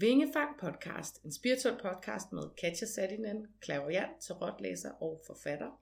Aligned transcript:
Vingefang 0.00 0.58
podcast, 0.60 1.24
en 1.24 1.32
spirituel 1.32 1.78
podcast 1.82 2.32
med 2.32 2.42
Katja 2.56 2.86
Sadinen, 2.86 3.46
klaverjant, 3.60 4.20
tarotlæser 4.20 4.90
og 4.90 5.22
forfatter. 5.26 5.80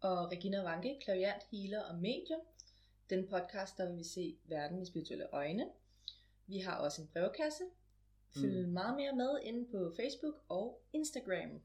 Og 0.00 0.32
Regina 0.32 0.62
Vanke, 0.62 0.98
klaverjant, 1.04 1.42
healer 1.52 1.82
og 1.84 1.98
medium. 1.98 2.40
Den 3.10 3.28
podcast, 3.28 3.78
der 3.78 3.88
vil 3.88 3.98
vi 3.98 4.04
se 4.04 4.38
verden 4.44 4.78
med 4.78 4.86
spirituelle 4.86 5.26
øjne. 5.32 5.66
Vi 6.46 6.58
har 6.58 6.76
også 6.76 7.02
en 7.02 7.08
brevkasse. 7.12 7.64
Følg 8.40 8.66
mm. 8.66 8.72
meget 8.72 8.96
mere 8.96 9.16
med 9.16 9.38
inde 9.42 9.70
på 9.70 9.92
Facebook 9.96 10.34
og 10.48 10.82
Instagram. 10.92 11.60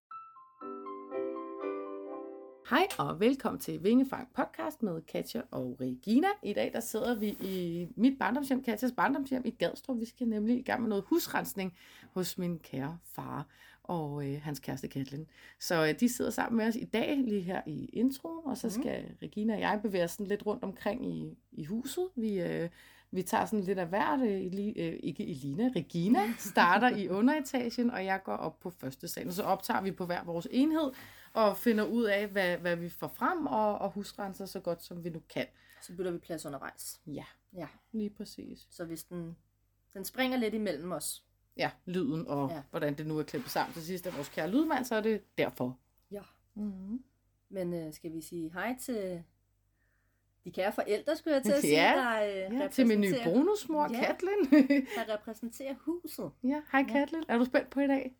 Hej 2.70 2.88
og 2.98 3.20
velkommen 3.20 3.60
til 3.60 3.84
Vingefang 3.84 4.28
podcast 4.36 4.84
med 4.84 5.02
Katja 5.02 5.42
og 5.52 5.78
Regina. 5.82 6.28
I 6.44 6.54
dag 6.54 6.72
der 6.74 6.80
sidder 6.80 7.16
vi 7.16 7.28
i 7.28 7.88
mit 7.96 8.20
barndomshjem, 8.20 8.64
Katjas 8.64 8.92
barndomshjem 8.92 9.42
i 9.46 9.50
Gadstrup. 9.50 10.00
Vi 10.00 10.06
skal 10.06 10.28
nemlig 10.28 10.60
i 10.60 10.62
gang 10.62 10.82
med 10.82 10.90
noget 10.90 11.04
husrensning 11.08 11.78
hos 12.12 12.38
min 12.38 12.60
kære 12.60 12.98
far 13.04 13.48
og 13.84 14.28
øh, 14.28 14.42
hans 14.42 14.60
kæreste 14.60 14.88
Katlin. 14.88 15.28
Så 15.60 15.86
øh, 15.86 16.00
de 16.00 16.10
sidder 16.10 16.32
sammen 16.32 16.58
med 16.58 16.68
os 16.68 16.76
i 16.76 16.86
dag, 16.86 17.18
lige 17.18 17.42
her 17.42 17.62
i 17.68 17.86
introen, 17.86 18.42
og 18.46 18.58
så 18.58 18.68
mhm. 18.68 18.82
skal 18.82 19.04
mm. 19.04 19.16
Regina 19.22 19.54
og 19.54 19.60
jeg 19.60 19.80
bevæge 19.84 20.04
os 20.04 20.12
sådan 20.12 20.28
lidt 20.28 20.46
rundt 20.46 20.64
omkring 20.64 21.06
i, 21.06 21.38
i 21.52 21.66
huset. 21.66 22.10
Vi, 22.16 22.42
øh, 22.42 22.70
vi 23.14 23.24
tager 23.24 23.46
sådan 23.46 23.64
lidt 23.64 23.80
af 23.80 23.88
hvert, 23.88 24.20
øh, 24.20 24.46
øh, 24.76 25.00
ikke 25.04 25.28
Elina, 25.28 25.70
Regina 25.76 26.34
starter 26.52 26.98
i 26.98 27.10
underetagen, 27.10 27.92
og 27.92 28.06
jeg 28.06 28.24
går 28.24 28.36
op 28.36 28.60
på 28.60 28.70
første 28.70 29.08
sal. 29.08 29.28
Og 29.28 29.34
så 29.34 29.44
optager 29.44 29.82
vi 29.82 29.92
på 29.92 30.06
hver 30.06 30.24
vores 30.24 30.48
enhed, 30.52 30.92
og 31.34 31.58
finder 31.58 31.84
ud 31.84 32.04
af, 32.04 32.28
hvad, 32.28 32.58
hvad 32.58 32.76
vi 32.76 32.90
får 32.90 33.08
frem, 33.08 33.46
og, 33.46 33.78
og 33.78 33.92
husrenser 33.92 34.46
så 34.46 34.60
godt, 34.60 34.84
som 34.84 35.04
vi 35.04 35.10
nu 35.10 35.22
kan. 35.30 35.46
Så 35.82 35.96
bytter 35.96 36.12
vi 36.12 36.18
plads 36.18 36.46
undervejs. 36.46 37.02
Ja, 37.08 37.26
ja. 37.54 37.68
lige 37.92 38.10
præcis. 38.10 38.68
Så 38.70 38.86
hvis 38.86 39.04
den, 39.04 39.38
den 39.94 40.06
springer 40.06 40.38
lidt 40.38 40.54
imellem 40.54 40.92
os. 40.92 41.24
Ja, 41.58 41.72
lyden 41.86 42.28
og 42.28 42.50
ja. 42.50 42.62
hvordan 42.70 42.98
det 42.98 43.08
nu 43.08 43.20
er 43.20 43.24
klippet 43.24 43.52
sammen 43.52 43.74
til 43.74 43.84
sidst 43.84 44.08
af 44.08 44.16
vores 44.16 44.30
kære 44.30 44.52
lydmand, 44.52 44.86
så 44.86 44.96
er 44.96 45.02
det 45.02 45.22
derfor. 45.38 45.78
Ja. 46.12 46.22
Mm-hmm. 46.56 47.04
Men 47.50 47.74
øh, 47.74 47.94
skal 47.94 48.14
vi 48.14 48.22
sige 48.22 48.52
hej 48.54 48.76
til 48.82 49.24
de 50.44 50.52
kære 50.52 50.72
forældre, 50.72 51.16
skulle 51.16 51.36
jeg 51.36 51.44
til 51.44 51.52
at 51.52 51.62
sige, 51.68 51.74
ja, 51.74 51.94
der 51.96 52.48
øh, 52.50 52.60
ja, 52.60 52.68
til 52.68 52.88
min 52.88 53.02
nye 53.02 53.16
bonusmor, 53.24 53.90
ja, 53.94 54.06
Katlin. 54.06 54.52
der 54.96 55.14
repræsenterer 55.14 55.76
huset. 55.80 56.32
Ja, 56.44 56.62
hej 56.72 56.84
Katlin. 56.84 57.24
Ja. 57.30 57.34
Er 57.34 57.38
du 57.38 57.46
spændt 57.46 57.70
på 57.70 57.80
i 57.80 57.88
dag? 57.88 58.16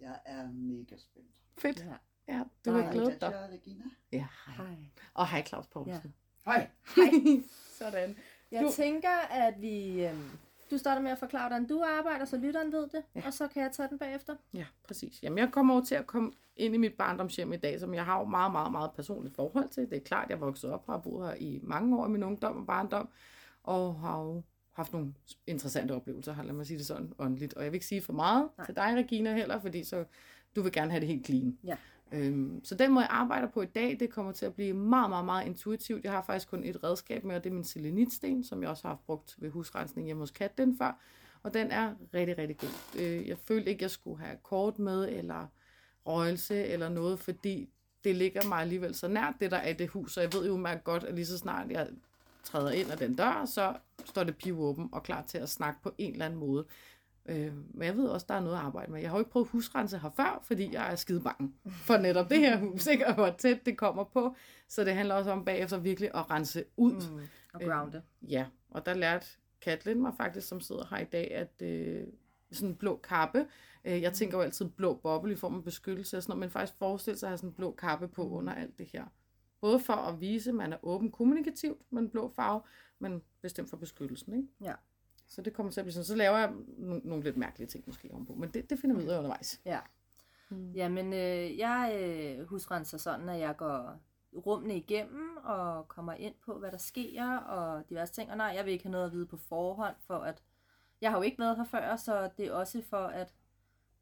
Jeg 0.00 0.18
er 0.24 0.48
mega 0.52 0.96
spændt. 0.96 1.28
Fedt. 1.58 1.78
Ja. 1.78 1.94
Ja, 2.28 2.42
du 2.64 2.70
har 2.70 2.92
glædet 2.92 3.20
dig. 3.20 3.48
Regina. 3.52 3.84
Ja, 4.12 4.26
hej. 4.46 4.66
hej. 4.66 4.76
Og 5.14 5.28
hej 5.28 5.44
Claus 5.46 5.66
Poulsen. 5.66 6.14
Ja. 6.46 6.50
Hej. 6.50 6.68
Hej. 6.96 7.42
Sådan. 7.78 8.16
Jeg 8.50 8.62
du... 8.62 8.72
tænker, 8.72 9.18
at 9.30 9.60
vi... 9.60 10.06
Øhm, 10.06 10.30
du 10.72 10.78
starter 10.78 11.02
med 11.02 11.10
at 11.10 11.18
forklare, 11.18 11.48
hvordan 11.48 11.66
du 11.66 11.82
arbejder, 11.98 12.24
så 12.24 12.36
lytteren 12.36 12.72
ved 12.72 12.82
det, 12.82 13.02
ja. 13.14 13.22
og 13.26 13.32
så 13.32 13.48
kan 13.48 13.62
jeg 13.62 13.70
tage 13.72 13.88
den 13.88 13.98
bagefter. 13.98 14.36
Ja, 14.54 14.64
præcis. 14.84 15.22
Jamen, 15.22 15.38
jeg 15.38 15.48
kommer 15.52 15.74
over 15.74 15.84
til 15.84 15.94
at 15.94 16.06
komme 16.06 16.32
ind 16.56 16.74
i 16.74 16.78
mit 16.78 16.94
barndomshjem 16.94 17.52
i 17.52 17.56
dag, 17.56 17.80
som 17.80 17.94
jeg 17.94 18.04
har 18.04 18.18
jo 18.18 18.24
meget, 18.24 18.52
meget, 18.52 18.72
meget 18.72 18.90
personligt 18.92 19.36
forhold 19.36 19.68
til. 19.68 19.90
Det 19.90 19.96
er 19.96 20.00
klart, 20.00 20.30
jeg 20.30 20.40
vokset 20.40 20.70
op 20.70 20.84
og 20.86 20.94
har 20.94 21.00
boet 21.00 21.28
her 21.28 21.34
i 21.34 21.60
mange 21.62 21.98
år 21.98 22.06
i 22.06 22.10
min 22.10 22.22
ungdom 22.22 22.56
og 22.56 22.66
barndom, 22.66 23.08
og 23.62 24.00
har 24.00 24.22
jo 24.22 24.42
haft 24.72 24.92
nogle 24.92 25.14
interessante 25.46 25.92
oplevelser, 25.92 26.42
lad 26.42 26.52
mig 26.52 26.66
sige 26.66 26.78
det 26.78 26.86
sådan, 26.86 27.12
åndeligt. 27.18 27.54
Og 27.54 27.62
jeg 27.62 27.72
vil 27.72 27.76
ikke 27.76 27.86
sige 27.86 28.02
for 28.02 28.12
meget 28.12 28.48
Nej. 28.58 28.66
til 28.66 28.76
dig, 28.76 28.94
Regina, 28.96 29.34
heller, 29.34 29.60
fordi 29.60 29.84
så 29.84 30.04
du 30.56 30.62
vil 30.62 30.72
gerne 30.72 30.90
have 30.90 31.00
det 31.00 31.08
helt 31.08 31.26
clean. 31.26 31.58
Ja. 31.64 31.76
Øhm, 32.12 32.64
så 32.64 32.74
den 32.74 32.92
måde, 32.92 33.04
jeg 33.04 33.10
arbejder 33.10 33.48
på 33.48 33.62
i 33.62 33.66
dag, 33.66 33.96
det 34.00 34.10
kommer 34.10 34.32
til 34.32 34.46
at 34.46 34.54
blive 34.54 34.74
meget, 34.74 35.10
meget, 35.10 35.24
meget 35.24 35.46
intuitivt. 35.46 36.04
Jeg 36.04 36.12
har 36.12 36.22
faktisk 36.22 36.48
kun 36.48 36.64
et 36.64 36.84
redskab 36.84 37.24
med, 37.24 37.36
og 37.36 37.44
det 37.44 37.50
er 37.50 37.54
min 37.54 37.64
selenitsten, 37.64 38.44
som 38.44 38.62
jeg 38.62 38.70
også 38.70 38.88
har 38.88 38.98
brugt 39.06 39.34
ved 39.38 39.50
husrensning 39.50 40.06
hjemme 40.06 40.22
hos 40.22 40.30
Katten 40.30 40.78
før. 40.78 40.98
Og 41.42 41.54
den 41.54 41.70
er 41.70 41.94
rigtig, 42.14 42.38
rigtig 42.38 42.56
god. 42.56 43.00
Øh, 43.00 43.28
jeg 43.28 43.38
følte 43.38 43.70
ikke, 43.70 43.82
jeg 43.82 43.90
skulle 43.90 44.24
have 44.24 44.36
kort 44.42 44.78
med, 44.78 45.08
eller 45.08 45.46
røgelse, 46.06 46.64
eller 46.64 46.88
noget, 46.88 47.18
fordi 47.18 47.68
det 48.04 48.16
ligger 48.16 48.48
mig 48.48 48.58
alligevel 48.58 48.94
så 48.94 49.08
nært 49.08 49.34
det, 49.40 49.50
der 49.50 49.56
er 49.56 49.72
det 49.72 49.88
hus. 49.88 50.12
Så 50.12 50.20
jeg 50.20 50.32
ved 50.32 50.46
jo 50.46 50.56
meget 50.56 50.84
godt, 50.84 51.04
at 51.04 51.14
lige 51.14 51.26
så 51.26 51.38
snart 51.38 51.70
jeg 51.70 51.88
træder 52.44 52.70
ind 52.70 52.90
ad 52.90 52.96
den 52.96 53.14
dør, 53.14 53.44
så 53.44 53.74
står 54.04 54.24
det 54.24 54.36
pivåben 54.36 54.88
og 54.92 55.02
klar 55.02 55.22
til 55.22 55.38
at 55.38 55.48
snakke 55.48 55.82
på 55.82 55.94
en 55.98 56.12
eller 56.12 56.24
anden 56.24 56.40
måde. 56.40 56.64
Øh, 57.26 57.52
men 57.74 57.86
jeg 57.86 57.96
ved 57.96 58.08
også, 58.08 58.26
der 58.28 58.34
er 58.34 58.40
noget 58.40 58.56
at 58.56 58.62
arbejde 58.62 58.92
med. 58.92 59.00
Jeg 59.00 59.10
har 59.10 59.16
jo 59.16 59.20
ikke 59.20 59.30
prøvet 59.30 59.48
husrense 59.48 59.98
her 59.98 60.10
før, 60.10 60.42
fordi 60.42 60.72
jeg 60.72 60.92
er 60.92 60.96
skide 60.96 61.20
bange 61.20 61.52
for 61.86 61.96
netop 61.96 62.30
det 62.30 62.38
her 62.38 62.58
hus, 62.58 62.86
ikke? 62.86 63.06
og 63.06 63.14
hvor 63.14 63.30
tæt 63.38 63.66
det 63.66 63.78
kommer 63.78 64.04
på. 64.04 64.34
Så 64.68 64.84
det 64.84 64.94
handler 64.94 65.14
også 65.14 65.30
om 65.30 65.44
bagefter 65.44 65.78
virkelig 65.78 66.10
at 66.14 66.30
rense 66.30 66.64
ud. 66.76 66.92
Mm, 66.92 67.20
og 67.54 67.60
grounde. 67.60 68.02
Øh, 68.22 68.32
ja, 68.32 68.46
og 68.70 68.86
der 68.86 68.94
lærte 68.94 69.26
Katlin 69.60 70.02
mig 70.02 70.12
faktisk, 70.16 70.48
som 70.48 70.60
sidder 70.60 70.86
her 70.90 70.98
i 70.98 71.04
dag, 71.04 71.34
at 71.34 71.62
øh, 71.62 72.06
sådan 72.52 72.68
en 72.68 72.76
blå 72.76 72.96
kappe, 72.96 73.46
øh, 73.84 74.02
jeg 74.02 74.12
tænker 74.12 74.38
jo 74.38 74.42
altid 74.42 74.68
blå 74.68 74.94
boble 74.94 75.32
i 75.32 75.36
form 75.36 75.54
af 75.54 75.64
beskyttelse 75.64 76.16
og 76.16 76.22
sådan 76.22 76.30
noget, 76.30 76.40
men 76.40 76.50
faktisk 76.50 76.78
forestille 76.78 77.18
sig 77.18 77.26
at 77.26 77.30
have 77.30 77.38
sådan 77.38 77.50
en 77.50 77.54
blå 77.54 77.74
kappe 77.74 78.08
på 78.08 78.28
mm. 78.28 78.32
under 78.32 78.54
alt 78.54 78.78
det 78.78 78.86
her. 78.92 79.04
Både 79.60 79.80
for 79.80 79.92
at 79.92 80.20
vise, 80.20 80.50
at 80.50 80.56
man 80.56 80.72
er 80.72 80.76
åben 80.82 81.10
kommunikativt 81.10 81.82
med 81.90 82.02
en 82.02 82.10
blå 82.10 82.32
farve, 82.36 82.62
men 82.98 83.22
bestemt 83.42 83.70
for 83.70 83.76
beskyttelsen. 83.76 84.34
Ikke? 84.34 84.48
Ja. 84.60 84.74
Så 85.32 85.42
det 85.42 85.52
kommer 85.52 85.72
til 85.72 85.80
at 85.80 85.84
blive 85.84 85.92
sådan. 85.92 86.04
Så 86.04 86.16
laver 86.16 86.38
jeg 86.38 86.52
nogle, 86.78 87.00
nogle 87.04 87.24
lidt 87.24 87.36
mærkelige 87.36 87.68
ting 87.68 87.84
måske 87.86 88.10
ovenpå. 88.12 88.34
Men 88.34 88.50
det, 88.50 88.70
det 88.70 88.78
finder 88.78 88.96
vi 88.96 89.02
ud 89.02 89.08
af 89.08 89.18
undervejs. 89.18 89.60
Ja. 89.64 89.80
Mm. 90.48 90.72
Jamen, 90.72 91.12
øh, 91.12 91.58
jeg 91.58 91.98
øh, 92.00 92.48
husrenser 92.48 92.98
sådan, 92.98 93.28
at 93.28 93.40
jeg 93.40 93.56
går 93.56 94.00
rummene 94.46 94.76
igennem 94.76 95.36
og 95.36 95.88
kommer 95.88 96.12
ind 96.12 96.34
på, 96.44 96.58
hvad 96.58 96.72
der 96.72 96.78
sker 96.78 97.36
og 97.36 97.88
diverse 97.88 98.12
ting. 98.12 98.30
Og 98.30 98.36
nej, 98.36 98.52
jeg 98.56 98.64
vil 98.64 98.72
ikke 98.72 98.84
have 98.84 98.92
noget 98.92 99.06
at 99.06 99.12
vide 99.12 99.26
på 99.26 99.36
forhånd, 99.36 99.94
for 100.06 100.18
at 100.18 100.42
jeg 101.00 101.10
har 101.10 101.18
jo 101.18 101.22
ikke 101.22 101.38
været 101.38 101.56
her 101.56 101.64
før, 101.64 101.96
så 101.96 102.30
det 102.36 102.46
er 102.46 102.52
også 102.52 102.82
for, 102.82 103.06
at 103.06 103.34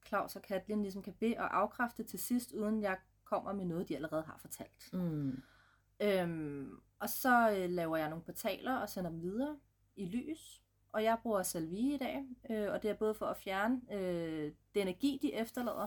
Claus 0.07 0.37
og 0.37 0.43
Katlin 0.43 0.83
ligesom 0.83 1.03
kan 1.03 1.13
bede 1.13 1.37
og 1.39 1.59
afkræfte 1.59 2.03
til 2.03 2.19
sidst, 2.19 2.53
uden 2.53 2.83
jeg 2.83 2.97
kommer 3.25 3.53
med 3.53 3.65
noget, 3.65 3.89
de 3.89 3.97
allerede 3.97 4.23
har 4.23 4.39
fortalt. 4.41 4.93
Mm. 4.93 5.43
Øhm, 6.01 6.81
og 6.99 7.11
så 7.11 7.51
øh, 7.51 7.71
laver 7.71 7.97
jeg 7.97 8.09
nogle 8.09 8.25
portaler 8.25 8.77
og 8.77 8.89
sender 8.89 9.11
dem 9.11 9.23
videre 9.23 9.57
i 9.97 10.07
lys 10.07 10.63
og 10.93 11.05
jeg 11.05 11.19
bruger 11.23 11.43
salvie 11.43 11.95
i 11.95 11.99
dag, 11.99 12.25
øh, 12.51 12.73
og 12.73 12.83
det 12.83 12.91
er 12.91 12.95
både 12.95 13.15
for 13.15 13.27
at 13.27 13.37
fjerne 13.37 13.81
øh, 13.93 14.53
den 14.75 14.83
energi, 14.83 15.19
de 15.23 15.35
efterlader, 15.35 15.87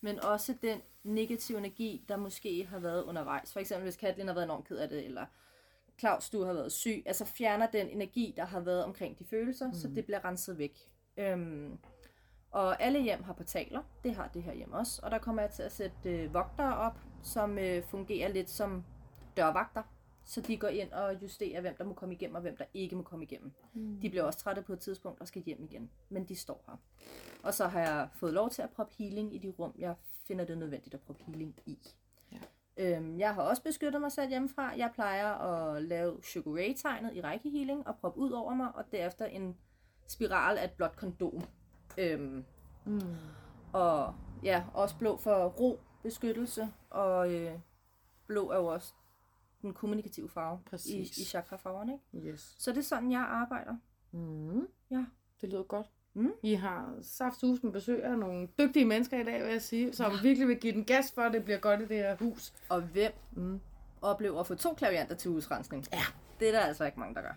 men 0.00 0.24
også 0.24 0.54
den 0.62 0.80
negative 1.02 1.58
energi, 1.58 2.04
der 2.08 2.16
måske 2.16 2.66
har 2.66 2.78
været 2.78 3.02
undervejs. 3.02 3.52
For 3.52 3.60
eksempel 3.60 3.82
hvis 3.82 3.96
Katlin 3.96 4.26
har 4.26 4.34
været 4.34 4.44
enormt 4.44 4.68
ked 4.68 4.76
af 4.76 4.88
det, 4.88 5.04
eller 5.04 5.26
Claus, 5.98 6.30
du 6.30 6.44
har 6.44 6.52
været 6.52 6.72
syg, 6.72 7.02
altså 7.06 7.24
fjerner 7.24 7.66
den 7.66 7.88
energi, 7.88 8.34
der 8.36 8.44
har 8.44 8.60
været 8.60 8.84
omkring 8.84 9.18
de 9.18 9.24
følelser, 9.24 9.66
mm. 9.66 9.74
så 9.74 9.88
det 9.88 10.04
bliver 10.04 10.24
renset 10.24 10.58
væk. 10.58 10.78
Øhm, 11.16 11.78
og 12.50 12.82
alle 12.82 13.02
hjem 13.02 13.22
har 13.22 13.32
portaler, 13.32 13.82
det 14.04 14.14
har 14.14 14.28
det 14.34 14.42
her 14.42 14.54
hjem 14.54 14.72
også, 14.72 15.00
og 15.02 15.10
der 15.10 15.18
kommer 15.18 15.42
jeg 15.42 15.50
til 15.50 15.62
at 15.62 15.72
sætte 15.72 15.96
øh, 16.04 16.34
vogtere 16.34 16.76
op, 16.76 16.98
som 17.22 17.58
øh, 17.58 17.84
fungerer 17.84 18.28
lidt 18.28 18.50
som 18.50 18.84
dørvagter 19.36 19.82
så 20.24 20.40
de 20.40 20.56
går 20.56 20.68
ind 20.68 20.92
og 20.92 21.22
justerer, 21.22 21.60
hvem 21.60 21.76
der 21.76 21.84
må 21.84 21.94
komme 21.94 22.14
igennem, 22.14 22.34
og 22.34 22.40
hvem 22.40 22.56
der 22.56 22.64
ikke 22.74 22.96
må 22.96 23.02
komme 23.02 23.24
igennem. 23.24 23.52
Mm. 23.74 24.00
De 24.00 24.10
bliver 24.10 24.24
også 24.24 24.38
trætte 24.38 24.62
på 24.62 24.72
et 24.72 24.80
tidspunkt 24.80 25.20
og 25.20 25.28
skal 25.28 25.42
hjem 25.42 25.64
igen, 25.64 25.90
men 26.08 26.24
de 26.24 26.36
står 26.36 26.64
her. 26.66 26.76
Og 27.42 27.54
så 27.54 27.66
har 27.66 27.80
jeg 27.80 28.08
fået 28.14 28.32
lov 28.32 28.50
til 28.50 28.62
at 28.62 28.70
proppe 28.70 28.94
healing 28.98 29.34
i 29.34 29.38
de 29.38 29.54
rum, 29.58 29.74
jeg 29.78 29.94
finder 30.26 30.44
det 30.44 30.58
nødvendigt 30.58 30.94
at 30.94 31.00
proppe 31.00 31.22
healing 31.24 31.54
i. 31.66 31.78
Ja. 32.32 32.38
Øhm, 32.76 33.18
jeg 33.18 33.34
har 33.34 33.42
også 33.42 33.62
beskyttet 33.62 34.00
mig 34.00 34.12
selv 34.12 34.28
hjemmefra. 34.28 34.72
Jeg 34.76 34.90
plejer 34.94 35.28
at 35.28 35.82
lave 35.82 36.22
Sugar 36.22 36.52
Ray-tegnet 36.52 37.14
i 37.14 37.20
række 37.20 37.50
healing 37.50 37.86
og 37.86 37.96
proppe 37.96 38.20
ud 38.20 38.30
over 38.30 38.54
mig, 38.54 38.74
og 38.74 38.84
derefter 38.92 39.26
en 39.26 39.56
spiral 40.06 40.58
af 40.58 40.64
et 40.64 40.72
blåt 40.72 40.96
kondom. 40.96 41.42
Øhm, 41.98 42.44
mm. 42.84 43.00
Og 43.72 44.14
ja, 44.42 44.64
også 44.74 44.98
blå 44.98 45.16
for 45.16 45.46
ro, 45.48 45.80
beskyttelse, 46.02 46.68
og 46.90 47.32
øh, 47.32 47.58
blå 48.26 48.50
er 48.50 48.56
jo 48.56 48.66
også 48.66 48.94
den 49.64 49.74
kommunikative 49.74 50.28
farve 50.28 50.58
Præcis. 50.70 51.18
i, 51.18 51.22
i 51.22 51.24
chakra-farverne. 51.24 51.98
Ikke? 52.14 52.28
Yes. 52.28 52.54
Så 52.58 52.70
det 52.70 52.78
er 52.78 52.82
sådan, 52.82 53.12
jeg 53.12 53.20
arbejder. 53.20 53.76
Mm. 54.12 54.68
Ja. 54.90 55.04
Det 55.40 55.48
lyder 55.48 55.62
godt. 55.62 55.86
Mm. 56.14 56.32
I 56.42 56.54
har 56.54 56.94
saftsus 57.02 57.62
med 57.62 57.72
besøg 57.72 58.04
af 58.04 58.18
nogle 58.18 58.48
dygtige 58.58 58.84
mennesker 58.84 59.20
i 59.20 59.24
dag, 59.24 59.42
vil 59.42 59.52
jeg 59.52 59.62
sige, 59.62 59.92
som 59.92 60.12
ja. 60.12 60.22
virkelig 60.22 60.48
vil 60.48 60.56
give 60.56 60.72
den 60.72 60.84
gas 60.84 61.12
for, 61.12 61.22
at 61.22 61.32
det 61.32 61.44
bliver 61.44 61.58
godt 61.58 61.80
i 61.80 61.86
det 61.86 61.96
her 61.96 62.16
hus. 62.16 62.52
Og 62.68 62.82
hvem 62.82 63.12
mm. 63.32 63.60
oplever 64.02 64.40
at 64.40 64.46
få 64.46 64.54
to 64.54 64.74
klavianter 64.74 65.14
til 65.14 65.30
husrensning? 65.30 65.84
Ja. 65.92 66.04
Det 66.40 66.48
er 66.48 66.52
der 66.52 66.60
altså 66.60 66.84
ikke 66.84 67.00
mange, 67.00 67.14
der 67.14 67.22
gør. 67.22 67.28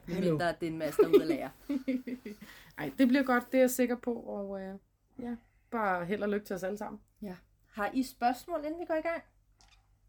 At 0.48 0.60
det 0.60 0.68
er 0.68 0.72
en 0.72 0.78
masse 0.78 1.02
derude 1.02 1.22
at 1.22 1.28
lære. 1.28 1.50
Ej, 2.78 2.92
det 2.98 3.08
bliver 3.08 3.24
godt, 3.24 3.52
det 3.52 3.58
er 3.58 3.62
jeg 3.62 3.72
sikker 3.72 3.96
på. 3.96 4.14
Og 4.14 4.62
øh, 4.62 4.76
ja, 5.20 5.36
bare 5.72 6.06
held 6.06 6.24
og 6.24 6.30
lykke 6.30 6.46
til 6.46 6.56
os 6.56 6.64
alle 6.64 6.78
sammen. 6.78 7.02
Ja. 7.22 7.36
Har 7.72 7.92
I 7.94 8.04
spørgsmål, 8.04 8.66
inden 8.66 8.80
vi 8.80 8.86
går 8.86 8.94
i 8.94 9.02
gang? 9.02 9.22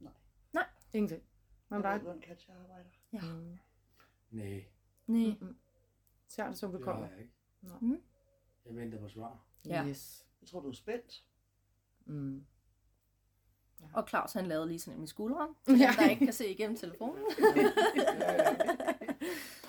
Nej. 0.00 0.12
Nej. 0.52 0.64
Ingenting. 0.92 1.22
Hvad 1.68 1.78
med 1.78 1.90
dig? 1.90 1.98
Hvordan 1.98 2.20
Katja 2.20 2.52
arbejder? 2.62 2.90
Ja. 3.12 3.20
Mm. 3.20 3.58
Nej. 4.30 4.64
Nej. 5.06 5.36
Mm. 5.40 5.56
Ser 6.28 6.46
det, 6.46 6.58
som 6.58 6.72
det 6.72 6.82
kommer? 6.82 7.02
Det 7.02 7.12
jeg 7.12 7.20
ikke. 7.20 7.34
Nå. 7.60 7.72
Mm. 7.80 8.00
Jeg 8.66 8.76
venter 8.76 8.98
på 8.98 9.08
svar. 9.08 9.44
Ja. 9.66 9.86
Yes. 9.86 10.26
Jeg 10.40 10.48
tror, 10.48 10.60
du 10.60 10.68
er 10.68 10.72
spændt. 10.72 11.24
Mm. 12.04 12.46
Ja. 13.80 13.86
Og 13.92 14.08
Claus 14.08 14.32
han 14.32 14.46
lavede 14.46 14.68
lige 14.68 14.78
sådan 14.78 14.94
en 14.94 15.00
med 15.00 15.08
skulderen, 15.08 15.54
ja. 15.68 15.72
dem, 15.72 15.94
der 15.98 16.10
ikke 16.10 16.24
kan 16.24 16.34
se 16.34 16.50
igennem 16.50 16.76
telefonen. 16.76 17.24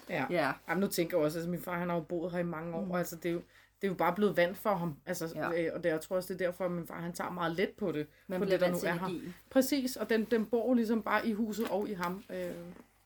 ja. 0.09 0.27
ja. 0.29 0.53
Jamen, 0.67 0.81
nu 0.81 0.87
tænker 0.87 1.17
jeg 1.17 1.25
også, 1.25 1.37
at 1.37 1.41
altså, 1.41 1.49
min 1.51 1.61
far 1.61 1.79
han 1.79 1.89
har 1.89 1.95
jo 1.95 2.01
boet 2.01 2.31
her 2.31 2.39
i 2.39 2.43
mange 2.43 2.75
år, 2.75 2.85
mm. 2.85 2.91
altså 2.91 3.15
det 3.15 3.29
er 3.29 3.33
jo 3.33 3.41
det 3.81 3.87
er 3.87 3.91
jo 3.91 3.93
bare 3.93 4.15
blevet 4.15 4.37
vand 4.37 4.55
for 4.55 4.75
ham. 4.75 4.95
Altså, 5.05 5.31
Ja. 5.35 5.61
øh, 5.65 5.71
og 5.75 5.83
det, 5.83 5.89
jeg 5.89 6.01
tror 6.01 6.15
også, 6.15 6.33
det 6.33 6.41
er 6.41 6.45
derfor, 6.45 6.65
at 6.65 6.71
min 6.71 6.87
far 6.87 7.01
han 7.01 7.13
tager 7.13 7.31
meget 7.31 7.55
let 7.55 7.69
på 7.69 7.91
det. 7.91 8.07
Man 8.27 8.39
på 8.39 8.45
bliver 8.45 8.57
det, 8.57 8.65
der 8.65 8.71
vant 8.71 8.83
nu 8.83 8.89
er 8.89 8.93
her. 8.93 8.99
energi. 9.07 9.31
Præcis, 9.49 9.95
og 9.95 10.09
den, 10.09 10.23
den 10.25 10.45
bor 10.45 10.73
ligesom 10.73 11.01
bare 11.03 11.27
i 11.27 11.33
huset 11.33 11.67
og 11.69 11.89
i 11.89 11.93
ham. 11.93 12.23
Øh, 12.29 12.51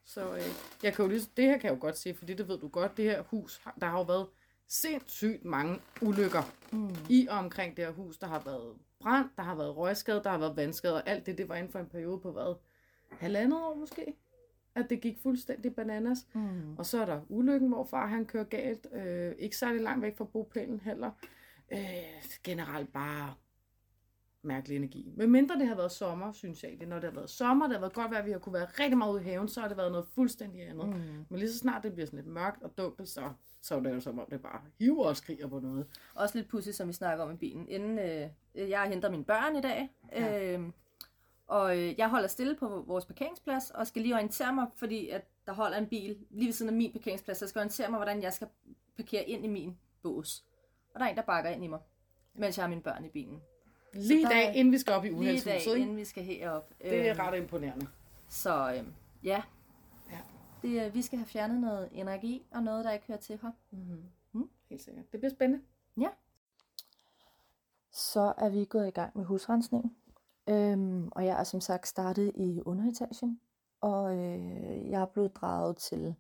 så 0.06 0.34
øh, 0.36 0.42
jeg 0.84 0.94
kan 0.94 1.06
jo 1.06 1.12
lige, 1.12 1.22
det 1.38 1.46
her 1.46 1.58
kan 1.58 1.70
jeg 1.70 1.76
jo 1.76 1.82
godt 1.82 1.98
se, 1.98 2.14
fordi 2.14 2.34
det 2.34 2.48
ved 2.48 2.58
du 2.60 2.68
godt, 2.68 2.98
det 2.98 3.06
her 3.06 3.22
hus, 3.22 3.62
der 3.82 3.86
har 3.88 3.98
jo 3.98 4.04
været 4.04 4.28
sindssygt 4.68 5.46
mange 5.46 5.80
ulykker 6.02 6.42
Mm. 6.72 6.96
i 7.10 7.28
og 7.30 7.38
omkring 7.38 7.78
det 7.78 7.86
her 7.86 7.92
hus. 7.92 8.18
Der 8.18 8.28
har 8.28 8.42
været 8.46 8.74
brand, 9.00 9.26
der 9.38 9.44
har 9.44 9.56
været 9.56 9.78
røgskade, 9.78 10.22
der 10.24 10.30
har 10.30 10.38
været 10.38 10.56
vandskade, 10.56 10.94
og 10.96 11.10
alt 11.10 11.26
det, 11.26 11.38
det 11.38 11.50
var 11.50 11.56
inden 11.56 11.72
for 11.72 11.80
en 11.80 11.86
periode 11.86 12.20
på 12.20 12.32
hvad? 12.32 12.56
Halvandet 13.10 13.60
år 13.60 13.76
måske? 13.76 14.14
At 14.76 14.90
det 14.90 15.02
gik 15.02 15.20
fuldstændig 15.24 15.76
bananas. 15.76 16.28
Mm. 16.34 16.78
Og 16.78 16.86
så 16.86 17.02
er 17.02 17.06
der 17.06 17.22
ulykken, 17.30 17.70
hvor 17.70 17.84
far 17.86 18.08
han 18.08 18.26
kører 18.26 18.44
galt. 18.44 18.88
Øh, 18.94 19.36
ikke 19.40 19.58
særlig 19.58 19.82
langt 19.82 20.02
væk 20.02 20.18
fra 20.18 20.26
bopælen 20.26 20.80
heller. 20.80 21.12
Øh, 21.72 21.80
generelt 22.44 22.94
bare 22.94 23.34
mærkelig 24.42 24.76
energi. 24.76 25.14
Men 25.18 25.32
mindre 25.32 25.56
det 25.60 25.68
har 25.68 25.76
været 25.76 25.92
sommer, 25.92 26.32
synes 26.32 26.64
jeg. 26.64 26.78
Det 26.80 26.88
når 26.88 26.96
det 26.96 27.04
har 27.04 27.16
været 27.16 27.30
sommer, 27.30 27.68
det 27.68 27.76
har 27.76 27.80
været 27.80 27.94
godt 27.94 28.12
vejr, 28.12 28.24
vi 28.24 28.32
har 28.32 28.40
kunne 28.40 28.54
være 28.54 28.66
rigtig 28.66 28.98
meget 28.98 29.14
ude 29.14 29.22
i 29.22 29.24
haven, 29.26 29.48
så 29.48 29.62
har 29.62 29.68
det 29.68 29.78
været 29.78 29.92
noget 29.92 30.08
fuldstændig 30.16 30.70
andet. 30.70 30.88
Mm. 30.88 31.26
Men 31.30 31.40
lige 31.40 31.52
så 31.52 31.58
snart 31.58 31.84
det 31.84 31.94
bliver 31.94 32.06
sådan 32.06 32.18
lidt 32.18 32.28
mørkt 32.28 32.64
og 32.64 32.78
dunkelt, 32.78 33.10
så, 33.10 33.30
så 33.62 33.76
er 33.76 33.80
det 33.80 33.94
jo 33.94 34.00
som 34.00 34.20
om 34.20 34.26
det 34.32 34.42
bare 34.42 34.62
hiver 34.80 35.06
og 35.06 35.18
skriger 35.18 35.48
på 35.48 35.60
noget. 35.60 35.86
Også 36.16 36.38
lidt 36.38 36.50
pudsigt, 36.50 36.76
som 36.76 36.88
vi 36.88 36.94
snakker 36.94 37.24
om 37.26 37.32
i 37.32 37.36
bilen. 37.36 37.70
Inden 37.70 38.00
øh, 38.00 38.70
jeg 38.70 38.84
henter 38.90 39.10
mine 39.12 39.26
børn 39.26 39.56
i 39.56 39.62
dag, 39.62 39.90
Ja. 40.12 40.58
Og 41.54 41.78
øh, 41.80 41.98
jeg 42.00 42.10
holder 42.10 42.28
stille 42.28 42.56
på 42.56 42.84
vores 42.88 43.06
parkeringsplads, 43.06 43.72
og 43.72 43.88
skal 43.88 44.02
lige 44.02 44.14
orientere 44.16 44.54
mig, 44.54 44.68
fordi 44.76 45.10
at 45.10 45.28
der 45.46 45.54
holder 45.54 45.78
en 45.78 45.88
bil 45.88 46.18
lige 46.30 46.46
ved 46.48 46.54
siden 46.54 46.70
af 46.70 46.76
min 46.78 46.92
parkeringsplads, 46.92 47.38
så 47.38 47.46
jeg 47.46 47.50
skal 47.50 47.60
orientere 47.60 47.90
mig, 47.90 47.98
hvordan 47.98 48.22
jeg 48.22 48.34
skal 48.34 48.48
parkere 48.96 49.24
ind 49.24 49.46
i 49.46 49.48
min 49.48 49.78
bås. 50.02 50.46
Og 50.94 51.00
der 51.00 51.06
er 51.06 51.10
en, 51.10 51.16
der 51.16 51.22
bakker 51.22 51.50
ind 51.50 51.64
i 51.64 51.68
mig, 51.68 51.80
mens 52.34 52.58
jeg 52.58 52.64
har 52.64 52.70
mine 52.70 52.82
børn 52.82 53.06
i 53.06 53.10
bilen. 53.10 53.42
Lige 53.94 54.22
i 54.22 54.24
dag, 54.24 54.48
er- 54.48 54.52
inden 54.52 54.72
vi 54.74 54.78
skal 54.78 54.94
op 54.94 55.06
i 55.06 55.08
Lige 55.08 55.16
i 55.16 55.20
uheldshuset, 55.20 55.46
dag, 55.66 55.68
ikke? 55.68 55.82
inden 55.82 55.98
vi 55.98 56.06
skal 56.06 56.24
herop. 56.24 56.70
Det 56.82 57.08
er 57.08 57.14
Øh, 57.14 57.20
ret 57.20 57.38
imponerende. 57.38 57.88
Så 58.30 58.74
øh, 58.78 58.84
ja, 59.24 59.44
Ja. 60.12 60.18
det, 60.62 60.86
øh, 60.86 60.94
vi 60.94 61.02
skal 61.02 61.18
have 61.18 61.26
fjernet 61.28 61.62
noget 61.62 61.90
energi, 61.92 62.46
og 62.52 62.64
noget, 62.64 62.86
der 62.86 62.92
ikke 62.92 63.06
hører 63.08 63.20
til 63.20 63.40
her. 63.42 63.52
Mm-hmm. 63.72 64.04
Mm. 64.32 64.50
Helt 64.70 64.82
sikkert. 64.82 65.12
Det 65.12 65.20
bliver 65.20 65.32
spændende. 65.34 65.64
Så 67.92 68.34
er 68.38 68.50
vi 68.50 68.66
gået 68.66 68.88
i 68.88 68.92
gang 68.92 69.18
med 69.18 69.26
husrensning. 69.26 69.98
Øhm, 70.50 71.10
og 71.12 71.26
jeg 71.26 71.40
er 71.40 71.44
som 71.44 71.62
sagt 71.62 71.88
startet 71.88 72.32
i 72.36 72.62
underetagen. 72.66 73.42
Og 73.82 74.18
øh, 74.18 74.90
jeg 74.90 75.02
er 75.02 75.06
blevet 75.06 75.36
draget 75.36 75.78
til 75.78 76.16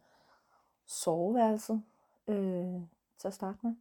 soveværelset 0.86 1.84
øh, 2.28 2.82
til 3.18 3.28
at 3.28 3.34
starte 3.34 3.60
med. 3.62 3.76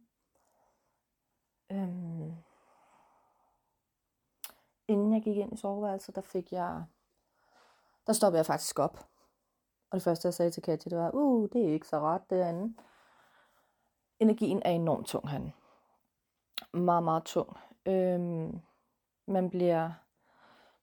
Øhm, 1.71 2.31
inden 4.87 5.13
jeg 5.13 5.21
gik 5.21 5.37
ind 5.37 5.53
i 5.53 5.57
soveværelset, 5.57 6.15
der 6.15 6.21
fik 6.21 6.51
jeg... 6.51 6.83
Der 8.07 8.13
stoppede 8.13 8.37
jeg 8.37 8.45
faktisk 8.45 8.79
op. 8.79 9.07
Og 9.89 9.95
det 9.95 10.03
første, 10.03 10.25
jeg 10.25 10.33
sagde 10.33 10.51
til 10.51 10.63
Katja, 10.63 10.89
det 10.89 10.97
var, 10.97 11.11
uh, 11.13 11.49
det 11.53 11.65
er 11.65 11.73
ikke 11.73 11.87
så 11.87 11.99
ret 11.99 12.29
derinde. 12.29 12.75
Energien 14.19 14.61
er 14.65 14.71
enormt 14.71 15.07
tung 15.07 15.29
herinde. 15.29 15.51
Meget, 16.73 17.03
meget 17.03 17.23
tung. 17.23 17.57
Øhm, 17.85 18.59
man 19.27 19.49
bliver, 19.49 19.91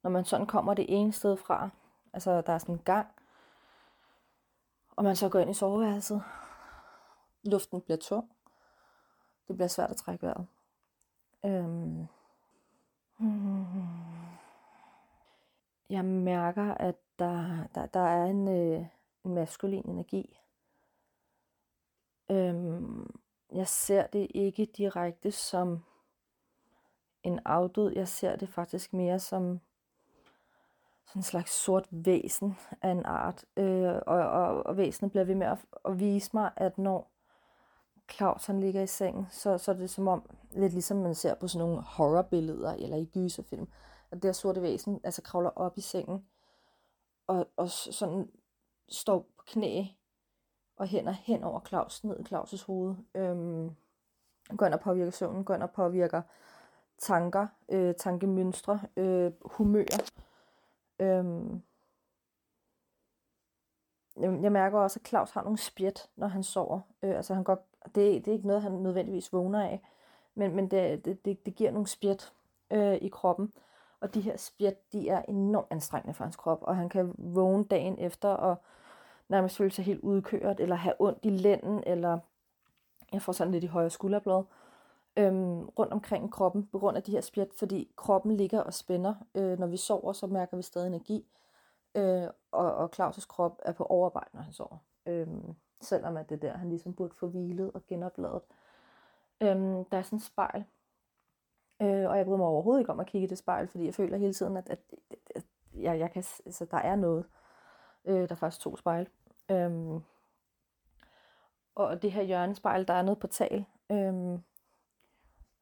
når 0.03 0.11
man 0.11 0.25
sådan 0.25 0.47
kommer 0.47 0.75
det 0.75 0.87
ene 0.89 1.13
sted 1.13 1.37
fra, 1.37 1.71
altså 2.13 2.41
der 2.41 2.53
er 2.53 2.59
sådan 2.59 2.75
en 2.75 2.83
gang, 2.85 3.09
og 4.97 5.05
man 5.05 5.17
så 5.17 5.29
går 5.29 5.39
ind 5.39 5.51
i 5.51 5.55
soveværelset, 5.55 6.23
luften 7.43 7.81
bliver 7.81 7.99
tung, 7.99 8.31
det 9.49 9.57
bliver 9.57 9.69
svært 9.69 9.91
at 9.91 9.97
trække 9.97 10.27
vejret. 10.27 10.47
Øhm, 11.45 12.07
jeg 15.91 16.05
mærker, 16.05 16.75
at 16.75 16.97
der, 17.19 17.67
der, 17.75 17.87
der 17.87 18.01
er 18.01 18.25
en, 18.27 18.49
øh, 18.49 18.87
en 19.25 19.35
maskulin 19.35 19.89
energi. 19.89 20.41
Øhm, 22.31 23.21
jeg 23.53 23.69
ser 23.69 24.07
det 24.07 24.27
ikke 24.35 24.65
direkte 24.65 25.33
som 25.33 25.85
en 27.23 27.41
afdød. 27.45 27.93
Jeg 27.93 28.09
ser 28.09 28.37
det 28.37 28.49
faktisk 28.49 28.93
mere 28.93 29.19
som 29.19 29.61
sådan 31.11 31.21
en 31.21 31.25
slags 31.25 31.53
sort 31.53 31.87
væsen 31.91 32.57
af 32.83 32.91
en 32.91 33.05
art. 33.05 33.45
Øh, 33.57 33.95
og, 34.07 34.19
og, 34.19 34.67
og 34.67 34.77
væsenet 34.77 35.11
bliver 35.11 35.25
ved 35.25 35.35
med 35.35 35.47
at, 35.47 35.59
at 35.85 36.01
vise 36.01 36.31
mig, 36.35 36.51
at 36.57 36.79
når 36.79 37.11
Claus 38.13 38.47
han 38.47 38.61
ligger 38.61 38.83
i 38.83 38.87
sengen, 38.87 39.27
så, 39.31 39.59
så 39.59 39.71
er 39.71 39.77
det 39.77 39.91
som 39.91 40.09
om, 40.09 40.31
lidt 40.51 40.73
ligesom 40.73 40.97
man 40.97 41.15
ser 41.15 41.35
på 41.35 41.49
sådan 41.49 41.67
nogle 41.67 41.83
horrorbilleder 41.83 42.73
eller 42.73 42.97
i 42.97 43.05
gyserfilm, 43.05 43.69
at 44.11 44.23
det 44.23 44.29
her 44.29 44.33
sorte 44.33 44.63
væsen 44.63 45.01
altså 45.05 45.23
kravler 45.23 45.51
op 45.51 45.79
i 45.79 45.81
sengen 45.81 46.25
og, 47.27 47.49
og 47.57 47.71
sådan 47.71 48.31
står 48.89 49.19
på 49.19 49.45
knæ 49.47 49.85
og 50.77 50.87
hænder 50.87 51.13
hen 51.13 51.45
over 51.45 51.61
Claus, 51.61 52.05
ned 52.05 52.21
i 52.21 52.35
Claus' 52.35 52.67
hoved. 52.67 52.95
Øhm, 53.15 53.71
går 54.57 54.67
ind 54.67 54.75
og 54.75 54.81
påvirker 54.81 55.11
søvnen, 55.11 55.45
går 55.45 55.55
ind 55.55 55.63
og 55.63 55.71
påvirker 55.71 56.23
tanker, 56.99 57.47
øh, 57.69 57.95
tankemønstre, 57.95 58.81
øh, 58.97 59.33
humør. 59.45 59.85
Øhm, 61.01 61.63
jeg, 64.21 64.39
jeg 64.43 64.53
mærker 64.53 64.79
også, 64.79 65.01
at 65.01 65.09
Claus 65.09 65.31
har 65.31 65.43
nogle 65.43 65.59
spjæt, 65.59 66.09
når 66.17 66.27
han 66.27 66.43
sover. 66.43 66.81
Øh, 67.03 67.17
altså 67.17 67.35
han 67.35 67.45
går, 67.45 67.67
det, 67.85 67.95
det 67.95 68.29
er 68.29 68.33
ikke 68.33 68.47
noget, 68.47 68.63
han 68.63 68.73
nødvendigvis 68.73 69.33
vågner 69.33 69.63
af, 69.63 69.81
men, 70.35 70.57
men 70.57 70.71
det, 70.71 71.05
det, 71.05 71.25
det, 71.25 71.47
det 71.47 71.55
giver 71.55 71.71
nogle 71.71 71.87
spjæt 71.87 72.33
øh, 72.71 72.95
i 72.95 73.09
kroppen. 73.09 73.53
Og 74.01 74.15
de 74.15 74.21
her 74.21 74.37
spjæt, 74.37 74.93
de 74.93 75.09
er 75.09 75.23
enormt 75.23 75.67
anstrengende 75.71 76.15
for 76.15 76.25
hans 76.25 76.37
krop, 76.37 76.59
og 76.63 76.77
han 76.77 76.89
kan 76.89 77.15
vågne 77.19 77.65
dagen 77.65 77.99
efter 77.99 78.29
og 78.29 78.57
nærmest 79.29 79.57
føle 79.57 79.71
sig 79.71 79.85
helt 79.85 80.01
udkørt, 80.01 80.61
eller 80.61 80.77
have 80.77 80.95
ondt 80.99 81.19
i 81.23 81.31
lænden, 81.31 81.83
eller 81.87 82.19
jeg 83.13 83.23
får 83.23 83.33
sådan 83.33 83.53
lidt 83.53 83.65
i 83.65 83.67
højre 83.67 83.91
skulderblad 83.91 84.43
øhm, 85.17 85.69
rundt 85.69 85.93
omkring 85.93 86.33
kroppen 86.33 86.67
på 86.67 86.79
grund 86.79 86.97
af 86.97 87.03
de 87.03 87.13
her 87.13 87.21
spjæt, 87.21 87.55
fordi 87.55 87.93
kroppen 87.97 88.37
ligger 88.37 88.61
og 88.61 88.75
spænder. 88.75 89.15
Øh, 89.35 89.59
når 89.59 89.67
vi 89.67 89.77
sover, 89.77 90.13
så 90.13 90.27
mærker 90.27 90.57
vi 90.57 90.63
stadig 90.63 90.87
energi, 90.87 91.27
øh, 91.95 92.29
og, 92.51 92.75
og 92.75 92.91
Claus' 92.97 93.27
krop 93.27 93.61
er 93.63 93.73
på 93.73 93.85
overarbejde, 93.85 94.31
når 94.33 94.43
han 94.43 94.53
sover. 94.53 94.79
Øhm, 95.07 95.55
selvom 95.81 96.17
at 96.17 96.29
det 96.29 96.35
er 96.35 96.41
der, 96.41 96.59
han 96.59 96.69
ligesom 96.69 96.95
burde 96.95 97.15
få 97.15 97.29
hvilet 97.29 97.71
og 97.73 97.87
genopladet. 97.87 98.43
Øhm, 99.41 99.85
der 99.85 99.99
er 99.99 100.03
sådan 100.03 100.17
et 100.17 100.23
spejl, 100.23 100.65
øh, 101.83 102.11
og 102.11 102.17
jeg 102.17 102.25
bryder 102.25 102.39
mig 102.39 102.47
overhovedet 102.47 102.81
ikke 102.81 102.93
om 102.93 103.01
at 103.01 103.07
kigge 103.07 103.27
i 103.27 103.29
det 103.29 103.39
spejl, 103.39 103.69
fordi 103.69 103.85
jeg 103.85 103.95
føler 103.95 104.17
hele 104.17 104.33
tiden, 104.33 104.57
at, 104.57 104.71
at, 104.71 104.79
at 105.35 105.45
jeg, 105.75 105.99
jeg 105.99 106.11
kan, 106.11 106.25
altså, 106.47 106.65
der 106.65 106.77
er 106.77 106.97
noget. 106.97 107.27
Øh, 108.05 108.21
der 108.21 108.31
er 108.31 108.35
faktisk 108.35 108.63
to 108.63 108.77
spejl. 108.77 109.09
Øhm, 109.51 110.03
og 111.75 112.03
det 112.03 112.13
her 112.13 112.23
hjørnespejl, 112.23 112.89
der 112.89 112.95
er 112.95 113.03
noget 113.03 113.19
portal, 113.19 113.65
øhm, 113.91 114.43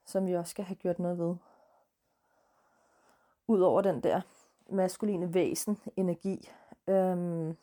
som 0.09 0.27
vi 0.27 0.37
også 0.37 0.51
skal 0.51 0.65
have 0.65 0.77
gjort 0.77 0.99
noget 0.99 1.19
ved. 1.19 1.37
Udover 3.47 3.83
den 3.83 4.03
der 4.03 4.21
maskuline 4.71 5.35
væsen, 5.35 5.81
energi, 5.97 6.51
øhm, 6.87 7.57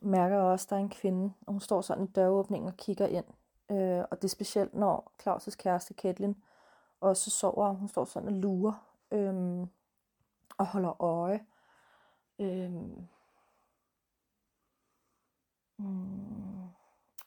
mærker 0.00 0.36
jeg 0.36 0.44
også, 0.44 0.66
at 0.66 0.70
der 0.70 0.76
er 0.76 0.80
en 0.80 0.88
kvinde, 0.88 1.32
og 1.46 1.52
hun 1.52 1.60
står 1.60 1.80
sådan 1.80 2.04
i 2.04 2.06
døråbningen 2.06 2.68
og 2.68 2.76
kigger 2.76 3.06
ind. 3.06 3.24
Øh, 3.70 4.04
og 4.10 4.16
det 4.16 4.24
er 4.24 4.28
specielt, 4.28 4.74
når 4.74 5.12
Claus' 5.22 5.56
kæreste, 5.56 5.94
Katlin, 5.94 6.36
også 7.00 7.30
sover. 7.30 7.72
Hun 7.72 7.88
står 7.88 8.04
sådan 8.04 8.28
og 8.28 8.34
lurer 8.34 8.86
øhm, 9.10 9.68
og 10.58 10.66
holder 10.66 11.02
øje. 11.02 11.46
Øhm, 12.38 13.06
mm, 15.76 16.68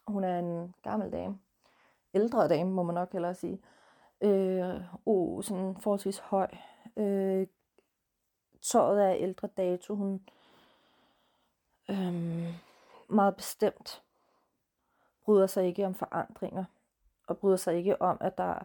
hun 0.07 0.23
er 0.23 0.39
en 0.39 0.75
gammel 0.83 1.11
dame. 1.11 1.39
Ældre 2.13 2.47
dame, 2.47 2.71
må 2.71 2.83
man 2.83 2.95
nok 2.95 3.11
hellere 3.11 3.35
sige. 3.35 3.61
Øh, 4.21 4.81
oh, 5.05 5.43
sådan 5.43 5.75
forholdsvis 5.79 6.17
høj. 6.17 6.47
Øh, 6.97 7.47
tøjet 8.61 9.05
er 9.05 9.15
ældre 9.15 9.47
dato. 9.47 9.95
Hun 9.95 10.21
øh, 11.89 12.13
meget 13.07 13.35
bestemt 13.35 14.03
bryder 15.25 15.47
sig 15.47 15.65
ikke 15.65 15.85
om 15.85 15.95
forandringer. 15.95 16.65
Og 17.27 17.37
bryder 17.37 17.57
sig 17.57 17.75
ikke 17.75 18.01
om, 18.01 18.17
at 18.21 18.37
der 18.37 18.59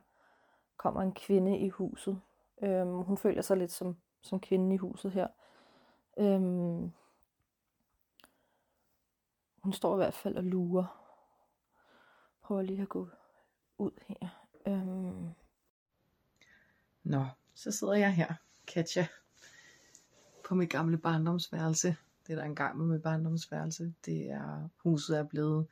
kommer 0.77 1.03
en 1.03 1.13
kvinde 1.13 1.59
i 1.59 1.69
huset. 1.69 2.21
Øh, 2.63 2.87
hun 2.87 3.17
føler 3.17 3.43
sig 3.43 3.57
lidt 3.57 3.73
som, 3.73 3.97
som 4.21 4.41
kvinden 4.41 4.73
i 4.73 4.77
huset 4.77 5.13
her. 5.13 5.29
Øh, 6.17 6.41
hun 9.63 9.73
står 9.73 9.95
i 9.95 9.97
hvert 9.97 10.15
fald 10.15 10.37
og 10.37 10.45
lurer. 10.45 10.99
Prøver 12.43 12.63
lige 12.63 12.83
at 12.83 12.89
gå 12.89 13.09
ud 13.79 13.91
her. 14.09 14.47
Øhm, 14.67 15.29
Nå, 17.05 17.27
så 17.55 17.71
sidder 17.71 17.95
jeg 17.95 18.15
her, 18.15 18.35
Katja, 18.67 19.07
på 20.49 20.55
mit 20.55 20.71
gamle 20.71 20.99
barndomsværelse. 20.99 21.97
Det 22.27 22.33
er 22.33 22.37
der 22.37 22.45
engang 22.45 22.79
med 22.79 22.87
mit 22.87 23.03
barndomsværelse. 23.03 23.95
Det 24.05 24.31
er, 24.31 24.69
huset 24.77 25.19
er 25.19 25.23
blevet 25.23 25.67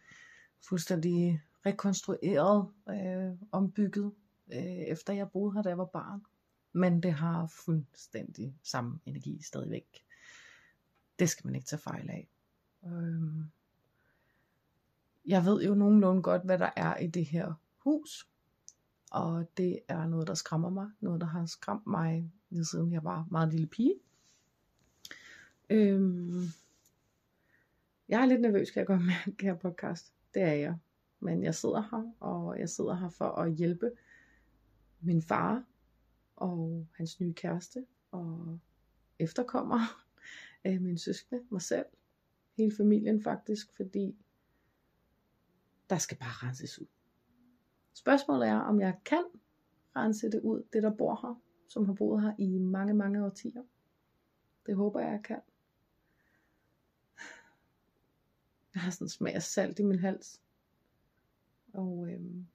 fuldstændig 0.69 1.43
rekonstrueret, 1.67 2.69
øh, 2.89 3.33
ombygget, 3.53 4.13
øh, 4.53 4.63
efter 4.63 5.13
jeg 5.13 5.31
boede 5.31 5.53
her, 5.53 5.63
da 5.63 5.69
jeg 5.69 5.79
var 5.79 5.85
barn. 5.85 6.23
Men 6.73 7.03
det 7.03 7.13
har 7.13 7.47
fuldstændig 7.47 8.59
samme 8.63 9.01
energi 9.07 9.43
stadigvæk. 9.43 10.05
Det 11.19 11.31
skal 11.31 11.47
man 11.47 11.55
ikke 11.55 11.67
tage 11.67 11.81
fejl 11.81 12.11
af. 12.11 12.29
Øh, 12.87 13.45
jeg 15.27 15.45
ved 15.45 15.63
jo 15.63 15.75
nogenlunde 15.75 16.23
godt, 16.23 16.45
hvad 16.45 16.59
der 16.59 16.71
er 16.77 16.97
i 16.97 17.07
det 17.07 17.27
her 17.27 17.55
hus. 17.85 18.29
Og 19.11 19.51
det 19.57 19.81
er 19.89 20.07
noget, 20.07 20.27
der 20.27 20.35
skræmmer 20.35 20.71
mig. 20.71 20.91
Noget, 21.01 21.21
der 21.21 21.27
har 21.27 21.47
skræmt 21.47 21.87
mig, 21.87 22.33
lige 22.51 22.65
siden 22.65 22.93
jeg 22.93 23.05
var 23.05 23.27
meget 23.31 23.53
lille 23.53 23.67
pige. 23.67 23.95
Øhm, 25.71 26.45
jeg 28.09 28.23
er 28.23 28.27
lidt 28.27 28.41
nervøs, 28.41 28.71
kan 28.71 28.81
jeg 28.81 28.87
godt 28.87 29.07
mærke 29.07 29.35
her 29.41 29.55
podcast. 29.55 30.13
Det 30.35 30.43
er 30.43 30.53
jeg. 30.53 30.79
Men 31.21 31.43
jeg 31.43 31.55
sidder 31.55 31.81
her, 31.81 32.13
og 32.21 32.59
jeg 32.59 32.69
sidder 32.69 32.95
her 32.95 33.09
for 33.09 33.29
at 33.29 33.53
hjælpe 33.53 33.91
min 35.01 35.23
far 35.23 35.65
og 36.37 36.87
hans 36.97 37.21
nye 37.21 37.35
kæreste 37.35 37.87
og 38.11 38.59
efterkommer 39.19 39.79
af 40.65 40.81
min 40.81 40.99
søskende, 40.99 41.43
mig 41.51 41.63
selv, 41.63 41.87
hele 42.57 42.77
familien 42.77 43.23
faktisk, 43.23 43.77
fordi 43.77 44.17
der 45.91 45.99
skal 45.99 46.17
bare 46.17 46.47
renses 46.49 46.79
ud. 46.79 46.87
Spørgsmålet 48.01 48.49
er, 48.49 48.57
om 48.57 48.81
jeg 48.81 48.99
kan 49.05 49.25
rense 49.97 50.31
det 50.31 50.41
ud, 50.41 50.63
det 50.73 50.83
der 50.83 50.97
bor 50.97 51.19
her, 51.23 51.35
som 51.69 51.85
har 51.85 51.93
boet 51.93 52.23
her 52.23 52.35
i 52.39 52.59
mange, 52.59 52.95
mange 52.95 53.25
årtier. 53.25 53.63
Det 54.67 54.77
håber 54.77 55.01
jeg, 55.01 55.11
jeg 55.11 55.23
kan. 55.25 55.41
Jeg 58.75 58.83
har 58.83 58.91
sådan 58.91 59.05
en 59.05 59.09
smag 59.09 59.35
af 59.35 59.43
salt 59.43 59.79
i 59.79 59.83
min 59.83 59.99
hals. 59.99 60.41
Og 61.73 62.09
øhm, 62.11 62.47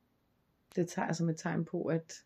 det 0.75 0.89
tager 0.89 1.05
jeg 1.05 1.15
som 1.15 1.29
et 1.29 1.37
tegn 1.37 1.65
på, 1.65 1.85
at 1.85 2.25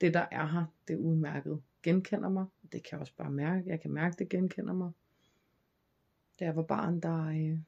det 0.00 0.14
der 0.14 0.26
er 0.30 0.46
her, 0.46 0.64
det 0.88 0.94
er 0.94 0.98
udmærket, 0.98 1.62
genkender 1.82 2.28
mig. 2.28 2.46
Det 2.62 2.82
kan 2.84 2.92
jeg 2.92 3.00
også 3.00 3.16
bare 3.16 3.30
mærke. 3.30 3.68
Jeg 3.68 3.80
kan 3.80 3.90
mærke, 3.90 4.16
det 4.18 4.28
genkender 4.28 4.74
mig. 4.74 4.92
Da 6.38 6.44
jeg 6.44 6.56
var 6.56 6.62
barn, 6.62 7.00
der, 7.00 7.26
øh, 7.26 7.58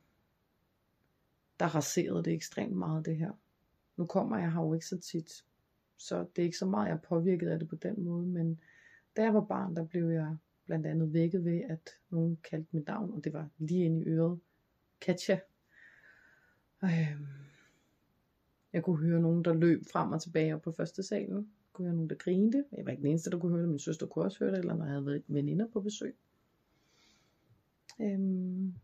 der 1.61 1.67
raserede 1.67 2.25
det 2.25 2.33
ekstremt 2.33 2.77
meget 2.77 3.07
det 3.07 3.17
her. 3.17 3.33
Nu 3.97 4.07
kommer 4.07 4.39
jeg 4.39 4.53
her 4.53 4.61
jo 4.61 4.75
ikke 4.75 4.87
så 4.87 4.99
tit, 4.99 5.45
så 5.97 6.27
det 6.37 6.43
er 6.43 6.47
ikke 6.47 6.59
så 6.59 6.67
meget, 6.67 6.89
jeg 6.89 6.95
er 6.95 7.01
påvirket 7.01 7.49
af 7.49 7.59
det 7.59 7.69
på 7.69 7.77
den 7.77 8.05
måde, 8.05 8.27
men 8.27 8.61
da 9.17 9.23
jeg 9.23 9.35
var 9.35 9.45
barn, 9.45 9.77
der 9.77 9.85
blev 9.85 10.09
jeg 10.11 10.37
blandt 10.65 10.87
andet 10.87 11.13
vækket 11.13 11.45
ved, 11.45 11.61
at 11.69 11.91
nogen 12.11 12.39
kaldte 12.51 12.69
mit 12.73 12.87
navn, 12.87 13.13
og 13.13 13.25
det 13.25 13.33
var 13.33 13.49
lige 13.59 13.85
ind 13.85 14.03
i 14.03 14.05
øret. 14.05 14.41
Katja. 15.01 15.41
Øhm, 16.85 17.27
jeg 18.73 18.83
kunne 18.83 18.99
høre 18.99 19.21
nogen, 19.21 19.45
der 19.45 19.55
løb 19.55 19.83
frem 19.93 20.13
og 20.13 20.23
tilbage 20.23 20.55
op 20.55 20.63
på 20.63 20.73
første 20.73 21.03
salen. 21.03 21.37
Jeg 21.37 21.45
kunne 21.73 21.87
høre 21.87 21.95
nogen, 21.97 22.11
der 22.11 22.17
grinte. 22.17 22.65
Jeg 22.73 22.85
var 22.85 22.91
ikke 22.91 23.01
den 23.01 23.11
eneste, 23.11 23.31
der 23.31 23.39
kunne 23.39 23.53
høre 23.53 23.63
det. 23.63 23.69
Min 23.69 23.79
søster 23.79 24.07
kunne 24.07 24.25
også 24.25 24.39
høre 24.39 24.51
det, 24.51 24.59
eller 24.59 24.75
når 24.75 24.85
jeg 24.85 24.93
havde 24.93 25.07
været 25.07 25.23
veninder 25.29 25.67
på 25.67 25.81
besøg. 25.81 26.17
Øhm, 28.01 28.75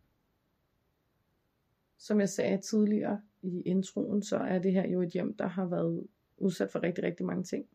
som 1.99 2.21
jeg 2.21 2.29
sagde 2.29 2.61
tidligere 2.61 3.23
i 3.43 3.61
introen, 3.61 4.23
så 4.23 4.37
er 4.37 4.59
det 4.59 4.73
her 4.73 4.89
jo 4.89 5.03
et 5.03 5.13
hjem, 5.13 5.35
der 5.35 5.47
har 5.47 5.67
været 5.67 6.07
udsat 6.39 6.71
for 6.71 6.83
rigtig, 6.83 7.05
rigtig 7.05 7.27
mange 7.27 7.45
ting. 7.45 7.67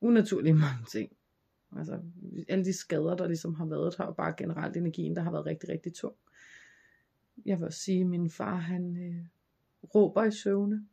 Unaturligt 0.00 0.56
mange 0.68 0.84
ting. 0.90 1.12
Altså 1.76 2.00
alle 2.48 2.64
de 2.64 2.72
skader, 2.72 3.16
der 3.16 3.26
ligesom 3.26 3.54
har 3.54 3.64
været 3.64 3.94
her, 3.98 4.04
og 4.04 4.16
bare 4.16 4.34
generelt 4.36 4.76
energien, 4.76 5.16
der 5.16 5.22
har 5.22 5.30
været 5.30 5.46
rigtig, 5.46 5.68
rigtig 5.68 5.94
tung. 5.94 6.14
Jeg 7.46 7.60
vil 7.60 7.72
sige, 7.72 8.00
at 8.00 8.06
min 8.06 8.30
far, 8.30 8.56
han 8.56 8.96
øh, 8.96 9.24
råber 9.94 10.24
i 10.24 10.30
søvne. 10.30 10.86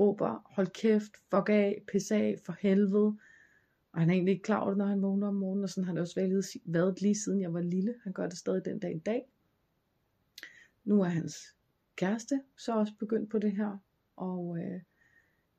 Råber, 0.00 0.52
hold 0.54 0.66
kæft, 0.66 1.12
fuck 1.30 1.48
af, 1.48 1.82
pis 1.92 2.10
af, 2.10 2.38
for 2.44 2.56
helvede. 2.60 3.18
Og 3.92 4.00
han 4.00 4.10
er 4.10 4.14
egentlig 4.14 4.32
ikke 4.32 4.42
klar 4.42 4.60
over 4.60 4.68
det, 4.68 4.78
når 4.78 4.86
han 4.86 5.02
vågner 5.02 5.28
om 5.28 5.34
morgenen, 5.34 5.64
og 5.64 5.70
sådan 5.70 5.84
har 5.84 5.92
det 5.92 6.00
også 6.00 6.14
været, 6.20 6.44
været 6.64 7.00
lige 7.00 7.14
siden 7.14 7.40
jeg 7.40 7.54
var 7.54 7.60
lille. 7.60 7.94
Han 8.02 8.12
gør 8.12 8.28
det 8.28 8.38
stadig 8.38 8.64
den 8.64 8.78
dag 8.78 8.94
i 8.96 8.98
dag. 8.98 9.28
Nu 10.84 11.00
er 11.00 11.08
hans 11.08 11.56
kæreste 11.96 12.42
så 12.56 12.78
også 12.78 12.92
begyndt 12.98 13.30
på 13.30 13.38
det 13.38 13.52
her, 13.52 13.78
og 14.16 14.58
øh, 14.58 14.80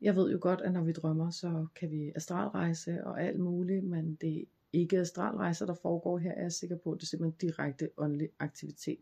jeg 0.01 0.15
ved 0.15 0.31
jo 0.31 0.37
godt, 0.41 0.61
at 0.61 0.73
når 0.73 0.81
vi 0.81 0.91
drømmer, 0.91 1.29
så 1.29 1.67
kan 1.75 1.91
vi 1.91 2.11
astralrejse 2.15 3.03
og 3.03 3.21
alt 3.21 3.39
muligt, 3.39 3.83
men 3.83 4.15
det 4.15 4.39
er 4.39 4.43
ikke 4.73 4.97
astralrejser, 4.97 5.65
der 5.65 5.73
foregår 5.73 6.17
her, 6.17 6.31
er 6.31 6.41
jeg 6.41 6.51
sikker 6.51 6.77
på. 6.77 6.95
Det 6.95 7.01
er 7.01 7.05
simpelthen 7.05 7.49
direkte 7.49 7.89
åndelig 7.97 8.29
aktivitet, 8.39 8.99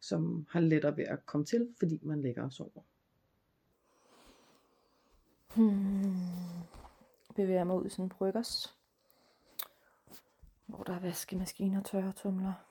som 0.00 0.46
har 0.50 0.60
lettere 0.60 0.96
ved 0.96 1.04
at 1.04 1.26
komme 1.26 1.46
til, 1.46 1.68
fordi 1.78 2.00
man 2.02 2.20
lægger 2.22 2.46
os 2.46 2.60
over. 2.60 2.82
Hmm. 5.54 6.14
Bevæger 7.36 7.64
mig 7.64 7.76
ud 7.76 7.86
i 7.86 7.88
sådan 7.88 8.04
en 8.04 8.08
bryggers, 8.08 8.76
hvor 10.66 10.82
der 10.82 10.94
er 10.94 11.00
vaskemaskiner, 11.00 11.82
tørretumler. 11.82 12.69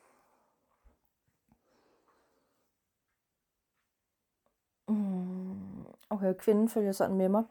Okay, 6.09 6.33
kvinden 6.33 6.69
følger 6.69 6.91
sådan 6.91 7.17
med 7.17 7.29
mig. 7.29 7.43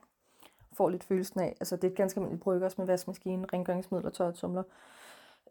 Får 0.73 0.89
lidt 0.89 1.05
følelsen 1.05 1.41
af, 1.41 1.57
altså 1.61 1.77
det 1.77 1.85
er 1.85 1.91
et 1.91 1.97
ganske 1.97 2.19
almindeligt 2.19 2.43
bryggers 2.43 2.79
med 2.79 2.87
vaskemaskine, 2.87 3.47
rengøringsmidler, 3.53 4.11
tørretumler. 4.11 4.63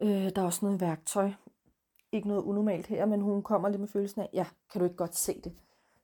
Øh, 0.02 0.30
der 0.36 0.42
er 0.42 0.46
også 0.46 0.66
noget 0.66 0.82
værktøj. 0.82 1.32
Ikke 2.12 2.28
noget 2.28 2.44
unormalt 2.44 2.88
her, 2.88 3.06
men 3.06 3.22
hun 3.22 3.44
kommer 3.44 3.70
lidt 3.70 3.80
med 3.80 3.88
følelsen 3.88 4.22
af, 4.22 4.30
ja, 4.34 4.46
kan 4.72 4.80
du 4.80 4.86
ikke 4.86 4.98
godt 4.98 5.16
se 5.16 5.42
det? 5.42 5.58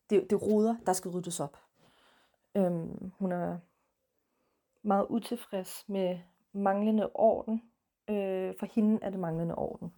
Det, 0.09 0.29
det 0.29 0.41
ruder, 0.41 0.75
der 0.85 0.93
skal 0.93 1.11
ryddes 1.11 1.39
op. 1.39 1.57
Øhm, 2.55 3.11
hun 3.19 3.31
er 3.31 3.57
meget 4.81 5.07
utilfreds 5.09 5.85
med 5.87 6.19
manglende 6.53 7.09
orden. 7.13 7.61
Øh, 8.09 8.53
for 8.59 8.65
hende 8.65 8.99
er 9.01 9.09
det 9.09 9.19
manglende 9.19 9.55
orden. 9.55 9.93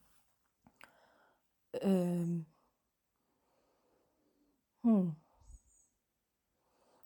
Øh, 1.84 2.46
hmm. 4.82 5.12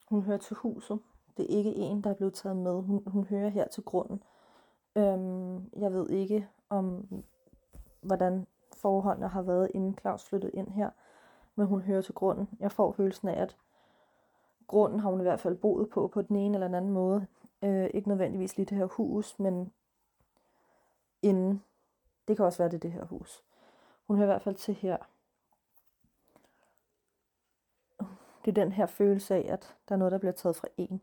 Hun 0.09 0.21
hører 0.21 0.37
til 0.37 0.55
huset. 0.55 0.99
Det 1.37 1.45
er 1.45 1.57
ikke 1.57 1.75
en, 1.75 2.03
der 2.03 2.09
er 2.09 2.13
blevet 2.13 2.33
taget 2.33 2.57
med. 2.57 2.81
Hun, 2.81 3.03
hun 3.07 3.23
hører 3.23 3.49
her 3.49 3.67
til 3.67 3.83
grunden. 3.83 4.23
Øhm, 4.95 5.69
jeg 5.77 5.93
ved 5.93 6.09
ikke 6.09 6.47
om, 6.69 7.07
hvordan 8.01 8.47
forholdene 8.77 9.27
har 9.27 9.41
været, 9.41 9.71
inden 9.73 9.97
Claus 10.01 10.25
flyttede 10.25 10.51
ind 10.51 10.67
her. 10.67 10.89
Men 11.55 11.67
hun 11.67 11.81
hører 11.81 12.01
til 12.01 12.13
grunden. 12.13 12.49
Jeg 12.59 12.71
får 12.71 12.91
følelsen 12.91 13.27
af, 13.27 13.41
at 13.41 13.57
grunden 14.67 14.99
har 14.99 15.09
hun 15.09 15.19
i 15.19 15.23
hvert 15.23 15.39
fald 15.39 15.55
boet 15.55 15.89
på, 15.89 16.07
på 16.07 16.21
den 16.21 16.35
ene 16.35 16.55
eller 16.55 16.67
den 16.67 16.75
anden 16.75 16.91
måde. 16.91 17.27
Øh, 17.61 17.89
ikke 17.93 18.07
nødvendigvis 18.09 18.57
lige 18.57 18.65
det 18.65 18.77
her 18.77 18.85
hus, 18.85 19.39
men 19.39 19.71
inden. 21.21 21.63
Det 22.27 22.35
kan 22.35 22.45
også 22.45 22.57
være, 22.57 22.69
det 22.69 22.75
er 22.75 22.79
det 22.79 22.91
her 22.91 23.05
hus. 23.05 23.43
Hun 24.07 24.17
hører 24.17 24.25
i 24.25 24.31
hvert 24.31 24.41
fald 24.41 24.55
til 24.55 24.73
her. 24.73 24.97
Det 28.45 28.57
er 28.57 28.63
den 28.63 28.71
her 28.71 28.85
følelse 28.85 29.35
af, 29.35 29.45
at 29.49 29.75
der 29.89 29.95
er 29.95 29.99
noget, 29.99 30.11
der 30.11 30.17
bliver 30.17 30.31
taget 30.31 30.55
fra 30.55 30.67
en. 30.77 31.01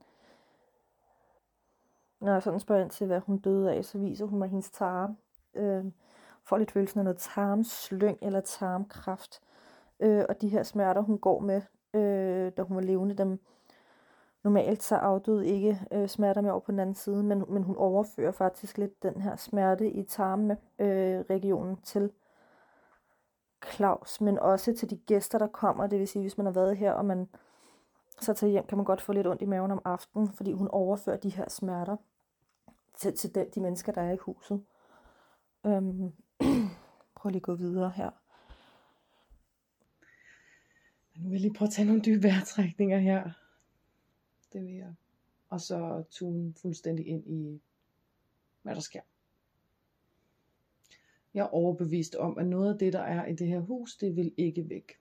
Når 2.20 2.32
jeg 2.32 2.42
sådan 2.42 2.60
spørger 2.60 2.82
ind 2.82 2.90
til, 2.90 3.06
hvad 3.06 3.20
hun 3.20 3.38
døde 3.38 3.72
af, 3.72 3.84
så 3.84 3.98
viser 3.98 4.26
hun 4.26 4.38
mig 4.38 4.48
hendes 4.48 4.70
tarm. 4.70 5.16
Øh, 5.54 5.84
får 6.44 6.58
lidt 6.58 6.70
følelsen 6.70 7.00
af 7.00 7.04
noget 7.04 7.18
tarmslyng 7.18 8.18
eller 8.22 8.40
tarmkraft. 8.40 9.40
Øh, 10.00 10.24
og 10.28 10.40
de 10.40 10.48
her 10.48 10.62
smerter, 10.62 11.00
hun 11.00 11.18
går 11.18 11.40
med, 11.40 11.62
øh, 11.94 12.52
da 12.56 12.62
hun 12.62 12.76
var 12.76 12.82
levende, 12.82 13.14
dem 13.14 13.40
normalt 14.46 14.82
så 14.82 14.96
afdøde 14.96 15.46
ikke 15.46 15.80
øh, 15.92 16.08
smerter 16.08 16.40
med 16.40 16.50
over 16.50 16.60
på 16.60 16.72
den 16.72 16.80
anden 16.80 16.94
side, 16.94 17.22
men, 17.22 17.44
men 17.48 17.62
hun 17.62 17.76
overfører 17.76 18.32
faktisk 18.32 18.78
lidt 18.78 19.02
den 19.02 19.20
her 19.20 19.36
smerte 19.36 19.90
i 19.90 20.02
tarmregionen 20.02 21.72
øh, 21.72 21.82
til 21.82 22.10
Claus, 23.72 24.20
men 24.20 24.38
også 24.38 24.74
til 24.74 24.90
de 24.90 24.96
gæster, 24.96 25.38
der 25.38 25.46
kommer. 25.46 25.86
Det 25.86 25.98
vil 25.98 26.08
sige, 26.08 26.22
hvis 26.22 26.36
man 26.36 26.46
har 26.46 26.52
været 26.52 26.76
her, 26.76 26.92
og 26.92 27.04
man 27.04 27.28
så 28.20 28.34
tager 28.34 28.50
hjem, 28.50 28.66
kan 28.66 28.78
man 28.78 28.84
godt 28.84 29.00
få 29.00 29.12
lidt 29.12 29.26
ondt 29.26 29.42
i 29.42 29.44
maven 29.44 29.70
om 29.70 29.82
aftenen, 29.84 30.32
fordi 30.32 30.52
hun 30.52 30.68
overfører 30.68 31.16
de 31.16 31.30
her 31.30 31.48
smerter 31.48 31.96
til, 32.96 33.16
til 33.16 33.34
de, 33.34 33.46
de 33.54 33.60
mennesker, 33.60 33.92
der 33.92 34.02
er 34.02 34.12
i 34.12 34.16
huset. 34.16 34.64
Øhm, 35.66 36.12
prøv 37.16 37.30
lige 37.30 37.36
at 37.36 37.42
gå 37.42 37.54
videre 37.54 37.90
her. 37.90 38.10
Nu 41.16 41.28
vil 41.28 41.32
jeg 41.32 41.40
lige 41.40 41.54
prøve 41.54 41.66
at 41.66 41.72
tage 41.72 41.86
nogle 41.86 42.02
dybe 42.02 42.22
vejrtrækninger 42.22 42.98
her. 42.98 43.30
Det 44.52 44.62
vil 44.64 44.74
jeg. 44.74 44.94
Og 45.48 45.60
så 45.60 46.04
tune 46.10 46.54
fuldstændig 46.54 47.06
ind 47.06 47.26
i, 47.26 47.62
hvad 48.62 48.74
der 48.74 48.80
sker. 48.80 49.00
Jeg 51.36 51.42
er 51.42 51.54
overbevist 51.54 52.14
om, 52.14 52.38
at 52.38 52.46
noget 52.46 52.72
af 52.72 52.78
det, 52.78 52.92
der 52.92 53.00
er 53.00 53.26
i 53.26 53.34
det 53.34 53.46
her 53.46 53.60
hus, 53.60 53.96
det 53.96 54.16
vil 54.16 54.34
ikke 54.36 54.68
væk. 54.68 54.92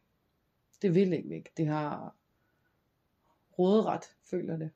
Det 0.81 0.95
vil 0.95 1.13
ikke 1.13 1.29
væk. 1.29 1.57
Det 1.57 1.67
har 1.67 2.15
råderet, 3.59 4.03
føler 4.23 4.57
det, 4.57 4.71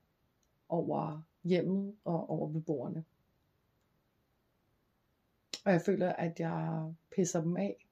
over 0.69 1.21
hjemmet 1.43 1.95
og 2.03 2.29
over 2.29 2.49
beboerne. 2.49 3.05
Og 5.65 5.71
jeg 5.71 5.81
føler, 5.81 6.13
at 6.13 6.39
jeg 6.39 6.93
pisser 7.15 7.41
dem 7.41 7.57
af 7.57 7.85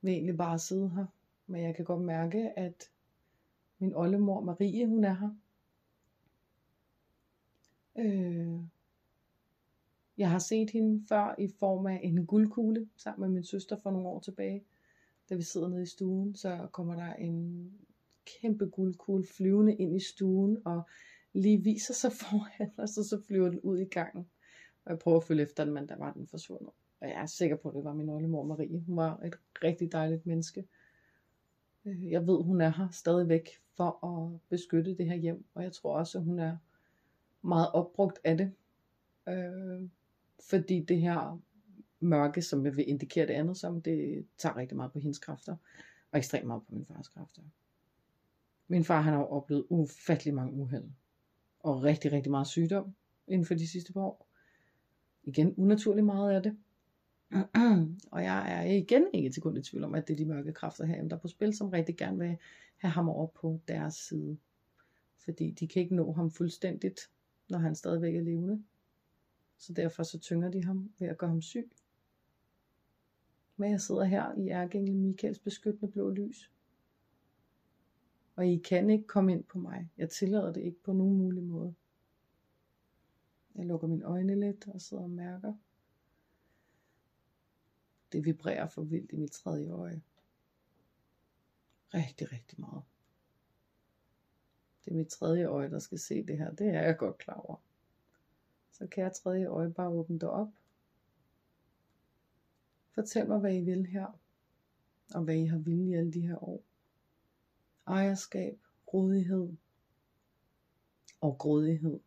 vil 0.00 0.12
egentlig 0.12 0.36
bare 0.36 0.58
sidde 0.58 0.90
her. 0.90 1.06
Men 1.46 1.62
jeg 1.62 1.76
kan 1.76 1.84
godt 1.84 2.02
mærke, 2.02 2.58
at 2.58 2.90
Min 3.82 3.94
oldemor 3.94 4.40
Marie, 4.40 4.86
hun 4.86 5.04
er 5.04 5.14
her. 5.14 5.30
Øh, 7.96 8.60
jeg 10.20 10.30
har 10.30 10.38
set 10.38 10.70
hende 10.70 11.04
før 11.08 11.34
i 11.38 11.48
form 11.58 11.86
af 11.86 12.00
en 12.02 12.26
guldkugle 12.26 12.88
sammen 12.96 13.20
med 13.20 13.34
min 13.34 13.44
søster 13.44 13.76
for 13.82 13.90
nogle 13.90 14.08
år 14.08 14.20
tilbage. 14.20 14.64
Da 15.30 15.34
vi 15.34 15.42
sidder 15.42 15.68
nede 15.68 15.82
i 15.82 15.86
stuen, 15.86 16.34
så 16.34 16.68
kommer 16.72 16.94
der 16.94 17.14
en 17.14 17.72
kæmpe 18.24 18.66
guldkugle 18.66 19.24
flyvende 19.24 19.74
ind 19.74 19.96
i 19.96 20.00
stuen 20.00 20.58
og 20.64 20.82
lige 21.32 21.62
viser 21.62 21.94
sig 21.94 22.12
foran, 22.20 22.70
og 22.76 22.88
så, 22.88 23.22
flyver 23.26 23.48
den 23.48 23.60
ud 23.60 23.78
i 23.78 23.84
gangen. 23.84 24.26
Og 24.84 24.90
jeg 24.90 24.98
prøver 24.98 25.16
at 25.16 25.24
følge 25.24 25.42
efter 25.42 25.64
den, 25.64 25.74
men 25.74 25.88
der 25.88 25.96
var 25.96 26.12
den 26.12 26.26
forsvundet. 26.26 26.70
Og 27.00 27.08
jeg 27.08 27.22
er 27.22 27.26
sikker 27.26 27.56
på, 27.56 27.68
at 27.68 27.74
det 27.74 27.84
var 27.84 27.94
min 27.94 28.08
oldemor 28.08 28.44
Marie. 28.44 28.80
Hun 28.86 28.96
var 28.96 29.20
et 29.24 29.38
rigtig 29.64 29.92
dejligt 29.92 30.26
menneske. 30.26 30.64
Øh, 31.84 32.10
jeg 32.10 32.26
ved, 32.26 32.42
hun 32.42 32.60
er 32.60 32.68
her 32.68 32.88
stadigvæk 32.90 33.48
for 33.76 34.06
at 34.06 34.40
beskytte 34.48 34.96
det 34.96 35.06
her 35.06 35.16
hjem, 35.16 35.44
og 35.54 35.62
jeg 35.62 35.72
tror 35.72 35.96
også, 35.96 36.18
at 36.18 36.24
hun 36.24 36.38
er 36.38 36.56
meget 37.42 37.72
opbrugt 37.72 38.18
af 38.24 38.36
det. 38.36 38.52
Øh, 39.28 39.88
fordi 40.40 40.80
det 40.80 41.00
her 41.00 41.40
mørke, 42.00 42.42
som 42.42 42.64
jeg 42.64 42.76
vil 42.76 42.88
indikere 42.88 43.26
det 43.26 43.34
andet 43.34 43.56
som, 43.56 43.82
det 43.82 44.26
tager 44.38 44.56
rigtig 44.56 44.76
meget 44.76 44.92
på 44.92 44.98
hendes 44.98 45.18
kræfter, 45.18 45.56
og 46.12 46.18
ekstremt 46.18 46.46
meget 46.46 46.62
på 46.62 46.74
min 46.74 46.86
fars 46.86 47.08
kræfter. 47.08 47.42
Min 48.68 48.84
far 48.84 49.00
han 49.00 49.12
har 49.12 49.24
oplevet 49.24 49.66
ufattelig 49.68 50.34
mange 50.34 50.52
uheld, 50.52 50.90
og 51.60 51.82
rigtig, 51.82 52.12
rigtig 52.12 52.30
meget 52.30 52.46
sygdom 52.46 52.94
inden 53.26 53.46
for 53.46 53.54
de 53.54 53.68
sidste 53.68 53.92
par 53.92 54.00
år. 54.00 54.26
Igen 55.24 55.54
unaturligt 55.56 56.06
meget 56.06 56.30
af 56.30 56.42
det. 56.42 56.56
og 58.12 58.22
jeg 58.22 58.52
er 58.52 58.62
igen 58.62 59.06
ikke 59.12 59.30
til 59.30 59.42
kun 59.42 59.56
i 59.56 59.62
tvivl 59.62 59.84
om, 59.84 59.94
at 59.94 60.08
det 60.08 60.14
er 60.14 60.16
de 60.16 60.24
mørke 60.24 60.52
kræfter 60.52 60.84
her, 60.84 61.08
der 61.08 61.16
er 61.16 61.20
på 61.20 61.28
spil, 61.28 61.56
som 61.56 61.68
rigtig 61.68 61.96
gerne 61.96 62.18
vil 62.18 62.36
have 62.76 62.90
ham 62.90 63.08
over 63.08 63.26
på 63.26 63.60
deres 63.68 63.94
side. 63.94 64.38
Fordi 65.16 65.50
de 65.50 65.68
kan 65.68 65.82
ikke 65.82 65.94
nå 65.94 66.12
ham 66.12 66.30
fuldstændigt, 66.30 67.10
når 67.50 67.58
han 67.58 67.74
stadigvæk 67.74 68.14
er 68.14 68.20
levende. 68.20 68.64
Så 69.60 69.72
derfor 69.72 70.02
så 70.02 70.18
tynger 70.18 70.50
de 70.50 70.64
ham 70.64 70.92
ved 70.98 71.08
at 71.08 71.18
gøre 71.18 71.30
ham 71.30 71.42
syg. 71.42 71.70
Men 73.56 73.70
jeg 73.70 73.80
sidder 73.80 74.04
her 74.04 74.34
i 74.34 74.48
Ærgengel 74.48 74.96
Michaels 74.96 75.38
beskyttende 75.38 75.92
blå 75.92 76.10
lys. 76.10 76.50
Og 78.36 78.46
I 78.46 78.56
kan 78.56 78.90
ikke 78.90 79.06
komme 79.06 79.32
ind 79.32 79.44
på 79.44 79.58
mig. 79.58 79.90
Jeg 79.98 80.10
tillader 80.10 80.52
det 80.52 80.60
ikke 80.60 80.82
på 80.82 80.92
nogen 80.92 81.18
mulig 81.18 81.42
måde. 81.42 81.74
Jeg 83.54 83.66
lukker 83.66 83.86
mine 83.86 84.04
øjne 84.04 84.40
lidt 84.40 84.68
og 84.68 84.80
sidder 84.80 85.02
og 85.02 85.10
mærker. 85.10 85.54
Det 88.12 88.24
vibrerer 88.24 88.66
for 88.66 88.82
vildt 88.82 89.12
i 89.12 89.16
mit 89.16 89.32
tredje 89.32 89.70
øje. 89.70 90.02
Rigtig, 91.94 92.32
rigtig 92.32 92.60
meget. 92.60 92.82
Det 94.84 94.90
er 94.90 94.94
mit 94.94 95.08
tredje 95.08 95.44
øje, 95.44 95.70
der 95.70 95.78
skal 95.78 95.98
se 95.98 96.26
det 96.26 96.38
her. 96.38 96.54
Det 96.54 96.66
er 96.66 96.82
jeg 96.82 96.96
godt 96.98 97.18
klar 97.18 97.34
over. 97.34 97.69
Så 98.80 98.86
kan 98.86 99.04
jeg 99.04 99.12
tredje 99.12 99.46
øje 99.46 99.70
bare 99.70 99.88
åbne 99.88 100.18
dig 100.18 100.30
op. 100.30 100.48
Fortæl 102.90 103.28
mig, 103.28 103.38
hvad 103.38 103.56
I 103.56 103.60
vil 103.60 103.86
her. 103.86 104.18
Og 105.14 105.22
hvad 105.22 105.34
I 105.36 105.44
har 105.44 105.58
ville 105.58 105.90
i 105.90 105.94
alle 105.94 106.12
de 106.12 106.20
her 106.20 106.44
år. 106.44 106.62
Ejerskab, 107.86 108.60
rådighed 108.94 109.56
og 111.20 111.38
grådighed. 111.38 112.00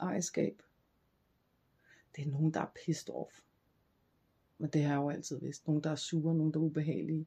Ejerskab. 0.00 0.62
Det 2.16 2.26
er 2.26 2.30
nogen, 2.30 2.54
der 2.54 2.60
er 2.60 2.72
pissed 2.74 3.14
off. 3.14 3.40
Men 4.58 4.70
det 4.70 4.82
har 4.82 4.90
jeg 4.90 5.02
jo 5.02 5.10
altid 5.10 5.40
vidst. 5.40 5.66
Nogen, 5.66 5.84
der 5.84 5.90
er 5.90 5.96
sure, 5.96 6.34
nogen, 6.34 6.52
der 6.52 6.60
er 6.60 6.64
ubehagelige. 6.64 7.26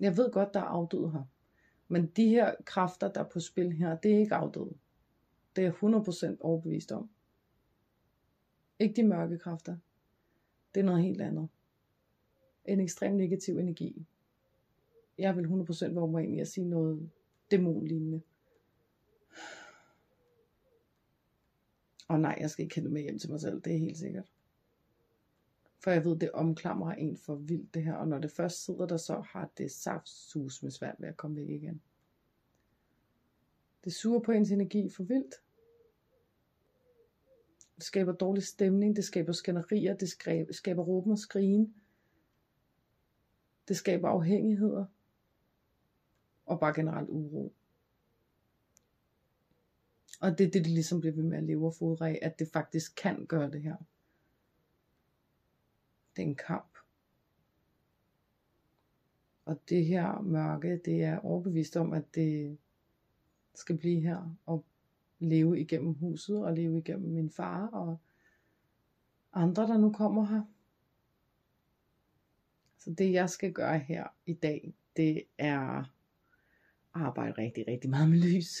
Jeg 0.00 0.16
ved 0.16 0.32
godt, 0.32 0.54
der 0.54 0.60
er 0.60 0.64
afdøde 0.64 1.10
her. 1.10 1.24
Men 1.88 2.06
de 2.06 2.28
her 2.28 2.54
kræfter, 2.64 3.12
der 3.12 3.20
er 3.20 3.28
på 3.28 3.40
spil 3.40 3.72
her, 3.72 3.96
det 3.96 4.14
er 4.14 4.18
ikke 4.18 4.34
afdøde. 4.34 4.78
Det 5.56 5.64
er 5.64 5.72
jeg 5.82 6.34
100% 6.34 6.36
overbevist 6.40 6.92
om. 6.92 7.10
Ikke 8.78 8.96
de 8.96 9.08
mørke 9.08 9.38
kræfter. 9.38 9.76
Det 10.74 10.80
er 10.80 10.84
noget 10.84 11.02
helt 11.02 11.20
andet. 11.20 11.48
En 12.64 12.80
ekstrem 12.80 13.14
negativ 13.14 13.58
energi. 13.58 14.06
Jeg 15.18 15.36
vil 15.36 15.46
100% 15.46 15.94
være 15.94 16.08
mig 16.08 16.24
ind 16.24 16.36
i 16.36 16.40
at 16.40 16.48
sige 16.48 16.68
noget 16.68 17.10
dæmonlignende. 17.50 18.22
Og 22.08 22.20
nej, 22.20 22.36
jeg 22.40 22.50
skal 22.50 22.62
ikke 22.62 22.74
kende 22.74 22.90
med 22.90 23.02
hjem 23.02 23.18
til 23.18 23.30
mig 23.30 23.40
selv, 23.40 23.60
det 23.60 23.74
er 23.74 23.78
helt 23.78 23.98
sikkert. 23.98 24.30
For 25.78 25.90
jeg 25.90 26.04
ved, 26.04 26.16
det 26.16 26.30
omklamrer 26.32 26.94
en 26.94 27.16
for 27.16 27.34
vildt 27.34 27.74
det 27.74 27.84
her, 27.84 27.94
og 27.94 28.08
når 28.08 28.18
det 28.18 28.30
først 28.30 28.64
sidder 28.64 28.86
der, 28.86 28.96
så 28.96 29.20
har 29.20 29.50
det 29.58 29.70
saftsus 29.70 30.62
med 30.62 30.70
svært 30.70 30.96
ved 30.98 31.08
at 31.08 31.16
komme 31.16 31.36
væk 31.36 31.48
igen. 31.48 31.82
Det 33.84 33.92
suger 33.94 34.20
på 34.20 34.32
ens 34.32 34.50
energi 34.50 34.90
for 34.90 35.02
vildt. 35.02 35.34
Det 37.76 37.84
skaber 37.84 38.12
dårlig 38.12 38.42
stemning, 38.42 38.96
det 38.96 39.04
skaber 39.04 39.32
skænderier, 39.32 39.96
det 39.96 40.08
skaber 40.54 40.82
råben 40.82 41.12
og 41.12 41.18
skrigen. 41.18 41.74
Det 43.68 43.76
skaber 43.76 44.08
afhængigheder. 44.08 44.84
Og 46.46 46.60
bare 46.60 46.74
generelt 46.74 47.08
uro. 47.08 47.52
Og 50.20 50.38
det 50.38 50.46
er 50.46 50.50
det, 50.50 50.64
de 50.64 50.70
ligesom 50.70 51.00
bliver 51.00 51.14
ved 51.14 51.22
med 51.22 51.38
at 51.38 51.44
leve 51.44 51.66
og 51.66 51.74
fodre 51.74 52.10
af, 52.10 52.18
at 52.22 52.38
det 52.38 52.48
faktisk 52.48 52.92
kan 52.96 53.26
gøre 53.26 53.50
det 53.50 53.62
her. 53.62 53.76
Det 56.16 56.22
er 56.22 56.26
en 56.26 56.36
kamp. 56.36 56.78
Og 59.44 59.60
det 59.68 59.86
her 59.86 60.20
mørke, 60.20 60.80
det 60.84 61.02
er 61.02 61.18
overbevist 61.18 61.76
om, 61.76 61.92
at 61.92 62.14
det 62.14 62.58
skal 63.54 63.78
blive 63.78 64.00
her 64.00 64.36
og 64.46 64.64
leve 65.18 65.60
igennem 65.60 65.94
huset 65.94 66.44
og 66.44 66.52
leve 66.52 66.78
igennem 66.78 67.10
min 67.10 67.30
far 67.30 67.66
og 67.66 67.98
andre, 69.32 69.62
der 69.62 69.78
nu 69.78 69.92
kommer 69.92 70.24
her. 70.26 70.42
Så 72.78 72.90
det 72.90 73.12
jeg 73.12 73.30
skal 73.30 73.52
gøre 73.52 73.78
her 73.78 74.06
i 74.26 74.32
dag, 74.32 74.74
det 74.96 75.24
er 75.38 75.84
arbejde 76.94 77.32
rigtig, 77.32 77.68
rigtig 77.68 77.90
meget 77.90 78.10
med 78.10 78.18
lys. 78.18 78.56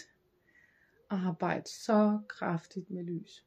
Arbejde 1.10 1.68
så 1.68 2.20
kraftigt 2.28 2.90
med 2.90 3.04
lys. 3.04 3.46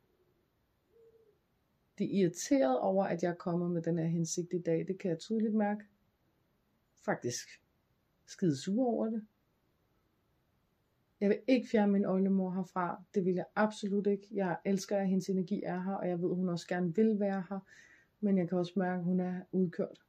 De 1.97 2.03
er 2.03 2.21
irriteret 2.21 2.79
over, 2.79 3.05
at 3.05 3.23
jeg 3.23 3.29
er 3.29 3.35
kommet 3.35 3.71
med 3.71 3.81
den 3.81 3.97
her 3.97 4.05
hensigt 4.05 4.53
i 4.53 4.61
dag. 4.61 4.87
Det 4.87 4.99
kan 4.99 5.09
jeg 5.09 5.19
tydeligt 5.19 5.53
mærke. 5.53 5.83
Faktisk 7.01 7.61
skide 8.25 8.57
sur 8.57 8.85
over 8.85 9.09
det. 9.09 9.27
Jeg 11.23 11.29
vil 11.29 11.39
ikke 11.47 11.67
fjerne 11.67 11.91
min 11.91 12.05
oldemor 12.05 12.51
herfra. 12.51 13.03
Det 13.15 13.25
vil 13.25 13.33
jeg 13.33 13.45
absolut 13.55 14.07
ikke. 14.07 14.27
Jeg 14.31 14.57
elsker, 14.65 14.97
at 14.97 15.07
hendes 15.07 15.29
energi 15.29 15.61
er 15.63 15.81
her, 15.81 15.93
og 15.93 16.07
jeg 16.09 16.21
ved, 16.21 16.29
at 16.29 16.35
hun 16.35 16.49
også 16.49 16.67
gerne 16.67 16.95
vil 16.95 17.19
være 17.19 17.43
her. 17.49 17.59
Men 18.19 18.37
jeg 18.37 18.49
kan 18.49 18.57
også 18.57 18.73
mærke, 18.75 18.97
at 18.97 19.03
hun 19.03 19.19
er 19.19 19.41
udkørt. 19.51 20.03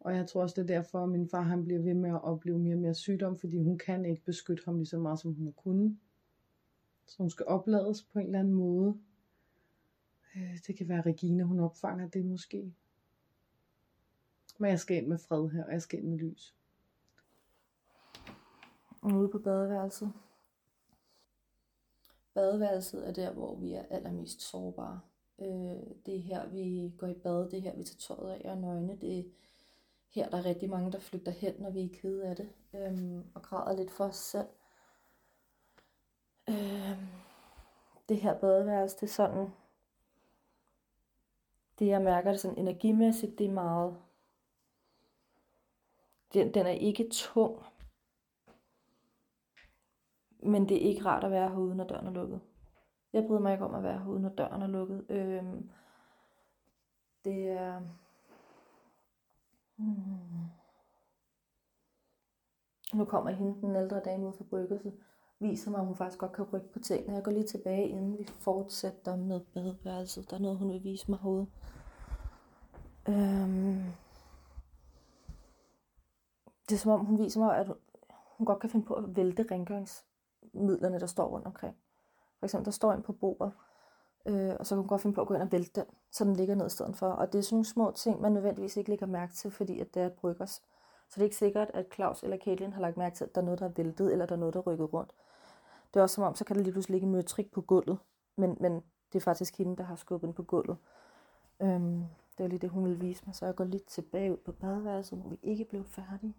Og 0.00 0.16
jeg 0.16 0.26
tror 0.26 0.42
også, 0.42 0.62
det 0.62 0.70
er 0.70 0.74
derfor, 0.76 1.02
at 1.02 1.08
min 1.08 1.28
far 1.28 1.42
han 1.42 1.64
bliver 1.64 1.82
ved 1.82 1.94
med 1.94 2.10
at 2.10 2.24
opleve 2.24 2.58
mere 2.58 2.74
og 2.74 2.80
mere 2.80 2.94
sygdom, 2.94 3.38
fordi 3.38 3.62
hun 3.62 3.78
kan 3.78 4.04
ikke 4.04 4.24
beskytte 4.24 4.62
ham 4.64 4.76
lige 4.76 4.86
så 4.86 4.98
meget, 4.98 5.20
som 5.20 5.32
hun 5.32 5.52
kunne. 5.52 5.98
Så 7.06 7.16
hun 7.18 7.30
skal 7.30 7.46
oplades 7.46 8.02
på 8.02 8.18
en 8.18 8.26
eller 8.26 8.38
anden 8.38 8.54
måde. 8.54 8.98
Øh, 10.36 10.58
det 10.66 10.76
kan 10.76 10.88
være 10.88 11.00
Regina, 11.00 11.42
hun 11.42 11.60
opfanger 11.60 12.08
det 12.08 12.24
måske. 12.24 12.72
Men 14.58 14.70
jeg 14.70 14.80
skal 14.80 14.96
ind 14.96 15.06
med 15.06 15.18
fred 15.18 15.48
her, 15.48 15.64
og 15.64 15.72
jeg 15.72 15.82
skal 15.82 15.98
ind 15.98 16.08
med 16.08 16.18
lys. 16.18 16.55
Ude 19.02 19.28
på 19.28 19.38
badeværelset. 19.38 20.12
Badeværelset 22.34 23.08
er 23.08 23.12
der, 23.12 23.32
hvor 23.32 23.54
vi 23.54 23.72
er 23.72 23.84
allermest 23.90 24.42
sårbare. 24.42 25.00
Øh, 25.38 25.96
det 26.06 26.16
er 26.16 26.20
her, 26.20 26.46
vi 26.46 26.92
går 26.98 27.06
i 27.06 27.14
bad, 27.14 27.50
det 27.50 27.56
er 27.56 27.62
her, 27.62 27.76
vi 27.76 27.84
tager 27.84 28.16
tøjet 28.16 28.32
af 28.32 28.50
og 28.50 28.58
nøgne. 28.58 28.98
Det 29.00 29.18
er 29.18 29.22
her, 30.08 30.28
der 30.30 30.38
er 30.38 30.44
rigtig 30.44 30.70
mange, 30.70 30.92
der 30.92 30.98
flygter 30.98 31.32
hen, 31.32 31.54
når 31.58 31.70
vi 31.70 31.84
er 31.84 31.88
kede 31.88 32.24
af 32.24 32.36
det, 32.36 32.48
øh, 32.74 33.18
og 33.34 33.42
græder 33.42 33.76
lidt 33.76 33.90
for 33.90 34.04
os 34.04 34.16
selv. 34.16 34.46
Øh, 36.48 36.98
det 38.08 38.20
her 38.20 38.38
badeværelse, 38.38 38.96
det 38.96 39.02
er 39.02 39.06
sådan, 39.06 39.52
det 41.78 41.86
jeg 41.86 42.02
mærker 42.02 42.30
det 42.30 42.40
sådan 42.40 42.58
energimæssigt, 42.58 43.38
det 43.38 43.46
er 43.46 43.52
meget, 43.52 43.96
den, 46.34 46.54
den 46.54 46.66
er 46.66 46.70
ikke 46.70 47.08
tung, 47.12 47.62
men 50.42 50.68
det 50.68 50.76
er 50.76 50.88
ikke 50.88 51.04
rart 51.04 51.24
at 51.24 51.30
være 51.30 51.48
herude, 51.48 51.74
når 51.74 51.84
døren 51.84 52.06
er 52.06 52.10
lukket. 52.10 52.40
Jeg 53.12 53.24
bryder 53.26 53.40
mig 53.40 53.52
ikke 53.52 53.64
om 53.64 53.74
at 53.74 53.82
være 53.82 53.98
herude, 53.98 54.20
når 54.20 54.28
døren 54.28 54.62
er 54.62 54.66
lukket. 54.66 55.06
Øhm, 55.08 55.70
det 57.24 57.48
er... 57.48 57.80
Hmm. 59.76 60.46
Nu 62.94 63.04
kommer 63.04 63.30
hende, 63.30 63.60
den 63.60 63.76
ældre 63.76 64.00
dame 64.00 64.26
ud 64.26 64.32
fra 64.32 64.44
bryggerset, 64.50 64.94
viser 65.38 65.70
mig, 65.70 65.80
at 65.80 65.86
hun 65.86 65.96
faktisk 65.96 66.18
godt 66.18 66.32
kan 66.32 66.44
rykke 66.52 66.72
på 66.72 66.78
tingene. 66.78 67.14
Jeg 67.14 67.24
går 67.24 67.30
lige 67.32 67.46
tilbage, 67.46 67.88
inden 67.88 68.18
vi 68.18 68.24
fortsætter 68.24 69.16
med 69.16 69.40
badeværelset. 69.40 70.30
Der 70.30 70.36
er 70.36 70.40
noget, 70.40 70.58
hun 70.58 70.72
vil 70.72 70.84
vise 70.84 71.10
mig 71.10 71.18
herude. 71.18 71.46
Øhm, 73.08 73.82
det 76.68 76.74
er 76.74 76.78
som 76.78 76.92
om, 76.92 77.04
hun 77.04 77.18
viser 77.18 77.40
mig, 77.40 77.56
at 77.56 77.66
hun 78.38 78.46
godt 78.46 78.60
kan 78.60 78.70
finde 78.70 78.86
på 78.86 78.94
at 78.94 79.16
vælte 79.16 79.44
midlerne, 80.58 81.00
der 81.00 81.06
står 81.06 81.28
rundt 81.28 81.46
omkring. 81.46 81.76
For 82.38 82.46
eksempel, 82.46 82.64
der 82.64 82.70
står 82.70 82.92
en 82.92 83.02
på 83.02 83.12
bordet, 83.12 83.52
øh, 84.26 84.54
og 84.58 84.66
så 84.66 84.74
kan 84.74 84.80
hun 84.80 84.88
godt 84.88 85.00
finde 85.00 85.14
på 85.14 85.20
at 85.20 85.26
gå 85.26 85.34
ind 85.34 85.42
og 85.42 85.52
vælte 85.52 85.80
den, 85.80 85.90
så 86.10 86.24
den 86.24 86.36
ligger 86.36 86.54
ned 86.54 86.66
i 86.66 86.70
stedet 86.70 86.96
for. 86.96 87.08
Og 87.08 87.32
det 87.32 87.38
er 87.38 87.42
sådan 87.42 87.54
nogle 87.54 87.64
små 87.64 87.90
ting, 87.90 88.20
man 88.20 88.32
nødvendigvis 88.32 88.76
ikke 88.76 88.90
lægger 88.90 89.06
mærke 89.06 89.34
til, 89.34 89.50
fordi 89.50 89.80
at 89.80 89.94
det 89.94 90.02
er 90.02 90.06
et 90.06 90.12
bryggers. 90.12 90.62
Så 91.08 91.14
det 91.14 91.20
er 91.20 91.24
ikke 91.24 91.36
sikkert, 91.36 91.70
at 91.74 91.86
Claus 91.94 92.22
eller 92.22 92.36
Caitlin 92.36 92.72
har 92.72 92.80
lagt 92.80 92.96
mærke 92.96 93.16
til, 93.16 93.24
at 93.24 93.34
der 93.34 93.40
er 93.40 93.44
noget, 93.44 93.60
der 93.60 93.66
er 93.66 93.72
væltet, 93.76 94.12
eller 94.12 94.26
der 94.26 94.34
er 94.34 94.38
noget, 94.38 94.54
der 94.54 94.60
er 94.60 94.64
rykket 94.64 94.92
rundt. 94.92 95.10
Det 95.94 96.00
er 96.00 96.02
også 96.02 96.14
som 96.14 96.24
om, 96.24 96.34
så 96.34 96.44
kan 96.44 96.56
der 96.56 96.62
lige 96.62 96.72
pludselig 96.72 96.94
ligge 96.94 97.06
en 97.06 97.12
møtrik 97.12 97.52
på 97.52 97.60
gulvet, 97.60 97.98
men, 98.36 98.56
men 98.60 98.72
det 99.12 99.18
er 99.18 99.20
faktisk 99.20 99.58
hende, 99.58 99.76
der 99.76 99.84
har 99.84 99.96
skubbet 99.96 100.26
den 100.26 100.34
på 100.34 100.42
gulvet. 100.42 100.76
Øhm, 101.62 102.04
det 102.38 102.44
var 102.44 102.46
lige 102.46 102.58
det, 102.58 102.70
hun 102.70 102.84
ville 102.84 103.00
vise 103.00 103.22
mig, 103.26 103.34
så 103.34 103.46
jeg 103.46 103.54
går 103.54 103.64
lidt 103.64 103.86
tilbage 103.86 104.32
ud 104.32 104.36
på 104.36 104.52
badeværelset, 104.52 105.18
hvor 105.18 105.28
vi 105.28 105.38
ikke 105.42 105.64
blev 105.64 105.84
færdige. 105.84 106.34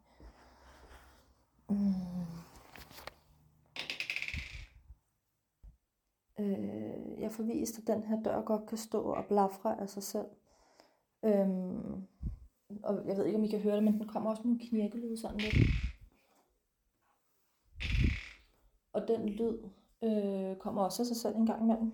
Mm. 1.69 1.93
Øh, 6.39 7.21
jeg 7.21 7.31
får 7.31 7.43
vist, 7.43 7.77
at 7.77 7.87
den 7.87 8.03
her 8.03 8.23
dør 8.23 8.41
godt 8.41 8.65
kan 8.65 8.77
stå 8.77 9.01
og 9.01 9.25
blafre 9.25 9.81
af 9.81 9.89
sig 9.89 10.03
selv. 10.03 10.27
Øhm, 11.23 12.03
og 12.83 13.07
jeg 13.07 13.17
ved 13.17 13.25
ikke, 13.25 13.37
om 13.37 13.43
I 13.43 13.47
kan 13.47 13.59
høre 13.59 13.75
det, 13.75 13.83
men 13.83 13.99
den 13.99 14.07
kommer 14.07 14.29
også 14.29 14.43
med 14.45 14.51
en 14.51 14.67
knirkelyd 14.67 15.17
sådan 15.17 15.37
lidt. 15.37 15.55
Og 18.93 19.07
den 19.07 19.29
lyd 19.29 19.57
øh, 20.03 20.55
kommer 20.55 20.83
også 20.83 21.01
af 21.01 21.05
sig 21.05 21.17
selv 21.17 21.35
en 21.35 21.45
gang 21.45 21.63
imellem. 21.63 21.93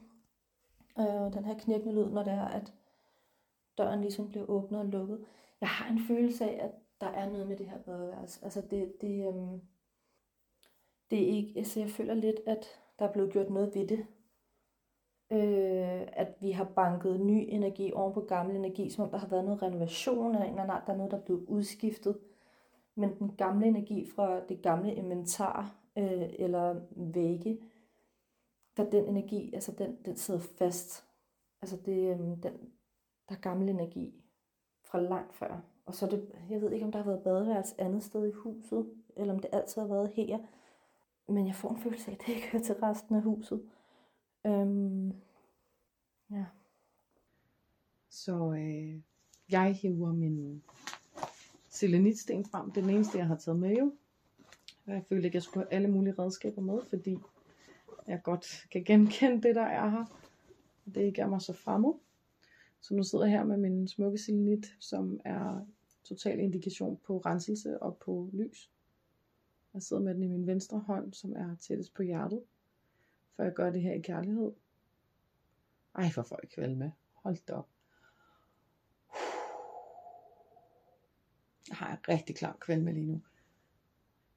Øh, 0.99 1.34
den 1.34 1.45
her 1.45 1.58
knirkende 1.58 1.93
lyd, 1.93 2.10
når 2.10 2.23
det 2.23 2.34
er, 2.34 2.45
at 2.45 2.73
døren 3.77 4.01
ligesom 4.01 4.29
bliver 4.29 4.45
åbnet 4.49 4.79
og 4.79 4.86
lukket. 4.86 5.25
Jeg 5.62 5.69
har 5.69 5.91
en 5.91 5.99
følelse 6.08 6.45
af, 6.45 6.65
at 6.65 6.71
der 7.01 7.08
er 7.08 7.29
noget 7.29 7.47
med 7.47 7.58
det 7.58 7.69
her 7.69 7.77
badeværelse. 7.77 8.43
Altså 8.43 8.62
det, 8.62 8.93
det, 9.01 9.27
øh, 9.27 9.60
det 11.12 11.23
er 11.23 11.27
ikke, 11.27 11.53
altså 11.58 11.79
jeg 11.79 11.89
føler 11.89 12.13
lidt, 12.13 12.39
at 12.47 12.65
der 12.99 13.08
er 13.08 13.12
blevet 13.13 13.32
gjort 13.32 13.49
noget 13.49 13.75
ved 13.75 13.88
det. 13.88 14.06
Øh, 15.34 16.08
at 16.13 16.36
vi 16.39 16.52
har 16.52 16.63
banket 16.63 17.19
ny 17.19 17.46
energi 17.50 17.91
oven 17.93 18.13
på 18.13 18.22
gammel 18.22 18.56
energi, 18.56 18.89
som 18.89 19.04
om 19.04 19.10
der 19.10 19.17
har 19.17 19.28
været 19.28 19.46
noget 19.46 19.63
renovation 19.63 20.36
eller 20.36 20.46
en 20.46 20.50
eller 20.50 20.63
anden. 20.63 20.78
Der 20.88 20.93
er 20.93 20.98
noget, 20.98 21.12
der 21.12 21.17
er 21.17 21.22
blevet 21.22 21.46
udskiftet. 21.48 22.17
Men 22.96 23.19
den 23.19 23.36
gamle 23.38 23.65
energi 23.65 24.10
fra 24.15 24.39
det 24.39 24.62
gamle 24.62 24.93
inventar, 24.96 25.76
øh, 25.98 26.30
eller 26.39 26.76
vægge, 26.91 27.60
der 28.78 28.89
den 28.89 29.06
energi, 29.06 29.54
altså 29.54 29.72
den, 29.72 29.98
den 30.06 30.15
sidder 30.15 30.39
fast. 30.39 31.06
Altså 31.62 31.78
det, 31.86 32.12
øh, 32.12 32.19
den, 32.19 32.43
der 33.30 33.36
er 33.36 33.39
gammel 33.39 33.69
energi 33.69 34.24
fra 34.84 35.00
langt 35.02 35.36
før. 35.36 35.62
Og 35.86 35.93
så 35.93 36.08
det, 36.08 36.32
jeg 36.50 36.62
ved 36.62 36.72
ikke, 36.72 36.86
om 36.86 36.91
der 36.91 37.00
har 37.00 37.06
været 37.06 37.24
badeværelse 37.24 37.82
andet 37.82 38.04
sted 38.04 38.28
i 38.28 38.32
huset, 38.32 38.89
eller 39.15 39.34
om 39.34 39.39
det 39.39 39.50
altid 39.54 39.82
har 39.82 39.88
været 39.88 40.10
her. 40.10 40.39
Men 41.28 41.48
jeg 41.48 41.56
får 41.56 41.69
en 41.69 41.78
følelse 41.78 42.12
af, 42.12 42.15
at 42.15 42.22
det 42.22 42.34
ikke 42.34 42.52
hører 42.52 42.63
til 42.63 42.76
resten 42.76 43.15
af 43.15 43.22
huset. 43.22 43.69
Øhm, 44.45 45.13
ja. 46.32 46.45
Så 48.10 48.53
øh, 48.53 49.01
jeg 49.49 49.73
hiver 49.73 50.13
min 50.13 50.63
selenitsten 51.69 52.45
frem. 52.45 52.71
Det 52.71 52.77
er 52.77 52.86
den 52.86 52.95
eneste, 52.95 53.17
jeg 53.17 53.27
har 53.27 53.38
taget 53.38 53.60
med 53.60 53.77
jo. 53.77 53.93
Jeg 54.88 55.03
følte 55.10 55.25
ikke, 55.25 55.36
jeg 55.36 55.43
skulle 55.43 55.65
have 55.65 55.73
alle 55.73 55.88
mulige 55.88 56.15
redskaber 56.19 56.62
med, 56.62 56.79
fordi 56.89 57.17
jeg 58.08 58.21
godt 58.23 58.67
kan 58.71 58.84
genkende 58.84 59.41
det, 59.47 59.56
der 59.56 59.62
er 59.62 59.89
her. 59.89 60.06
Det 60.86 61.01
ikke 61.01 61.21
er 61.21 61.27
mig 61.27 61.41
så 61.41 61.53
fremmed. 61.53 61.93
Så 62.82 62.93
nu 62.95 63.03
sidder 63.03 63.25
jeg 63.25 63.32
her 63.32 63.43
med 63.43 63.58
min 63.58 63.88
smukke 63.88 64.17
selenit, 64.17 64.75
som 64.79 65.19
er 65.25 65.65
total 66.03 66.39
indikation 66.39 66.99
på 67.08 67.17
renselse 67.17 67.84
og 67.84 67.97
på 67.97 68.29
lys. 68.34 68.71
Jeg 69.73 69.82
sidder 69.82 70.01
med 70.01 70.13
den 70.15 70.23
i 70.23 70.27
min 70.27 70.47
venstre 70.47 70.79
hånd, 70.79 71.13
som 71.13 71.34
er 71.36 71.56
tættest 71.60 71.93
på 71.93 72.03
hjertet. 72.03 72.43
For 73.36 73.43
jeg 73.43 73.54
gør 73.54 73.69
det 73.69 73.82
her 73.82 73.93
i 73.93 74.02
kærlighed. 74.02 74.52
Ej, 75.96 76.10
for 76.10 76.24
får 76.24 76.39
jeg 76.43 76.50
kvæl 76.50 76.78
med. 76.78 76.91
Hold 77.13 77.38
da 77.48 77.54
op. 77.54 77.69
Jeg 81.69 81.78
har 81.78 81.91
en 81.91 82.10
rigtig 82.10 82.36
klar 82.36 82.58
kvæl 82.62 82.84
med 82.84 82.93
lige 82.93 83.06
nu. 83.06 83.22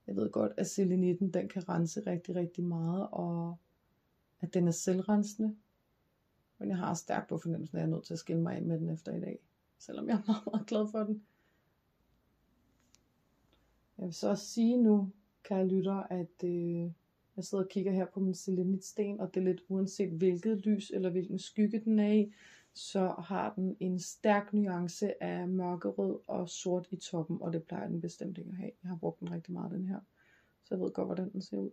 Jeg 0.07 0.15
ved 0.15 0.31
godt, 0.31 0.51
at 0.57 0.67
selenitten 0.67 1.33
den 1.33 1.49
kan 1.49 1.69
rense 1.69 2.01
rigtig, 2.07 2.35
rigtig 2.35 2.63
meget, 2.63 3.07
og 3.11 3.57
at 4.39 4.53
den 4.53 4.67
er 4.67 4.71
selvrensende. 4.71 5.57
Men 6.57 6.69
jeg 6.69 6.77
har 6.77 6.93
stærkt 6.93 7.29
på 7.29 7.37
fornemmelsen, 7.37 7.77
at 7.77 7.81
jeg 7.81 7.87
er 7.87 7.91
nødt 7.91 8.05
til 8.05 8.13
at 8.13 8.19
skille 8.19 8.41
mig 8.41 8.55
af 8.55 8.61
med 8.61 8.79
den 8.79 8.89
efter 8.89 9.15
i 9.15 9.19
dag. 9.19 9.39
Selvom 9.77 10.09
jeg 10.09 10.15
er 10.15 10.23
meget, 10.27 10.45
meget 10.45 10.67
glad 10.67 10.87
for 10.91 11.03
den. 11.03 11.25
Jeg 13.97 14.05
vil 14.05 14.13
så 14.13 14.29
også 14.29 14.45
sige 14.45 14.77
nu, 14.77 15.11
kære 15.43 15.67
lytter, 15.67 15.95
at 15.95 16.43
øh, 16.43 16.91
jeg 17.37 17.45
sidder 17.45 17.63
og 17.63 17.69
kigger 17.69 17.91
her 17.91 18.05
på 18.05 18.19
min 18.19 18.33
selenitsten, 18.33 19.19
og 19.19 19.33
det 19.33 19.39
er 19.39 19.43
lidt 19.43 19.63
uanset 19.67 20.09
hvilket 20.09 20.57
lys 20.57 20.91
eller 20.91 21.09
hvilken 21.09 21.39
skygge 21.39 21.79
den 21.79 21.99
er 21.99 22.13
i, 22.13 22.33
så 22.73 23.07
har 23.07 23.53
den 23.53 23.77
en 23.79 23.99
stærk 23.99 24.53
nuance 24.53 25.23
af 25.23 25.47
mørkerød 25.47 26.19
og 26.27 26.49
sort 26.49 26.87
i 26.91 26.95
toppen, 26.95 27.41
og 27.41 27.53
det 27.53 27.63
plejer 27.63 27.87
den 27.87 28.01
bestemt 28.01 28.37
ikke 28.37 28.49
at 28.49 28.57
have. 28.57 28.71
Jeg 28.83 28.89
har 28.89 28.97
brugt 28.97 29.19
den 29.19 29.31
rigtig 29.31 29.53
meget, 29.53 29.71
den 29.71 29.87
her, 29.87 29.99
så 30.63 30.75
jeg 30.75 30.81
ved 30.81 30.91
godt, 30.91 31.07
hvordan 31.07 31.31
den 31.31 31.41
ser 31.41 31.57
ud. 31.57 31.71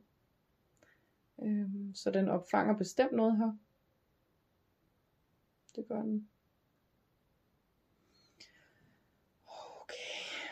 Øhm, 1.42 1.94
så 1.94 2.10
den 2.10 2.28
opfanger 2.28 2.76
bestemt 2.76 3.12
noget 3.12 3.36
her. 3.36 3.52
Det 5.76 5.88
gør 5.88 6.02
den. 6.02 6.28
Okay. 9.46 10.48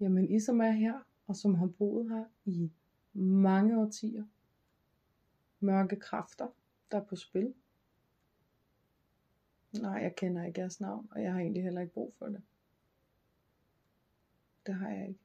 Jamen, 0.00 0.28
I 0.28 0.40
som 0.40 0.60
er 0.60 0.70
her, 0.70 1.00
og 1.26 1.36
som 1.36 1.54
har 1.54 1.66
boet 1.66 2.10
her 2.10 2.24
i 2.44 2.70
mange 3.18 3.80
årtier. 3.80 4.24
Mørke 5.60 5.96
kræfter, 5.96 6.48
der 6.90 7.00
er 7.00 7.04
på 7.04 7.16
spil. 7.16 7.54
Nej, 9.72 9.92
jeg 9.92 10.16
kender 10.16 10.44
ikke 10.44 10.60
jeres 10.60 10.80
navn, 10.80 11.08
og 11.10 11.22
jeg 11.22 11.32
har 11.32 11.40
egentlig 11.40 11.62
heller 11.62 11.80
ikke 11.80 11.92
brug 11.92 12.14
for 12.18 12.26
det. 12.26 12.42
Det 14.66 14.74
har 14.74 14.88
jeg 14.88 15.08
ikke. 15.08 15.20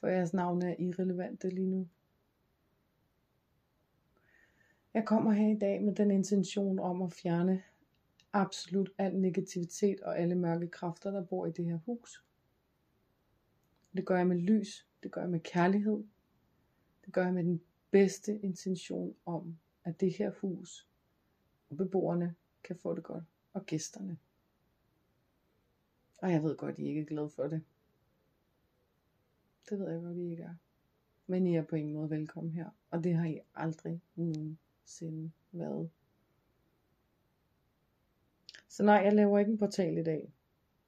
For 0.00 0.06
jeres 0.06 0.32
navn 0.32 0.62
er 0.62 0.74
irrelevante 0.78 1.48
lige 1.48 1.66
nu. 1.66 1.88
Jeg 4.94 5.04
kommer 5.06 5.32
her 5.32 5.56
i 5.56 5.58
dag 5.58 5.82
med 5.82 5.94
den 5.94 6.10
intention 6.10 6.78
om 6.78 7.02
at 7.02 7.12
fjerne 7.12 7.62
absolut 8.32 8.90
al 8.98 9.16
negativitet 9.16 10.00
og 10.00 10.18
alle 10.18 10.34
mørke 10.34 10.68
kræfter, 10.68 11.10
der 11.10 11.24
bor 11.24 11.46
i 11.46 11.50
det 11.50 11.64
her 11.64 11.78
hus. 11.86 12.24
Det 13.96 14.06
gør 14.06 14.16
jeg 14.16 14.26
med 14.26 14.36
lys, 14.36 14.85
det 15.02 15.12
gør 15.12 15.20
jeg 15.20 15.30
med 15.30 15.40
kærlighed, 15.40 16.04
det 17.04 17.12
gør 17.12 17.24
jeg 17.24 17.34
med 17.34 17.44
den 17.44 17.62
bedste 17.90 18.38
intention 18.38 19.16
om, 19.26 19.58
at 19.84 20.00
det 20.00 20.12
her 20.12 20.30
hus 20.30 20.88
og 21.70 21.76
beboerne 21.76 22.34
kan 22.64 22.76
få 22.76 22.94
det 22.94 23.04
godt, 23.04 23.24
og 23.52 23.66
gæsterne. 23.66 24.18
Og 26.18 26.32
jeg 26.32 26.42
ved 26.42 26.56
godt, 26.56 26.78
I 26.78 26.88
ikke 26.88 27.00
er 27.00 27.04
glade 27.04 27.30
for 27.30 27.46
det. 27.46 27.64
Det 29.70 29.78
ved 29.78 29.90
jeg 29.90 30.02
godt, 30.02 30.16
I 30.16 30.30
ikke 30.30 30.42
er. 30.42 30.54
Men 31.26 31.46
I 31.46 31.56
er 31.56 31.62
på 31.62 31.76
ingen 31.76 31.94
måde 31.94 32.10
velkommen 32.10 32.52
her, 32.52 32.70
og 32.90 33.04
det 33.04 33.14
har 33.14 33.26
I 33.26 33.40
aldrig 33.54 34.00
nogensinde 34.16 35.32
været. 35.52 35.90
Så 38.68 38.82
nej, 38.82 38.94
jeg 38.94 39.12
laver 39.12 39.38
ikke 39.38 39.52
en 39.52 39.58
portal 39.58 39.98
i 39.98 40.02
dag. 40.02 40.32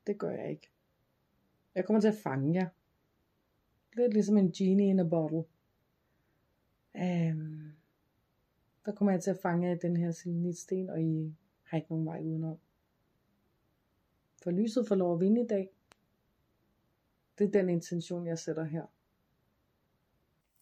Det 0.06 0.18
gør 0.18 0.30
jeg 0.30 0.50
ikke. 0.50 0.70
Jeg 1.74 1.84
kommer 1.84 2.00
til 2.00 2.08
at 2.08 2.18
fange 2.22 2.54
jer. 2.54 2.68
Lidt 3.98 4.12
ligesom 4.12 4.36
en 4.36 4.52
genie 4.52 4.88
in 4.88 5.00
a 5.00 5.02
bottle. 5.02 5.44
Øhm, 6.96 7.72
der 8.86 8.92
kommer 8.92 9.12
jeg 9.12 9.22
til 9.22 9.30
at 9.30 9.38
fange 9.38 9.76
den 9.76 9.96
her 9.96 10.12
selenitsten, 10.12 10.90
og 10.90 11.02
I 11.02 11.34
har 11.62 11.76
ikke 11.76 11.90
nogen 11.90 12.06
vej 12.06 12.20
udenom. 12.20 12.58
For 14.42 14.50
lyset 14.50 14.88
får 14.88 14.94
lov 14.94 15.14
at 15.14 15.20
vinde 15.20 15.40
i 15.44 15.46
dag. 15.46 15.70
Det 17.38 17.46
er 17.46 17.50
den 17.50 17.68
intention, 17.68 18.26
jeg 18.26 18.38
sætter 18.38 18.64
her. 18.64 18.86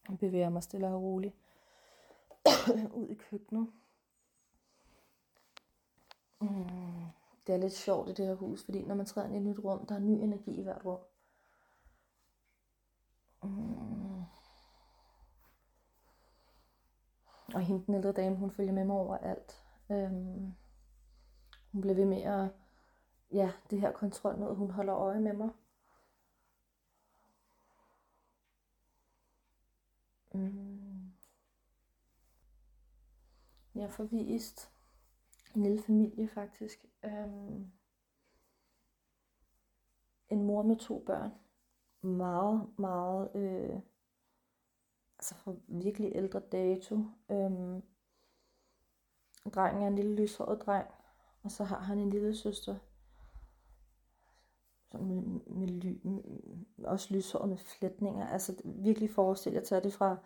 Jeg 0.08 0.18
bevæger 0.18 0.48
mig 0.48 0.62
stille 0.62 0.86
og 0.86 1.02
roligt 1.02 1.34
ud 3.00 3.08
i 3.08 3.14
køkkenet. 3.14 3.70
Mm, 6.40 6.48
det 7.46 7.54
er 7.54 7.56
lidt 7.56 7.72
sjovt 7.72 8.10
i 8.10 8.12
det 8.12 8.26
her 8.26 8.34
hus, 8.34 8.64
fordi 8.64 8.82
når 8.82 8.94
man 8.94 9.06
træder 9.06 9.26
ind 9.28 9.34
i 9.34 9.38
et 9.38 9.44
nyt 9.44 9.64
rum, 9.64 9.86
der 9.86 9.94
er 9.94 9.98
ny 9.98 10.22
energi 10.22 10.60
i 10.60 10.62
hvert 10.62 10.84
rum. 10.84 11.00
Mm. 13.46 14.24
Og 17.54 17.60
hende 17.60 17.86
den 17.86 17.94
ældre 17.94 18.12
dame, 18.12 18.36
hun 18.36 18.50
følger 18.50 18.72
med 18.72 18.84
mig 18.84 18.96
over 18.96 19.16
alt. 19.16 19.64
Øhm, 19.90 20.52
hun 21.72 21.80
bliver 21.80 21.94
ved 21.94 22.04
med 22.04 22.22
at, 22.22 22.50
ja, 23.32 23.52
det 23.70 23.80
her 23.80 23.92
kontrol 23.92 24.38
noget, 24.38 24.56
hun 24.56 24.70
holder 24.70 24.94
øje 24.96 25.20
med 25.20 25.32
mig. 25.32 25.50
Mm. 30.34 31.12
Jeg 33.74 33.84
er 33.84 33.88
forvist. 33.88 34.70
en 35.54 35.62
lille 35.62 35.82
familie 35.82 36.28
faktisk. 36.28 36.84
Øhm, 37.04 37.72
en 40.28 40.42
mor 40.42 40.62
med 40.62 40.76
to 40.76 41.02
børn. 41.06 41.45
Meget, 42.06 42.78
meget, 42.78 43.30
øh, 43.34 43.80
altså 45.18 45.34
for 45.34 45.56
virkelig 45.68 46.12
ældre 46.14 46.40
dato. 46.40 46.98
Øhm, 47.30 47.82
drengen 49.54 49.82
er 49.82 49.86
en 49.86 49.94
lille 49.94 50.14
lyshåret 50.14 50.62
dreng, 50.66 50.88
og 51.42 51.50
så 51.50 51.64
har 51.64 51.78
han 51.78 51.98
en 51.98 52.10
lille 52.10 52.36
søster, 52.36 52.76
sådan 54.90 55.06
med, 55.06 55.22
med, 55.46 55.68
ly, 55.68 56.00
med 56.04 56.22
også 56.84 57.14
lyshåret 57.14 57.48
med 57.48 57.58
flætninger. 57.58 58.26
Altså 58.26 58.62
virkelig 58.64 59.10
forestil 59.10 59.52
jer 59.52 59.60
at 59.60 59.66
tage 59.66 59.80
det 59.80 59.92
fra 59.92 60.16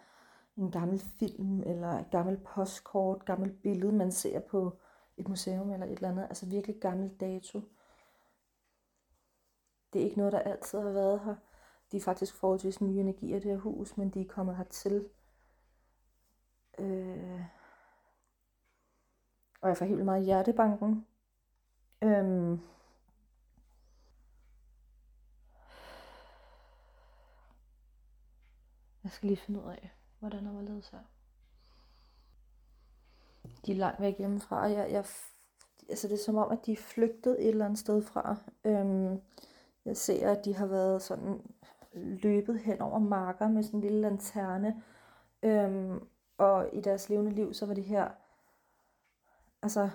en 0.57 0.71
gammel 0.71 0.99
film, 0.99 1.61
eller 1.61 1.89
et 1.89 2.11
gammelt 2.11 2.45
postkort, 2.45 3.25
gammelt 3.25 3.63
billede, 3.63 3.93
man 3.93 4.13
ser 4.13 4.41
på 4.41 4.79
et 5.17 5.29
museum 5.29 5.71
eller 5.71 5.87
et 5.87 5.93
eller 5.93 6.09
andet. 6.09 6.23
Altså 6.23 6.47
virkelig 6.47 6.81
gammel 6.81 7.11
dato. 7.21 7.61
Det 9.93 10.01
er 10.01 10.05
ikke 10.05 10.19
noget, 10.19 10.33
der 10.33 10.39
altid 10.39 10.79
har 10.79 10.91
været 10.91 11.21
her. 11.21 11.35
De 11.93 11.97
er 11.97 12.01
faktisk 12.01 12.35
forholdsvis 12.35 12.81
nye 12.81 13.01
energier 13.01 13.37
i 13.37 13.41
det 13.41 13.51
her 13.51 13.59
hus, 13.59 13.97
men 13.97 14.11
de 14.11 14.21
er 14.21 14.29
kommet 14.29 14.57
hertil. 14.57 15.09
Øh... 16.79 17.41
Og 19.61 19.69
jeg 19.69 19.77
får 19.77 19.85
helt 19.85 20.05
meget 20.05 20.25
hjertebanken. 20.25 21.07
Øhm... 22.03 22.61
Jeg 29.05 29.13
skal 29.13 29.27
lige 29.27 29.37
finde 29.37 29.61
ud 29.61 29.71
af, 29.71 29.91
hvordan 30.19 30.45
der 30.47 30.53
var 30.53 30.63
ledet 30.63 30.89
her. 30.93 30.99
De 33.67 33.73
er 33.73 33.77
langt 33.77 34.01
væk 34.01 34.19
hjemmefra, 34.19 34.63
og 34.63 34.73
jeg, 34.73 34.91
jeg, 34.91 35.05
altså 35.89 36.09
det 36.09 36.15
er 36.15 36.25
som 36.25 36.37
om, 36.37 36.53
at 36.53 36.67
de 36.67 36.73
er 36.73 36.77
flygtet 36.77 37.43
et 37.43 37.49
eller 37.49 37.65
andet 37.65 37.79
sted 37.79 38.03
fra. 38.03 38.37
Øhm, 38.65 39.21
jeg 39.85 39.97
ser, 39.97 40.31
at 40.31 40.45
de 40.45 40.55
har 40.55 40.67
været 40.67 41.03
sådan 41.03 41.43
løbet 41.93 42.61
hen 42.61 42.81
over 42.81 42.99
marker 42.99 43.49
med 43.49 43.63
sådan 43.63 43.79
en 43.79 43.83
lille 43.83 44.01
lanterne. 44.01 44.83
Øhm, 45.43 46.07
og 46.39 46.69
i 46.73 46.81
deres 46.81 47.09
levende 47.09 47.31
liv, 47.31 47.55
så 47.55 47.67
var 47.67 47.75
det 47.75 47.85
her, 47.85 48.11
altså, 49.63 49.91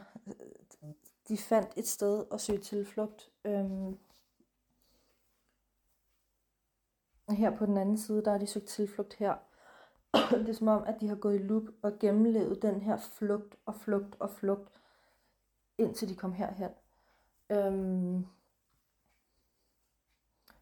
de 1.27 1.37
fandt 1.37 1.69
et 1.75 1.87
sted 1.87 2.25
at 2.31 2.41
søge 2.41 2.59
tilflugt. 2.59 3.31
Øhm, 3.45 3.97
og 7.27 7.35
her 7.35 7.57
på 7.57 7.65
den 7.65 7.77
anden 7.77 7.97
side, 7.97 8.25
der 8.25 8.31
har 8.31 8.37
de 8.37 8.47
søgt 8.47 8.67
tilflugt 8.67 9.13
her. 9.13 9.35
det 10.31 10.49
er 10.49 10.53
som 10.53 10.67
om, 10.67 10.83
at 10.83 11.01
de 11.01 11.07
har 11.07 11.15
gået 11.15 11.35
i 11.35 11.43
loop 11.43 11.63
og 11.81 11.99
gennemlevet 11.99 12.61
den 12.61 12.81
her 12.81 12.97
flugt 12.97 13.55
og 13.65 13.75
flugt 13.75 14.15
og 14.19 14.29
flugt, 14.29 14.81
indtil 15.77 16.09
de 16.09 16.15
kom 16.15 16.33
herhen. 16.33 16.71
Øhm, 17.49 18.25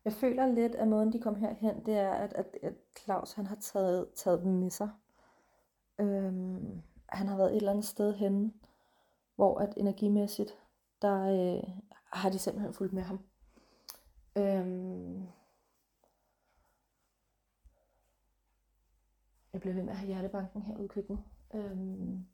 jeg 0.06 0.13
føler 0.13 0.48
lidt, 0.48 0.76
at 0.76 0.88
måden 0.88 1.13
de 1.13 1.20
kom 1.20 1.36
herhen, 1.36 1.86
det 1.86 1.94
er, 1.94 2.12
at, 2.12 2.34
at, 2.34 2.58
at 2.62 2.74
Claus 3.04 3.34
han 3.34 3.48
har 3.48 3.56
taget, 3.56 4.08
taget 4.16 4.42
dem 4.42 4.52
med 4.52 4.70
sig. 4.70 4.89
Øhm, 6.00 6.82
han 7.10 7.28
har 7.28 7.38
været 7.38 7.52
et 7.52 7.56
eller 7.56 7.72
andet 7.72 7.86
sted 7.86 8.13
henne, 8.13 8.54
hvor 9.36 9.60
at 9.60 9.74
energimæssigt, 9.78 10.58
der 11.02 11.22
øh, 11.22 11.63
har 12.13 12.30
de 12.30 12.39
simpelthen 12.39 12.74
fulgt 12.74 12.94
med 12.94 13.04
ham. 13.04 13.20
Øhm, 14.38 15.28
jeg 19.54 19.62
bliver 19.62 19.74
ved 19.74 19.84
med 19.84 19.92
at 19.92 19.98
have 19.98 20.08
hjertebanken 20.08 20.62
herude 20.62 20.86
i 20.86 20.88
køkkenet. 20.88 21.24
Øhm, 21.54 22.26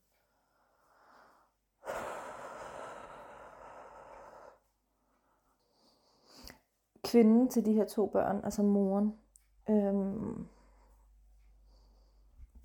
kvinden 7.11 7.49
til 7.49 7.65
de 7.65 7.73
her 7.73 7.85
to 7.85 8.07
børn, 8.07 8.41
altså 8.43 8.63
moren, 8.63 9.19
øhm, 9.69 10.47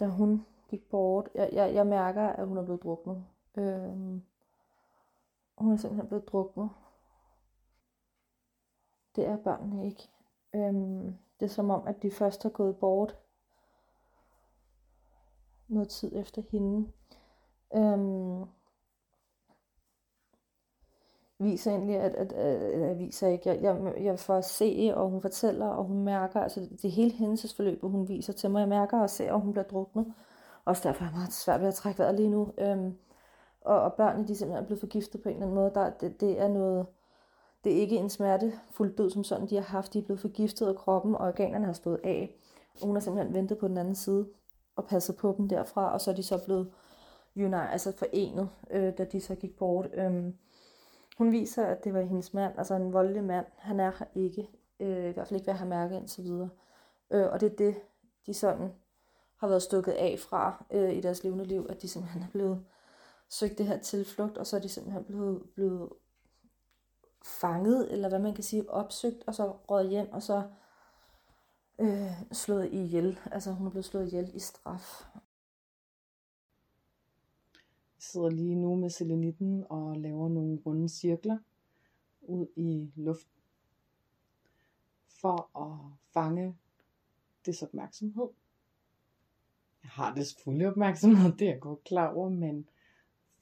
da 0.01 0.07
hun 0.07 0.47
gik 0.69 0.91
bort, 0.91 1.29
jeg, 1.35 1.51
jeg, 1.53 1.75
jeg 1.75 1.87
mærker, 1.87 2.23
at 2.23 2.47
hun 2.47 2.57
er 2.57 2.63
blevet 2.63 2.83
druknet. 2.83 3.25
Øhm, 3.57 4.23
hun 5.59 5.73
er 5.73 5.77
simpelthen 5.77 6.09
blevet 6.09 6.29
druknet. 6.29 6.71
Det 9.17 9.27
er 9.27 9.37
børnene 9.37 9.87
ikke. 9.87 10.09
Øhm, 10.55 11.19
det 11.41 11.47
er 11.47 11.51
som 11.51 11.71
om, 11.71 11.87
at 11.87 12.03
de 12.03 12.11
først 12.11 12.43
har 12.43 12.51
gået 12.51 12.77
bort 12.77 13.19
noget 15.69 15.89
tid 15.89 16.17
efter 16.17 16.43
hende. 16.51 16.93
Øhm, 17.77 18.45
viser 21.39 21.71
egentlig, 21.71 21.97
at, 21.97 22.15
at, 22.15 22.33
at, 22.33 22.63
at 22.63 22.99
viser 22.99 23.29
ikke, 23.29 23.49
jeg, 23.49 23.63
jeg, 23.63 23.95
jeg 24.05 24.19
får 24.19 24.35
at 24.35 24.45
se, 24.45 24.93
og 24.95 25.11
hun 25.11 25.21
fortæller, 25.21 25.67
og 25.67 25.85
hun 25.85 26.05
mærker, 26.05 26.41
altså 26.41 26.69
det 26.83 26.91
hele 26.91 27.13
hendes 27.13 27.55
forløb, 27.55 27.83
hun 27.83 28.09
viser 28.09 28.33
til 28.33 28.51
mig. 28.51 28.61
Jeg 28.61 28.69
mærker 28.69 29.01
og 29.01 29.11
ser, 29.11 29.33
og 29.33 29.41
hun 29.41 29.53
bliver 29.53 29.65
druknet. 29.65 30.15
Også 30.65 30.89
derfor 30.89 31.05
er 31.05 31.09
jeg 31.09 31.17
meget 31.17 31.33
svært 31.33 31.61
ved 31.61 31.69
at 31.69 31.75
trække 31.75 31.99
vejret 31.99 32.15
lige 32.15 32.31
nu. 32.31 32.53
Øhm, 32.59 32.97
og, 33.61 33.81
og 33.81 33.93
børnene, 33.93 34.29
de 34.29 34.33
er 34.33 34.37
simpelthen 34.37 34.67
blevet 34.67 34.81
forgiftet 34.81 35.23
på 35.23 35.29
en 35.29 35.35
eller 35.35 35.47
anden 35.47 35.55
måde. 35.55 35.71
Der, 35.75 35.91
det, 35.91 36.21
det 36.21 36.41
er 36.41 36.49
noget, 36.49 36.87
det 37.65 37.73
er 37.73 37.77
ikke 37.77 37.97
en 37.97 38.11
smertefuld 38.11 38.97
død 38.97 39.11
som 39.11 39.25
sådan, 39.25 39.49
de 39.49 39.55
har 39.55 39.63
haft. 39.63 39.93
De 39.93 39.99
er 39.99 40.03
blevet 40.03 40.21
forgiftet 40.21 40.67
af 40.67 40.77
kroppen, 40.77 41.15
og 41.15 41.27
organerne 41.27 41.67
har 41.67 41.73
stået 41.73 42.01
af. 42.05 42.35
Og 42.81 42.87
hun 42.87 42.97
har 42.97 43.01
simpelthen 43.01 43.35
ventet 43.35 43.59
på 43.59 43.69
den 43.69 43.79
anden 43.79 43.95
side 43.95 44.29
og 44.77 44.87
passet 44.87 45.17
på 45.17 45.35
dem 45.39 45.49
derfra, 45.49 45.93
og 45.93 46.01
så 46.01 46.11
er 46.11 46.15
de 46.15 46.23
så 46.23 46.45
blevet 46.45 46.71
unite, 47.37 47.57
altså 47.57 47.93
forenet, 47.97 48.49
øh, 48.71 48.99
da 48.99 49.05
de 49.05 49.21
så 49.21 49.35
gik 49.35 49.57
bort. 49.57 49.89
Øh, 49.95 50.25
hun 51.15 51.33
viser, 51.33 51.67
at 51.67 51.85
det 51.85 51.95
var 51.95 52.01
hendes 52.01 52.35
mand, 52.35 52.59
altså 52.59 52.75
en 52.75 52.93
voldelig 52.93 53.25
mand. 53.25 53.47
Han 53.57 53.81
er 53.81 53.91
her 53.91 54.07
ikke, 54.15 54.49
øh, 54.81 55.09
i 55.09 55.13
hvert 55.13 55.29
fald 55.29 55.41
ikke 55.41 55.45
hvad 55.45 55.55
jeg 55.55 55.59
har 55.59 55.67
mærket 55.67 55.97
indtil 55.97 56.25
videre. 56.25 56.51
Øh, 57.11 57.27
og 57.33 57.41
det 57.41 57.53
er 57.53 57.57
det, 57.57 57.77
de 58.27 58.35
sådan 58.35 58.73
har 59.37 59.49
været 59.49 59.63
stukket 59.63 59.93
af 59.93 60.19
fra 60.19 60.65
øh, 60.71 60.93
i 60.93 61.01
deres 61.01 61.25
levende 61.25 61.45
liv, 61.45 61.67
at 61.71 61.83
de 61.83 61.89
simpelthen 61.89 62.23
er 62.23 62.31
blevet 62.33 62.65
søgt 63.29 63.59
det 63.59 63.67
her 63.67 63.79
tilflugt, 63.79 64.39
og 64.39 64.47
så 64.47 64.57
er 64.57 64.61
de 64.61 64.69
simpelthen 64.69 65.05
blevet, 65.05 65.43
blevet 65.55 65.89
fanget, 67.25 67.93
eller 67.93 68.09
hvad 68.09 68.19
man 68.19 68.35
kan 68.35 68.45
sige, 68.45 68.71
opsøgt, 68.71 69.25
og 69.27 69.35
så 69.35 69.53
røget 69.69 69.91
hjem, 69.91 70.13
og 70.13 70.23
så 70.23 70.43
øh, 71.79 72.13
slået 72.33 72.73
ihjel. 72.73 73.21
Altså 73.33 73.53
hun 73.53 73.67
er 73.67 73.71
blevet 73.71 73.85
slået 73.85 74.07
ihjel 74.07 74.31
i 74.35 74.39
straf. 74.39 75.07
Sidder 78.11 78.31
lige 78.31 78.55
nu 78.55 78.75
med 78.77 78.91
selenitten 78.91 79.65
og 79.71 79.97
laver 79.97 80.29
nogle 80.29 80.59
runde 80.67 80.89
cirkler 80.89 81.39
ud 82.23 82.47
i 82.57 82.93
luften 82.97 83.41
for 85.09 85.59
at 85.59 85.99
fange 86.13 86.57
dets 87.47 87.63
opmærksomhed. 87.63 88.29
Jeg 89.83 89.91
har 89.91 90.15
det 90.15 90.37
fulde 90.45 90.67
opmærksomhed, 90.67 91.33
det 91.33 91.49
er 91.49 91.53
jeg 91.53 91.61
godt 91.61 91.85
klar 91.85 92.15
over, 92.15 92.29
men 92.29 92.69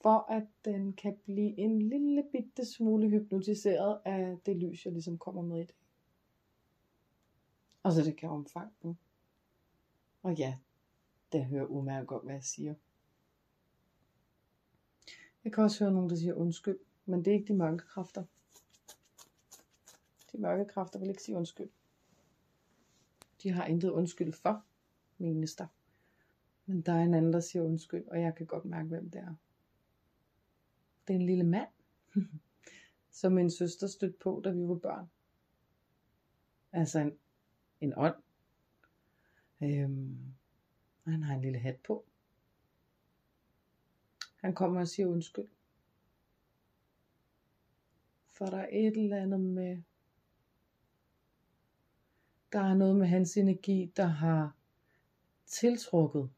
for 0.01 0.31
at 0.31 0.47
den 0.65 0.93
kan 0.93 1.17
blive 1.23 1.59
en 1.59 1.81
lille 1.81 2.23
bitte 2.31 2.65
smule 2.65 3.09
hypnotiseret 3.09 3.99
af 4.05 4.37
det 4.45 4.57
lys, 4.57 4.85
jeg 4.85 4.93
ligesom 4.93 5.17
kommer 5.17 5.41
med 5.41 5.61
i 5.61 5.65
dag. 5.65 5.75
Og 7.83 7.91
så 7.91 8.01
det 8.01 8.17
kan 8.17 8.29
omfange 8.29 8.71
den. 8.83 8.97
Og 10.23 10.33
ja, 10.33 10.57
det 11.31 11.45
hører 11.45 11.65
umærket 11.65 12.07
godt, 12.07 12.23
hvad 12.23 12.33
jeg 12.35 12.43
siger. 12.43 12.73
Jeg 15.43 15.53
kan 15.53 15.63
også 15.63 15.83
høre 15.83 15.93
nogen, 15.93 16.09
der 16.09 16.15
siger 16.15 16.33
undskyld, 16.33 16.79
men 17.05 17.25
det 17.25 17.31
er 17.31 17.35
ikke 17.35 17.53
de 17.53 17.57
mørke 17.57 17.77
kræfter. 17.77 18.23
De 20.31 20.37
mørke 20.37 20.65
kræfter 20.65 20.99
vil 20.99 21.09
ikke 21.09 21.23
sige 21.23 21.37
undskyld. 21.37 21.69
De 23.43 23.51
har 23.51 23.65
intet 23.65 23.89
undskyld 23.89 24.33
for, 24.33 24.65
menes 25.17 25.55
der. 25.55 25.67
Men 26.65 26.81
der 26.81 26.93
er 26.93 27.03
en 27.03 27.13
anden, 27.13 27.33
der 27.33 27.39
siger 27.39 27.63
undskyld, 27.63 28.07
og 28.07 28.21
jeg 28.21 28.35
kan 28.35 28.45
godt 28.45 28.65
mærke, 28.65 28.87
hvem 28.87 29.09
det 29.09 29.21
er. 29.21 29.35
Det 31.07 31.13
er 31.13 31.19
en 31.19 31.25
lille 31.25 31.43
mand, 31.43 31.69
som 33.11 33.31
min 33.31 33.51
søster 33.51 33.87
stødte 33.87 34.17
på, 34.19 34.41
da 34.43 34.51
vi 34.51 34.67
var 34.67 34.75
børn. 34.75 35.09
Altså 36.71 36.99
en, 36.99 37.17
en 37.81 37.93
ånd. 37.97 38.15
Øhm, 39.61 40.33
han 41.05 41.23
har 41.23 41.35
en 41.35 41.41
lille 41.41 41.59
hat 41.59 41.79
på. 41.79 42.05
Han 44.43 44.55
kommer 44.55 44.81
og 44.81 44.87
siger 44.87 45.07
undskyld. 45.07 45.47
For 48.31 48.45
der 48.45 48.57
er 48.57 48.69
et 48.71 48.97
eller 48.97 49.21
andet 49.21 49.39
med, 49.39 49.81
der 52.53 52.59
er 52.59 52.73
noget 52.73 52.95
med 52.95 53.07
hans 53.07 53.37
energi, 53.37 53.91
der 53.97 54.05
har 54.05 54.55
tiltrukket 55.45 56.29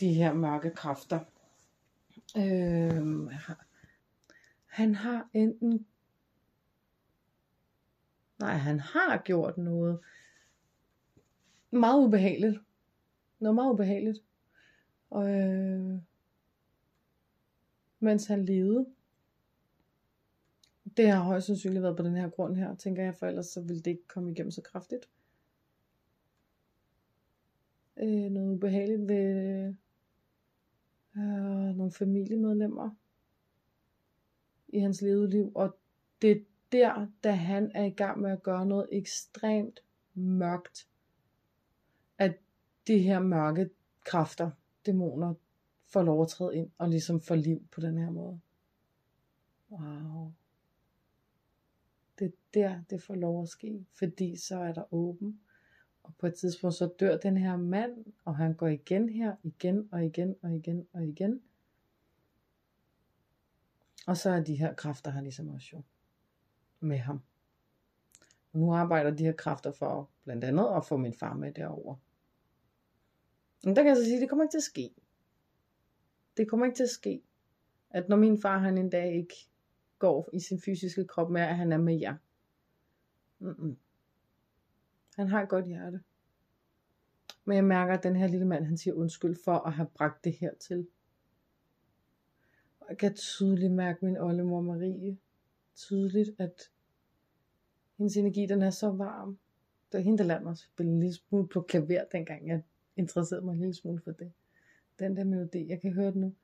de 0.00 0.14
her 0.14 0.32
mørke 0.32 0.70
kræfter. 0.70 1.20
Øh, 2.36 3.32
han 4.66 4.94
har 4.94 5.28
enten 5.32 5.86
Nej, 8.38 8.54
han 8.54 8.80
har 8.80 9.22
gjort 9.24 9.58
noget 9.58 10.00
meget 11.70 12.04
ubehageligt. 12.04 12.60
Noget 13.38 13.54
meget 13.54 13.72
ubehageligt. 13.72 14.18
Og, 15.10 15.30
øh, 15.30 15.98
mens 18.04 18.26
han 18.26 18.44
levede. 18.44 18.86
Det 20.96 21.08
har 21.10 21.22
højst 21.22 21.46
sandsynligt 21.46 21.82
været 21.82 21.96
på 21.96 22.02
den 22.02 22.16
her 22.16 22.28
grund 22.28 22.56
her, 22.56 22.74
tænker 22.74 23.02
jeg, 23.02 23.14
for 23.14 23.26
ellers 23.26 23.46
så 23.46 23.60
ville 23.60 23.82
det 23.82 23.90
ikke 23.90 24.08
komme 24.08 24.30
igennem 24.30 24.50
så 24.50 24.62
kraftigt. 24.62 25.08
Øh, 27.96 28.30
noget 28.30 28.54
ubehageligt 28.54 29.08
ved 29.08 29.74
øh, 31.16 31.76
nogle 31.76 31.92
familiemedlemmer 31.92 32.90
i 34.68 34.78
hans 34.78 35.02
levede 35.02 35.30
liv, 35.30 35.52
og 35.54 35.76
det 36.22 36.30
er 36.30 36.40
der, 36.72 37.06
da 37.24 37.30
han 37.32 37.70
er 37.74 37.84
i 37.84 37.90
gang 37.90 38.20
med 38.20 38.30
at 38.30 38.42
gøre 38.42 38.66
noget 38.66 38.88
ekstremt 38.92 39.80
mørkt, 40.14 40.88
at 42.18 42.34
de 42.86 42.98
her 42.98 43.20
mørke 43.20 43.70
kræfter, 44.04 44.50
dæmoner, 44.86 45.34
får 45.86 46.02
lov 46.02 46.22
at 46.22 46.28
træde 46.28 46.56
ind 46.56 46.70
og 46.78 46.88
ligesom 46.88 47.20
får 47.20 47.34
liv 47.34 47.68
på 47.72 47.80
den 47.80 47.98
her 47.98 48.10
måde. 48.10 48.40
Wow. 49.70 50.32
Det 52.18 52.26
er 52.26 52.30
der, 52.54 52.82
det 52.90 53.02
får 53.02 53.14
lov 53.14 53.42
at 53.42 53.48
ske, 53.48 53.86
fordi 53.98 54.36
så 54.36 54.58
er 54.58 54.72
der 54.72 54.94
åben. 54.94 55.40
Og 56.02 56.14
på 56.18 56.26
et 56.26 56.34
tidspunkt 56.34 56.76
så 56.76 56.94
dør 57.00 57.16
den 57.16 57.36
her 57.36 57.56
mand, 57.56 58.04
og 58.24 58.36
han 58.36 58.54
går 58.54 58.66
igen 58.66 59.08
her, 59.08 59.36
igen 59.42 59.88
og 59.92 60.04
igen 60.04 60.36
og 60.42 60.54
igen 60.54 60.86
og 60.92 61.04
igen. 61.06 61.42
Og 64.06 64.16
så 64.16 64.30
er 64.30 64.40
de 64.40 64.54
her 64.54 64.74
kræfter 64.74 65.10
her 65.10 65.20
ligesom 65.20 65.48
også 65.48 65.68
jo 65.72 65.82
med 66.80 66.98
ham. 66.98 67.20
Og 68.52 68.58
nu 68.58 68.72
arbejder 68.72 69.10
de 69.10 69.24
her 69.24 69.32
kræfter 69.32 69.72
for 69.72 70.10
blandt 70.24 70.44
andet 70.44 70.68
at 70.76 70.84
få 70.84 70.96
min 70.96 71.14
far 71.14 71.34
med 71.34 71.52
derover. 71.52 71.96
Men 73.64 73.76
der 73.76 73.82
kan 73.82 73.88
jeg 73.88 73.96
så 73.96 74.04
sige, 74.04 74.16
at 74.16 74.20
det 74.20 74.28
kommer 74.28 74.44
ikke 74.44 74.52
til 74.52 74.58
at 74.58 74.62
ske. 74.62 74.94
Det 76.36 76.48
kommer 76.48 76.66
ikke 76.66 76.76
til 76.76 76.82
at 76.82 76.90
ske, 76.90 77.22
at 77.90 78.08
når 78.08 78.16
min 78.16 78.40
far 78.42 78.58
han 78.58 78.78
en 78.78 78.90
dag 78.90 79.14
ikke 79.14 79.34
går 79.98 80.30
i 80.32 80.40
sin 80.40 80.60
fysiske 80.60 81.04
krop 81.04 81.30
mere, 81.30 81.48
at 81.48 81.56
han 81.56 81.72
er 81.72 81.78
med 81.78 81.98
jer. 82.00 82.16
Mm-mm. 83.38 83.76
Han 85.16 85.28
har 85.28 85.42
et 85.42 85.48
godt 85.48 85.66
hjerte. 85.66 86.00
Men 87.44 87.56
jeg 87.56 87.64
mærker, 87.64 87.94
at 87.94 88.02
den 88.02 88.16
her 88.16 88.26
lille 88.26 88.46
mand, 88.46 88.64
han 88.64 88.76
siger 88.76 88.94
undskyld 88.94 89.36
for 89.44 89.58
at 89.58 89.72
have 89.72 89.88
bragt 89.94 90.24
det 90.24 90.32
her 90.32 90.54
til. 90.54 90.86
Og 92.80 92.86
jeg 92.88 92.98
kan 92.98 93.14
tydeligt 93.14 93.72
mærke 93.72 94.04
min 94.04 94.16
oldemor 94.16 94.60
Marie. 94.60 95.18
Tydeligt, 95.74 96.30
at 96.38 96.70
hendes 97.98 98.16
energi, 98.16 98.46
den 98.46 98.62
er 98.62 98.70
så 98.70 98.90
varm. 98.90 99.38
Det 99.92 99.98
var 99.98 100.04
hende, 100.04 100.18
der 100.18 100.24
lærte 100.24 100.44
mig 100.44 100.50
at 100.50 100.58
spille 100.58 100.92
en 100.92 101.00
lille 101.00 101.14
smule 101.14 101.48
på 101.48 101.60
klaver, 101.60 102.04
dengang 102.12 102.48
jeg 102.48 102.62
interesserede 102.96 103.44
mig 103.44 103.52
en 103.52 103.58
lille 103.58 103.74
smule 103.74 104.00
for 104.00 104.12
det. 104.12 104.32
Den 104.98 105.16
der 105.16 105.24
melodi, 105.24 105.68
jeg 105.68 105.80
kan 105.80 105.92
høre 105.92 106.12
den 106.12 106.20
nu. 106.20 106.34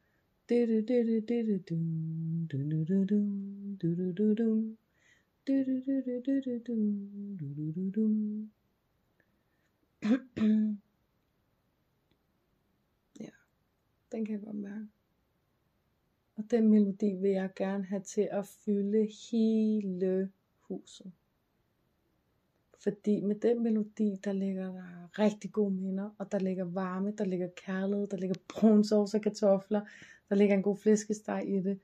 Ja, 13.21 13.31
den 14.13 14.25
kan 14.25 14.35
jeg 14.35 14.41
godt 14.45 14.57
mærke. 14.57 14.87
Og 16.37 16.45
den 16.51 16.69
melodi 16.69 17.15
vil 17.15 17.31
jeg 17.31 17.51
gerne 17.57 17.85
have 17.85 18.03
til 18.03 18.29
at 18.31 18.47
fylde 18.47 19.09
hele 19.31 20.33
huset. 20.61 21.13
Fordi 22.83 23.21
med 23.21 23.41
den 23.41 23.63
melodi, 23.63 24.17
der 24.25 24.33
ligger 24.33 24.73
der 24.73 25.19
rigtig 25.19 25.53
gode 25.53 25.75
minder, 25.75 26.11
og 26.19 26.33
der 26.33 26.39
ligger 26.39 26.65
varme, 26.65 27.13
der 27.19 27.25
ligger 27.25 27.49
kærlighed, 27.57 28.07
der 28.07 28.17
ligger 28.17 28.37
brun 28.49 28.85
sovs 28.85 29.15
og 29.15 29.21
kartofler, 29.21 29.87
der 30.29 30.35
ligger 30.35 30.57
en 30.57 30.63
god 30.63 30.77
flæskesteg 30.77 31.45
i 31.49 31.61
det, 31.61 31.81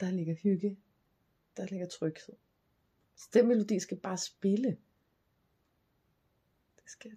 der 0.00 0.10
ligger 0.10 0.34
hygge, 0.34 0.78
der 1.56 1.66
ligger 1.66 1.86
tryghed. 1.86 2.34
Så 3.16 3.28
den 3.34 3.48
melodi 3.48 3.78
skal 3.78 3.96
bare 3.96 4.18
spille. 4.18 4.68
Det 6.76 6.86
skal 6.86 7.12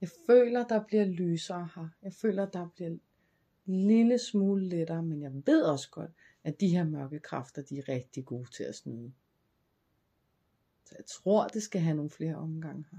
Jeg 0.00 0.08
føler, 0.26 0.66
der 0.66 0.84
bliver 0.84 1.04
lysere 1.04 1.68
her. 1.74 1.88
Jeg 2.02 2.12
føler, 2.12 2.46
der 2.46 2.68
bliver 2.74 2.90
en 2.90 3.00
lille 3.66 4.18
smule 4.18 4.68
lettere, 4.68 5.02
men 5.02 5.22
jeg 5.22 5.32
ved 5.46 5.62
også 5.62 5.90
godt, 5.90 6.10
at 6.44 6.60
de 6.60 6.68
her 6.68 6.84
mørke 6.84 7.18
kræfter, 7.18 7.62
de 7.62 7.78
er 7.78 7.88
rigtig 7.88 8.24
gode 8.24 8.50
til 8.50 8.64
at 8.64 8.74
snyde. 8.74 9.12
Jeg 10.96 11.06
tror, 11.06 11.48
det 11.48 11.62
skal 11.62 11.80
have 11.80 11.96
nogle 11.96 12.10
flere 12.10 12.36
omgange 12.36 12.84
her. 12.92 12.98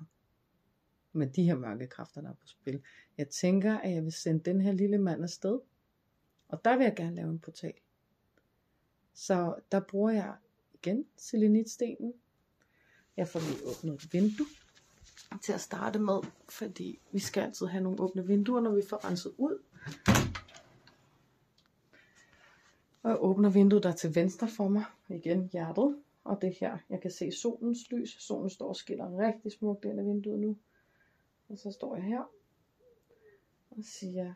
Med 1.12 1.28
de 1.28 1.44
her 1.44 1.56
mørke 1.56 1.88
kræfter, 1.88 2.22
der 2.22 2.30
er 2.30 2.34
på 2.34 2.48
spil. 2.48 2.84
Jeg 3.18 3.30
tænker, 3.30 3.78
at 3.78 3.92
jeg 3.92 4.04
vil 4.04 4.12
sende 4.12 4.40
den 4.40 4.62
her 4.62 4.72
lille 4.72 4.98
mand 4.98 5.24
afsted. 5.24 5.60
Og 6.48 6.66
der 6.66 6.78
vil 6.78 6.84
jeg 6.84 6.96
gerne 6.96 7.16
lave 7.16 7.30
en 7.30 7.40
portal. 7.40 7.74
Så 9.14 9.56
der 9.72 9.80
bruger 9.80 10.12
jeg 10.12 10.36
igen 10.74 11.06
selenitstenen. 11.18 12.14
Jeg 13.18 13.28
får 13.28 13.40
lige 13.40 13.66
åbnet 13.66 14.04
et 14.04 14.14
vindue 14.14 14.48
til 15.44 15.54
at 15.54 15.62
starte 15.62 16.00
med, 16.00 16.20
fordi 16.50 17.00
vi 17.12 17.20
skal 17.20 17.44
altid 17.44 17.66
have 17.66 17.84
nogle 17.84 18.00
åbne 18.00 18.28
vinduer, 18.28 18.62
når 18.62 18.76
vi 18.76 18.82
får 18.90 19.06
renset 19.06 19.34
ud. 19.38 19.60
Og 23.04 23.10
jeg 23.10 23.18
åbner 23.20 23.50
vinduet 23.50 23.84
der 23.84 23.92
til 23.92 24.16
venstre 24.16 24.48
for 24.48 24.68
mig. 24.68 24.84
Igen 25.10 25.50
hjertet. 25.52 25.98
Og 26.26 26.42
det 26.42 26.56
her, 26.60 26.78
jeg 26.90 27.02
kan 27.02 27.12
se 27.12 27.32
solens 27.32 27.92
lys. 27.92 28.10
Solen 28.10 28.50
står 28.50 28.68
og 28.68 28.76
skiller 28.76 29.18
rigtig 29.18 29.52
smukt 29.52 29.86
ind 29.86 30.00
af 30.00 30.06
vinduet 30.06 30.40
nu. 30.40 30.58
Og 31.50 31.58
så 31.58 31.72
står 31.72 31.96
jeg 31.96 32.06
her 32.06 32.32
og 33.70 33.84
siger, 33.84 34.34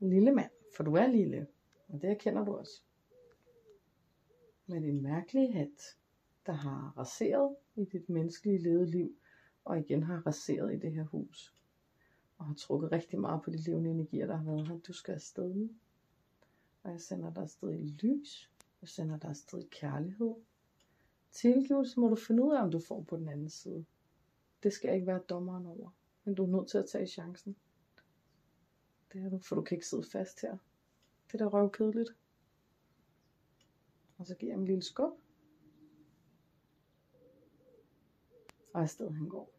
lille 0.00 0.32
mand, 0.32 0.50
for 0.76 0.84
du 0.84 0.94
er 0.94 1.06
lille, 1.06 1.46
og 1.88 2.02
det 2.02 2.10
erkender 2.10 2.44
du 2.44 2.56
også. 2.56 2.82
Med 4.66 4.80
din 4.80 5.02
mærkelige 5.02 5.52
hat, 5.52 5.96
der 6.46 6.52
har 6.52 6.94
raseret 6.98 7.56
i 7.76 7.84
dit 7.84 8.08
menneskelige 8.08 8.58
levede 8.58 8.90
liv, 8.90 9.16
og 9.64 9.78
igen 9.78 10.02
har 10.02 10.26
raseret 10.26 10.74
i 10.74 10.78
det 10.78 10.92
her 10.92 11.04
hus. 11.04 11.54
Og 12.38 12.44
har 12.44 12.54
trukket 12.54 12.92
rigtig 12.92 13.20
meget 13.20 13.42
på 13.42 13.50
de 13.50 13.56
levende 13.56 13.90
energier, 13.90 14.26
der 14.26 14.36
har 14.36 14.44
været 14.44 14.68
her. 14.68 14.78
Du 14.78 14.92
skal 14.92 15.14
afsted 15.14 15.54
nu. 15.54 15.70
Og 16.82 16.90
jeg 16.90 17.00
sender 17.00 17.32
dig 17.32 17.42
afsted 17.42 17.72
i 17.72 17.86
lys. 17.86 18.50
Jeg 18.86 18.90
sender 18.90 19.18
dig 19.18 19.30
afsted 19.30 19.70
kærlighed. 19.70 20.34
Tilgivelse 21.32 22.00
må 22.00 22.08
du 22.08 22.16
finde 22.16 22.42
ud 22.42 22.54
af, 22.54 22.62
om 22.62 22.70
du 22.70 22.80
får 22.80 23.02
på 23.02 23.16
den 23.16 23.28
anden 23.28 23.48
side. 23.48 23.84
Det 24.62 24.72
skal 24.72 24.94
ikke 24.94 25.06
være 25.06 25.18
dommeren 25.18 25.66
over. 25.66 25.90
Men 26.24 26.34
du 26.34 26.42
er 26.42 26.46
nødt 26.46 26.68
til 26.68 26.78
at 26.78 26.88
tage 26.88 27.06
chancen. 27.06 27.56
Det 29.12 29.24
er 29.24 29.28
du, 29.28 29.38
for 29.38 29.54
du 29.54 29.62
kan 29.62 29.76
ikke 29.76 29.86
sidde 29.86 30.10
fast 30.12 30.40
her. 30.40 30.56
Det 31.26 31.40
er 31.40 31.44
da 31.44 31.44
røvkedeligt. 31.44 32.16
Og 34.18 34.26
så 34.26 34.34
giver 34.34 34.52
jeg 34.52 34.58
en 34.60 34.66
lille 34.66 34.82
skub. 34.82 35.12
Og 38.72 38.80
afsted 38.82 39.10
han 39.10 39.28
går. 39.28 39.50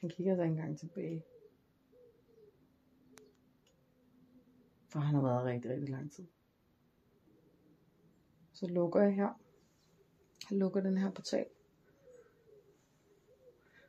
Han 0.00 0.10
kigger 0.10 0.36
sig 0.36 0.44
engang 0.44 0.78
tilbage. 0.78 1.24
For 4.90 5.00
han 5.00 5.14
har 5.14 5.22
været 5.22 5.44
rigtig, 5.44 5.70
rigtig 5.70 5.88
lang 5.88 6.12
tid. 6.12 6.26
Så 8.52 8.66
lukker 8.66 9.00
jeg 9.00 9.14
her. 9.14 9.40
Jeg 10.50 10.58
lukker 10.58 10.80
den 10.80 10.98
her 10.98 11.10
portal. 11.10 11.46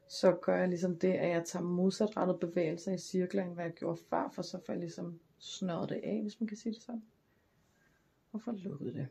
Så 0.08 0.38
gør 0.42 0.56
jeg 0.56 0.68
ligesom 0.68 1.00
det, 1.00 1.14
at 1.14 1.30
jeg 1.30 1.46
tager 1.46 1.64
modsatrettede 1.64 2.40
bevægelser 2.40 2.94
i 2.94 2.98
cirkler, 2.98 3.44
end 3.44 3.54
hvad 3.54 3.66
jeg 3.66 3.74
gjorde 3.74 3.98
før, 3.98 4.30
for 4.30 4.42
så 4.42 4.60
får 4.66 4.74
jeg 4.74 4.80
ligesom 4.80 5.20
snøret 5.38 5.90
det 5.90 6.02
af, 6.04 6.22
hvis 6.22 6.40
man 6.40 6.48
kan 6.48 6.58
sige 6.58 6.74
det 6.74 6.82
sådan. 6.82 7.06
Og 8.32 8.42
får 8.42 8.52
lukket 8.52 8.94
det. 8.94 9.08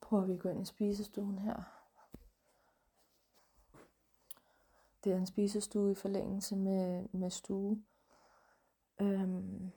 Prøver 0.00 0.26
vi 0.26 0.32
at 0.32 0.38
gå 0.38 0.48
ind 0.48 0.62
i 0.62 0.64
spisestuen 0.64 1.38
her. 1.38 1.79
Det 5.04 5.12
er 5.12 5.16
en 5.16 5.26
spisestue 5.26 5.92
i 5.92 5.94
forlængelse 5.94 6.56
med, 6.56 7.08
med 7.12 7.30
stue. 7.30 7.82
Øhm, 9.00 9.72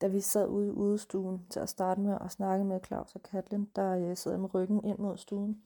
da 0.00 0.08
vi 0.08 0.20
sad 0.20 0.48
ude 0.48 0.68
i 0.68 0.70
udestuen 0.70 1.46
til 1.50 1.60
at 1.60 1.68
starte 1.68 2.00
med 2.00 2.14
og 2.14 2.30
snakke 2.30 2.64
med 2.64 2.80
Claus 2.86 3.14
og 3.14 3.22
Katlin, 3.22 3.70
der 3.76 3.94
jeg 3.94 4.18
sidder 4.18 4.38
med 4.38 4.54
ryggen 4.54 4.84
ind 4.84 4.98
mod 4.98 5.16
stuen. 5.16 5.62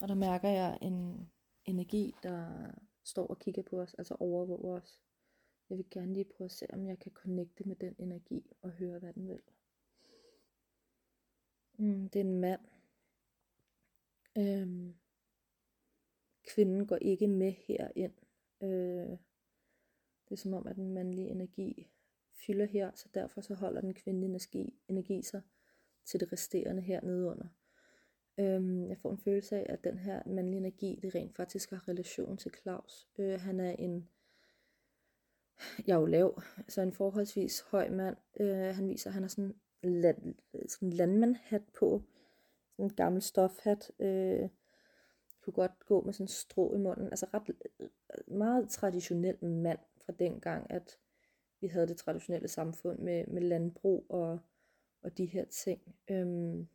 Og 0.00 0.08
der 0.08 0.14
mærker 0.14 0.48
jeg 0.48 0.78
en 0.82 1.30
energi, 1.64 2.14
der 2.22 2.70
står 3.04 3.26
og 3.26 3.38
kigger 3.38 3.62
på 3.62 3.80
os, 3.80 3.94
altså 3.94 4.16
overvåger 4.20 4.80
os. 4.80 5.00
Jeg 5.70 5.78
vil 5.78 5.90
gerne 5.90 6.12
lige 6.12 6.24
prøve 6.24 6.46
at 6.46 6.52
se, 6.52 6.66
om 6.72 6.86
jeg 6.86 6.98
kan 6.98 7.12
connecte 7.12 7.64
med 7.64 7.76
den 7.76 7.94
energi 7.98 8.50
og 8.62 8.70
høre, 8.70 8.98
hvad 8.98 9.12
den 9.12 9.28
vil. 9.28 9.42
Mm, 11.78 12.08
det 12.08 12.20
er 12.20 12.24
en 12.24 12.40
mand. 12.40 12.60
Øhm, 14.38 14.94
kvinden 16.46 16.86
går 16.86 16.96
ikke 16.96 17.26
med 17.26 17.52
herind. 17.52 18.12
Øh, 18.62 19.18
det 20.28 20.32
er 20.32 20.36
som 20.36 20.54
om, 20.54 20.66
at 20.66 20.76
den 20.76 20.94
mandlige 20.94 21.28
energi 21.28 21.88
fylder 22.46 22.66
her, 22.66 22.90
så 22.94 23.08
derfor 23.14 23.40
så 23.40 23.54
holder 23.54 23.80
den 23.80 23.94
kvindelige 23.94 24.28
energi, 24.28 24.74
energi 24.88 25.22
sig 25.22 25.42
til 26.04 26.20
det 26.20 26.32
resterende 26.32 26.82
her 26.82 27.00
nedenunder. 27.00 27.46
Øhm, 28.38 28.88
jeg 28.88 28.98
får 28.98 29.10
en 29.10 29.18
følelse 29.18 29.56
af, 29.56 29.66
at 29.68 29.84
den 29.84 29.98
her 29.98 30.22
mandlige 30.26 30.58
energi, 30.58 30.98
det 31.02 31.14
rent 31.14 31.36
faktisk 31.36 31.70
har 31.70 31.88
relation 31.88 32.36
til 32.36 32.52
Claus. 32.62 33.08
Øh, 33.18 33.40
han 33.40 33.60
er 33.60 33.70
en 33.70 34.08
jeg 35.86 35.94
er 35.94 36.00
jo 36.00 36.06
lav, 36.06 36.42
så 36.68 36.82
en 36.82 36.92
forholdsvis 36.92 37.60
høj 37.60 37.88
mand. 37.90 38.16
Øh, 38.40 38.74
han 38.74 38.88
viser, 38.88 39.10
at 39.10 39.14
han 39.14 39.22
har 39.22 39.28
sådan 39.28 39.54
en 39.82 40.00
land, 40.00 40.34
sådan 40.68 40.90
landmandhat 40.90 41.62
på. 41.78 42.02
Sådan 42.72 42.84
en 42.84 42.94
gammel 42.94 43.22
stofhat. 43.22 43.90
Øh, 43.98 44.48
kunne 45.46 45.54
godt 45.54 45.86
gå 45.86 46.00
med 46.00 46.12
sådan 46.12 46.24
en 46.24 46.28
strå 46.28 46.74
i 46.74 46.78
munden. 46.78 47.06
Altså 47.06 47.26
ret 47.34 47.50
øh, 47.80 47.88
meget 48.26 48.70
traditionel 48.70 49.44
mand 49.44 49.78
fra 50.04 50.12
dengang, 50.12 50.70
at 50.70 50.98
vi 51.60 51.66
havde 51.66 51.86
det 51.86 51.96
traditionelle 51.96 52.48
samfund 52.48 52.98
med, 52.98 53.26
med 53.26 53.42
landbrug 53.42 54.06
og, 54.08 54.38
og 55.02 55.18
de 55.18 55.26
her 55.26 55.44
ting. 55.44 55.94
Øhm, 56.10 56.68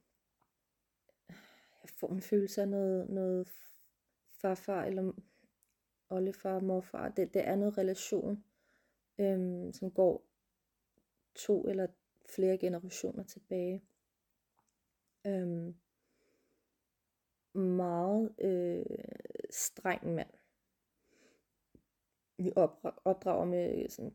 jeg 1.84 1.90
får 1.90 2.14
en 2.14 2.22
følelse 2.22 2.62
af 2.62 2.68
noget, 2.68 3.10
noget 3.10 3.50
farfar 4.42 4.84
eller 4.84 5.12
oldefar, 6.10 6.60
morfar. 6.60 7.10
Det, 7.10 7.34
det 7.34 7.48
er 7.48 7.56
noget 7.56 7.78
relation, 7.78 8.44
øhm, 9.18 9.74
som 9.74 9.92
går 9.92 10.26
to 11.36 11.68
eller 11.68 11.88
flere 12.36 12.58
generationer 12.58 13.24
tilbage. 13.24 13.84
Øhm, 15.28 15.76
meget 17.54 18.36
øh, 18.40 18.86
streng 19.50 20.14
mand. 20.16 20.30
Vi 22.38 22.52
opdrager 23.06 23.46
med 23.46 23.84
øh, 23.84 23.90
sådan 23.90 24.14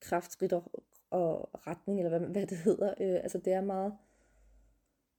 kraftskridt 0.00 0.52
og, 0.52 0.72
og 1.10 1.50
retning, 1.66 2.00
eller 2.00 2.18
hvad, 2.18 2.28
hvad 2.28 2.46
det 2.46 2.58
hedder. 2.58 2.94
Øh, 3.00 3.22
altså 3.22 3.38
det 3.38 3.52
er 3.52 3.60
meget... 3.60 3.98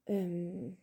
Øh, 0.09 0.73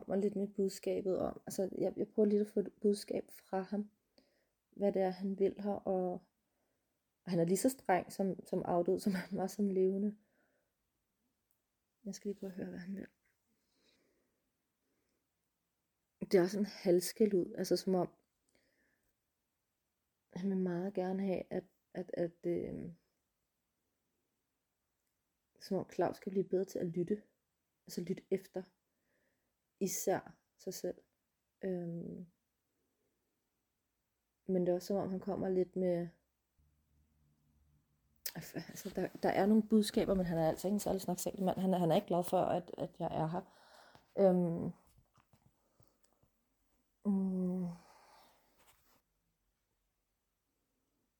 kommer 0.00 0.16
lidt 0.16 0.36
med 0.36 0.46
budskabet 0.46 1.18
om, 1.18 1.40
altså 1.46 1.68
jeg, 1.78 1.92
jeg 1.96 2.08
prøver 2.08 2.28
lidt 2.28 2.40
at 2.40 2.46
få 2.46 2.60
et 2.60 2.72
budskab 2.80 3.24
fra 3.30 3.60
ham, 3.60 3.90
hvad 4.70 4.92
det 4.92 5.02
er, 5.02 5.10
han 5.10 5.38
vil 5.38 5.54
her, 5.58 5.72
og, 5.72 6.12
og 7.24 7.30
han 7.30 7.40
er 7.40 7.44
lige 7.44 7.56
så 7.56 7.68
streng 7.68 8.12
som, 8.12 8.44
som 8.44 8.62
afdød, 8.64 9.00
som 9.00 9.12
han 9.14 9.38
var 9.38 9.46
som 9.46 9.68
levende. 9.68 10.14
Jeg 12.04 12.14
skal 12.14 12.28
lige 12.28 12.38
prøve 12.40 12.50
at 12.52 12.56
høre, 12.56 12.68
hvad 12.68 12.78
han 12.78 12.96
vil. 12.96 13.06
Det 16.20 16.34
er 16.34 16.42
også 16.42 16.58
en 16.58 16.66
halskæld 16.66 17.34
ud, 17.34 17.54
altså 17.58 17.76
som 17.76 17.94
om, 17.94 18.08
han 20.32 20.50
vil 20.50 20.58
meget 20.58 20.94
gerne 20.94 21.22
have, 21.22 21.42
at, 21.50 21.64
at, 21.94 22.10
at 22.14 22.46
øh, 22.46 22.92
som 25.60 25.76
om 25.76 25.90
Claus 25.90 26.16
skal 26.16 26.30
blive 26.30 26.48
bedre 26.48 26.64
til 26.64 26.78
at 26.78 26.86
lytte. 26.86 27.22
Altså 27.86 28.00
lytte 28.00 28.22
efter. 28.30 28.62
Især 29.80 30.36
sig 30.58 30.74
selv. 30.74 31.02
Øhm, 31.64 32.26
men 34.46 34.62
det 34.62 34.68
er 34.68 34.74
også 34.74 34.86
som 34.86 34.96
om, 34.96 35.10
han 35.10 35.20
kommer 35.20 35.48
lidt 35.48 35.76
med... 35.76 36.08
Altså, 38.34 38.92
der, 38.96 39.08
der 39.22 39.28
er 39.28 39.46
nogle 39.46 39.62
budskaber, 39.62 40.14
men 40.14 40.26
han 40.26 40.38
er 40.38 40.48
altså 40.48 40.68
ikke 40.68 40.74
en 40.74 40.80
særlig 40.80 41.00
snaksalig 41.00 41.44
mand. 41.44 41.58
Han 41.58 41.74
er, 41.74 41.78
han 41.78 41.90
er 41.90 41.94
ikke 41.94 42.06
glad 42.06 42.24
for, 42.24 42.40
at, 42.40 42.70
at 42.78 42.90
jeg 42.98 43.08
er 43.12 43.26
her. 43.26 43.40
Øhm, 44.18 44.72
mm, 47.04 47.68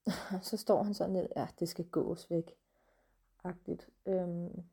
så 0.49 0.57
står 0.57 0.83
han 0.83 0.95
sådan 0.95 1.13
ned, 1.13 1.29
ja, 1.37 1.49
det 1.59 1.69
skal 1.69 1.85
gås 1.85 2.31
væk. 2.31 2.57
Agtigt. 3.45 3.89
Øhm, 4.07 4.65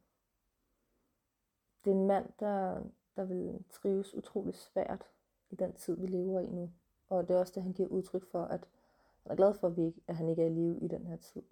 det 1.86 1.92
er 1.92 1.96
en 1.96 2.08
mand, 2.08 2.30
der, 2.40 2.84
der 3.16 3.24
vil 3.24 3.64
trives 3.72 4.14
utrolig 4.14 4.56
svært 4.56 5.08
i 5.50 5.56
den 5.56 5.74
tid, 5.74 5.96
vi 5.98 6.08
lever 6.08 6.40
i 6.40 6.46
nu. 6.46 6.72
Og 7.10 7.28
det 7.28 7.36
er 7.36 7.40
også 7.40 7.54
det, 7.56 7.64
han 7.64 7.74
giver 7.74 7.90
udtryk 7.90 8.32
for, 8.32 8.44
at 8.44 8.68
han 9.24 9.32
er 9.32 9.36
glad 9.36 9.54
for, 9.54 9.68
at, 9.68 9.78
vi 9.78 9.86
ikke, 9.86 10.02
at 10.08 10.16
han 10.16 10.30
ikke 10.30 10.42
er 10.42 10.48
i 10.48 10.54
live 10.54 10.80
i 10.82 10.88
den 10.88 11.08
her 11.08 11.18
tid. 11.18 11.44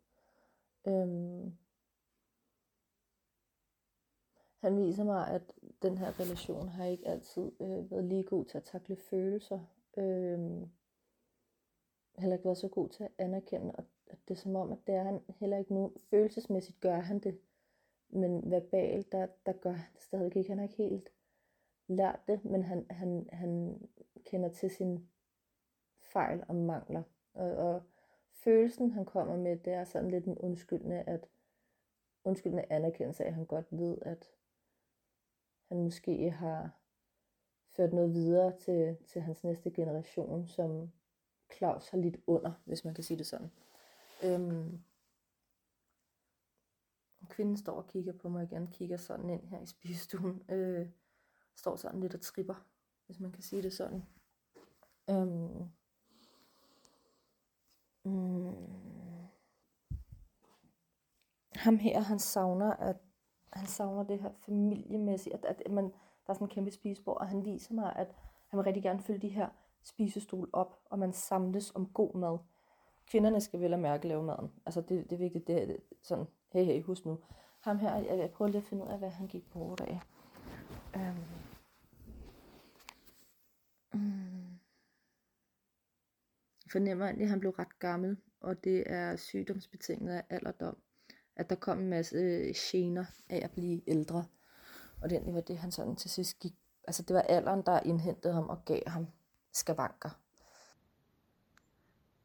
Øhm, 0.88 1.58
han 4.60 4.78
viser 4.78 5.04
mig, 5.04 5.28
at 5.28 5.54
den 5.82 5.98
her 5.98 6.20
relation 6.20 6.68
har 6.68 6.86
ikke 6.86 7.08
altid 7.08 7.52
øh, 7.60 7.92
været 7.92 8.04
lige 8.04 8.24
god 8.24 8.46
til 8.46 8.58
at 8.58 8.64
takle 8.64 8.96
følelser. 8.96 9.60
Øhm, 9.98 10.70
heller 12.18 12.36
ikke 12.36 12.46
været 12.46 12.58
så 12.58 12.68
god 12.68 12.90
til 12.90 13.04
at 13.04 13.12
anerkende, 13.18 13.72
og 13.72 13.86
at 14.08 14.18
det 14.28 14.34
er 14.34 14.40
som 14.40 14.56
om, 14.56 14.72
at 14.72 14.78
det 14.88 14.96
er 14.96 15.04
han 15.04 15.22
heller 15.40 15.58
ikke 15.58 15.74
nu. 15.74 15.94
Følelsesmæssigt 16.10 16.80
gør 16.80 17.00
han 17.00 17.20
det, 17.20 17.40
men 18.10 18.52
verbalt, 18.52 19.12
der, 19.12 19.28
der 19.46 19.54
gør 19.54 19.72
han 19.72 19.94
det 19.94 20.02
stadig 20.02 20.36
ikke. 20.38 20.50
Han 20.50 20.58
har 20.58 20.66
ikke 20.66 20.84
helt 20.84 21.10
lært 21.88 22.20
det, 22.28 22.46
men 22.46 22.64
han, 22.64 22.86
han, 22.90 23.30
han 23.32 23.82
kender 24.26 24.50
til 24.50 24.70
sin 24.72 25.10
fejl 26.02 26.44
og 26.48 26.56
mangler. 26.56 27.04
Og, 27.34 27.52
og 27.52 27.82
følelsen, 28.44 28.92
han 28.92 29.06
kommer 29.06 29.38
med, 29.38 29.58
det 29.58 29.74
er 29.74 29.84
sådan 29.84 30.12
lidt 30.12 30.26
en 30.26 30.38
undskyldende, 30.38 31.02
at 31.02 31.30
undskyldende 32.24 32.66
anerkendelse 32.70 33.24
af, 33.24 33.28
at 33.28 33.34
han 33.34 33.46
godt 33.46 33.66
ved, 33.72 33.98
at 34.02 34.32
han 35.68 35.84
måske 35.84 36.32
har 36.32 36.72
ført 37.70 37.94
noget 37.94 38.14
videre 38.14 38.58
til, 38.58 38.98
til 39.08 39.22
hans 39.22 39.44
næste 39.44 39.72
generation, 39.72 40.48
som 40.48 40.92
Claus 41.54 41.90
har 41.90 41.98
lidt 41.98 42.18
under, 42.28 42.52
hvis 42.66 42.86
man 42.86 42.94
kan 42.94 43.04
sige 43.04 43.18
det 43.18 43.28
sådan. 43.28 43.52
Øhm, 44.24 44.84
kvinden 47.30 47.58
står 47.58 47.74
og 47.74 47.88
kigger 47.88 48.14
på 48.14 48.30
mig 48.30 48.44
igen, 48.44 48.68
kigger 48.68 48.98
sådan 48.98 49.30
ind 49.30 49.48
her 49.48 49.60
i 49.60 49.66
spisestuen. 49.66 50.44
Øh, 50.50 50.90
står 51.56 51.76
sådan 51.76 52.00
lidt 52.00 52.14
og 52.14 52.22
tripper, 52.22 52.66
hvis 53.06 53.20
man 53.20 53.32
kan 53.32 53.44
sige 53.44 53.62
det 53.62 53.74
sådan. 53.74 54.04
Øhm, 55.10 55.70
mm, 58.04 58.56
ham 61.56 61.78
her, 61.78 62.00
han 62.00 62.20
savner, 62.20 62.74
at 62.74 62.98
han 63.54 63.68
savner 63.68 64.04
det 64.04 64.20
her 64.20 64.32
familiemæssigt, 64.46 65.36
at, 65.36 65.62
at 65.66 65.72
man, 65.72 65.84
der 65.86 66.30
er 66.30 66.34
sådan 66.34 66.48
en 66.48 66.52
kæmpe 66.52 66.72
spisebord, 66.72 67.18
og 67.18 67.28
han 67.28 67.46
viser 67.46 67.74
mig, 67.74 67.96
at 67.96 68.16
han 68.48 68.58
vil 68.58 68.64
rigtig 68.64 68.84
gerne 68.84 69.00
fylde 69.00 69.20
de 69.20 69.30
her 69.30 69.50
spisestol 69.84 70.50
op, 70.54 70.80
og 70.86 71.00
man 71.00 71.14
samles 71.14 71.72
om 71.76 71.86
god 71.86 72.16
mad. 72.16 72.38
Kvinderne 73.08 73.42
skal 73.42 73.60
vel 73.60 73.74
at 73.74 73.80
mærke 73.80 74.08
lave 74.08 74.24
maden. 74.24 74.52
Altså 74.66 74.82
det, 74.82 75.10
det 75.10 75.12
er 75.12 75.18
vigtigt, 75.18 75.48
det 75.48 75.72
er 75.72 75.76
sådan, 76.02 76.26
hey 76.50 76.66
hey, 76.66 76.84
husk 76.84 77.06
nu. 77.06 77.20
Ham 77.60 77.80
her, 77.80 77.96
jeg, 77.96 78.18
jeg 78.18 78.32
prøver 78.32 78.52
lige 78.52 78.62
at 78.62 78.68
finde 78.68 78.84
ud 78.84 78.90
af, 78.90 78.98
hvad 78.98 79.10
han 79.10 79.28
gik 79.28 79.50
på 79.52 79.76
af. 79.82 80.00
Øhm. 80.96 81.18
Mm. 83.94 84.60
Jeg 86.59 86.59
fornemmer 86.72 87.06
egentlig, 87.06 87.24
at 87.24 87.30
han 87.30 87.40
blev 87.40 87.52
ret 87.52 87.80
gammel, 87.80 88.18
og 88.42 88.64
det 88.64 88.84
er 88.86 89.16
sygdomsbetinget 89.16 90.14
af 90.14 90.24
alderdom. 90.30 90.78
At 91.36 91.50
der 91.50 91.56
kom 91.56 91.80
en 91.80 91.90
masse 91.90 92.18
øh, 92.18 92.54
gener 92.56 93.06
af 93.30 93.42
at 93.44 93.52
blive 93.52 93.82
ældre. 93.88 94.26
Og 95.02 95.10
det 95.10 95.34
var 95.34 95.42
det, 95.42 95.58
han 95.58 95.72
sådan 95.72 95.96
til 95.96 96.10
sidst 96.10 96.40
gik. 96.40 96.54
Altså 96.88 97.04
det 97.04 97.16
var 97.16 97.22
alderen, 97.22 97.62
der 97.66 97.80
indhentede 97.80 98.34
ham 98.34 98.50
og 98.50 98.66
gav 98.66 98.82
ham 98.88 99.08
skavanker. 99.54 100.20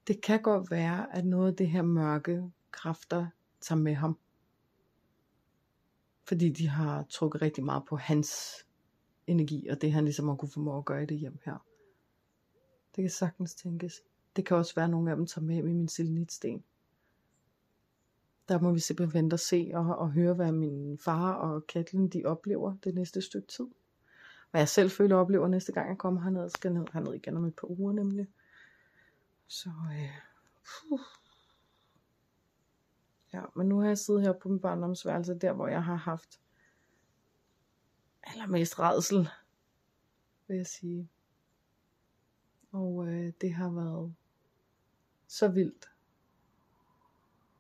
Det 0.07 0.23
kan 0.23 0.43
godt 0.43 0.71
være, 0.71 1.17
at 1.17 1.25
noget 1.27 1.51
af 1.51 1.57
det 1.57 1.69
her 1.69 1.83
mørke 1.83 2.51
kræfter 2.71 3.27
tager 3.61 3.79
med 3.79 3.95
ham. 3.95 4.19
Fordi 6.29 6.49
de 6.49 6.69
har 6.69 7.03
trukket 7.11 7.43
rigtig 7.43 7.65
meget 7.65 7.83
på 7.89 7.97
hans 7.97 8.55
energi, 9.27 9.69
og 9.69 9.81
det 9.81 9.93
han 9.93 10.05
ligesom 10.05 10.29
har 10.29 10.35
kunne 10.37 10.51
formå 10.51 10.79
at 10.79 10.85
gøre 10.85 11.03
i 11.03 11.07
det 11.07 11.19
hjem 11.19 11.39
her. 11.45 11.67
Det 12.97 13.03
kan 13.03 13.11
sagtens 13.11 13.55
tænkes. 13.55 14.03
Det 14.37 14.47
kan 14.47 14.57
også 14.57 14.75
være, 14.75 14.85
at 14.85 14.91
nogle 14.91 15.11
af 15.11 15.17
dem 15.17 15.27
tager 15.27 15.45
med 15.45 15.55
hjem 15.55 15.69
i 15.69 15.73
min 15.73 15.89
selenitsten. 15.89 16.65
Der 18.49 18.61
må 18.61 18.73
vi 18.73 18.81
simpelthen 18.81 19.19
vente 19.23 19.35
og 19.35 19.41
se 19.41 19.71
og, 19.75 19.97
og 19.97 20.11
høre, 20.11 20.35
hvad 20.35 20.53
min 20.53 20.99
far 20.99 21.33
og 21.33 21.67
Katlin 21.67 22.09
de 22.09 22.25
oplever 22.25 22.77
det 22.85 22.95
næste 22.95 23.21
stykke 23.21 23.49
tid 23.49 23.67
hvad 24.55 24.61
jeg 24.61 24.69
selv 24.69 24.91
føler 24.91 25.17
oplever 25.17 25.49
næste 25.49 25.73
gang 25.73 25.89
jeg 25.89 25.99
kommer 25.99 26.21
herned. 26.21 26.41
Jeg 26.41 26.51
skal 26.51 26.73
ned 26.73 26.87
herned 26.93 27.15
igen 27.15 27.37
om 27.37 27.45
et 27.45 27.57
par 27.57 27.71
uger 27.71 27.93
nemlig. 27.93 28.29
Så 29.47 29.69
øh, 29.69 30.11
puh. 30.65 31.01
Ja, 33.33 33.43
men 33.57 33.69
nu 33.69 33.81
har 33.81 33.87
jeg 33.87 33.99
siddet 33.99 34.23
her 34.23 34.33
på 34.33 34.49
min 34.49 34.61
barndomsværelse, 34.61 35.35
der 35.35 35.53
hvor 35.53 35.69
jeg 35.69 35.85
har 35.85 35.95
haft 35.95 36.41
allermest 38.23 38.79
redsel, 38.79 39.29
vil 40.49 40.57
jeg 40.57 40.67
sige. 40.67 41.09
Og 42.73 43.07
øh, 43.07 43.33
det 43.41 43.55
har 43.55 43.71
været 43.71 44.15
så 45.27 45.49
vildt. 45.49 45.91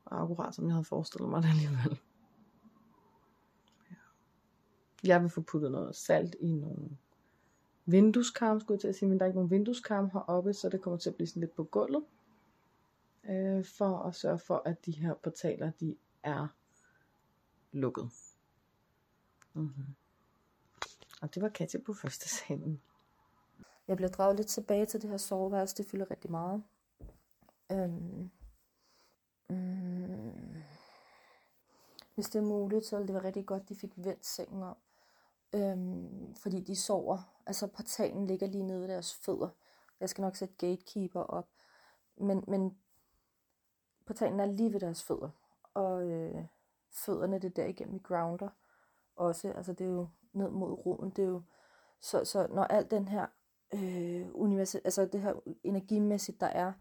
Og 0.04 0.22
akkurat 0.22 0.54
som 0.54 0.66
jeg 0.66 0.74
havde 0.74 0.84
forestillet 0.84 1.30
mig 1.30 1.42
det 1.42 1.48
alligevel. 1.48 2.00
Jeg 5.04 5.22
vil 5.22 5.30
få 5.30 5.40
puttet 5.40 5.72
noget 5.72 5.96
salt 5.96 6.36
i 6.40 6.52
nogle 6.52 6.96
vindueskarm, 7.86 8.60
skulle 8.60 8.76
jeg 8.76 8.80
til 8.80 8.88
at 8.88 8.94
sige, 8.94 9.08
men 9.08 9.18
der 9.18 9.24
er 9.24 9.26
ikke 9.26 9.38
nogen 9.38 9.50
vindueskarm 9.50 10.10
heroppe, 10.12 10.52
så 10.52 10.68
det 10.68 10.80
kommer 10.80 10.98
til 10.98 11.10
at 11.10 11.16
blive 11.16 11.26
sådan 11.26 11.40
lidt 11.40 11.54
på 11.54 11.64
gulvet. 11.64 12.04
Øh, 13.24 13.64
for 13.64 13.98
at 13.98 14.14
sørge 14.14 14.38
for, 14.38 14.62
at 14.64 14.86
de 14.86 14.92
her 14.92 15.14
portaler, 15.14 15.70
de 15.70 15.96
er 16.22 16.46
lukket. 17.72 18.10
Mm-hmm. 19.54 19.86
Og 21.22 21.34
det 21.34 21.42
var 21.42 21.48
Katja 21.48 21.80
på 21.86 21.92
første 21.92 22.28
salen. 22.28 22.80
Jeg 23.88 23.96
bliver 23.96 24.10
draget 24.10 24.36
lidt 24.36 24.48
tilbage 24.48 24.86
til 24.86 25.02
det 25.02 25.10
her 25.10 25.16
soveværelse, 25.16 25.76
det 25.76 25.86
fylder 25.86 26.10
rigtig 26.10 26.30
meget. 26.30 26.62
Øhm, 27.72 28.30
mm, 29.50 30.62
hvis 32.14 32.28
det 32.28 32.38
er 32.38 32.44
muligt, 32.44 32.86
så 32.86 32.96
ville 32.96 33.06
det 33.06 33.14
være 33.14 33.24
rigtig 33.24 33.46
godt, 33.46 33.62
at 33.62 33.68
de 33.68 33.76
fik 33.76 33.92
vendt 33.96 34.26
sengen 34.26 34.62
om. 34.62 34.76
Øhm, 35.54 36.34
fordi 36.34 36.60
de 36.60 36.76
sover. 36.76 37.18
Altså 37.46 37.66
portalen 37.66 38.26
ligger 38.26 38.46
lige 38.46 38.66
nede 38.66 38.80
ved 38.80 38.88
deres 38.88 39.14
fødder. 39.14 39.48
Jeg 40.00 40.08
skal 40.08 40.22
nok 40.22 40.36
sætte 40.36 40.54
gatekeeper 40.58 41.20
op. 41.20 41.48
Men, 42.16 42.44
men 42.48 42.78
portalen 44.06 44.40
er 44.40 44.46
lige 44.46 44.72
ved 44.72 44.80
deres 44.80 45.02
fødder. 45.02 45.30
Og 45.74 46.04
øh, 46.10 46.44
fødderne, 46.90 47.38
det 47.38 47.44
er 47.44 47.62
der 47.62 47.66
igennem 47.66 47.94
i 47.94 47.98
grounder 47.98 48.48
også. 49.16 49.52
Altså 49.52 49.72
det 49.72 49.86
er 49.86 49.90
jo 49.90 50.08
ned 50.32 50.50
mod 50.50 50.86
roden. 50.86 51.10
Det 51.10 51.24
er 51.24 51.28
jo, 51.28 51.42
så, 52.00 52.24
så 52.24 52.46
når 52.46 52.64
alt 52.64 52.90
den 52.90 53.08
her 53.08 53.26
øh, 53.74 54.28
univers, 54.34 54.74
altså 54.74 55.06
det 55.06 55.20
her 55.20 55.34
energimæssigt, 55.64 56.40
der 56.40 56.46
er 56.46 56.72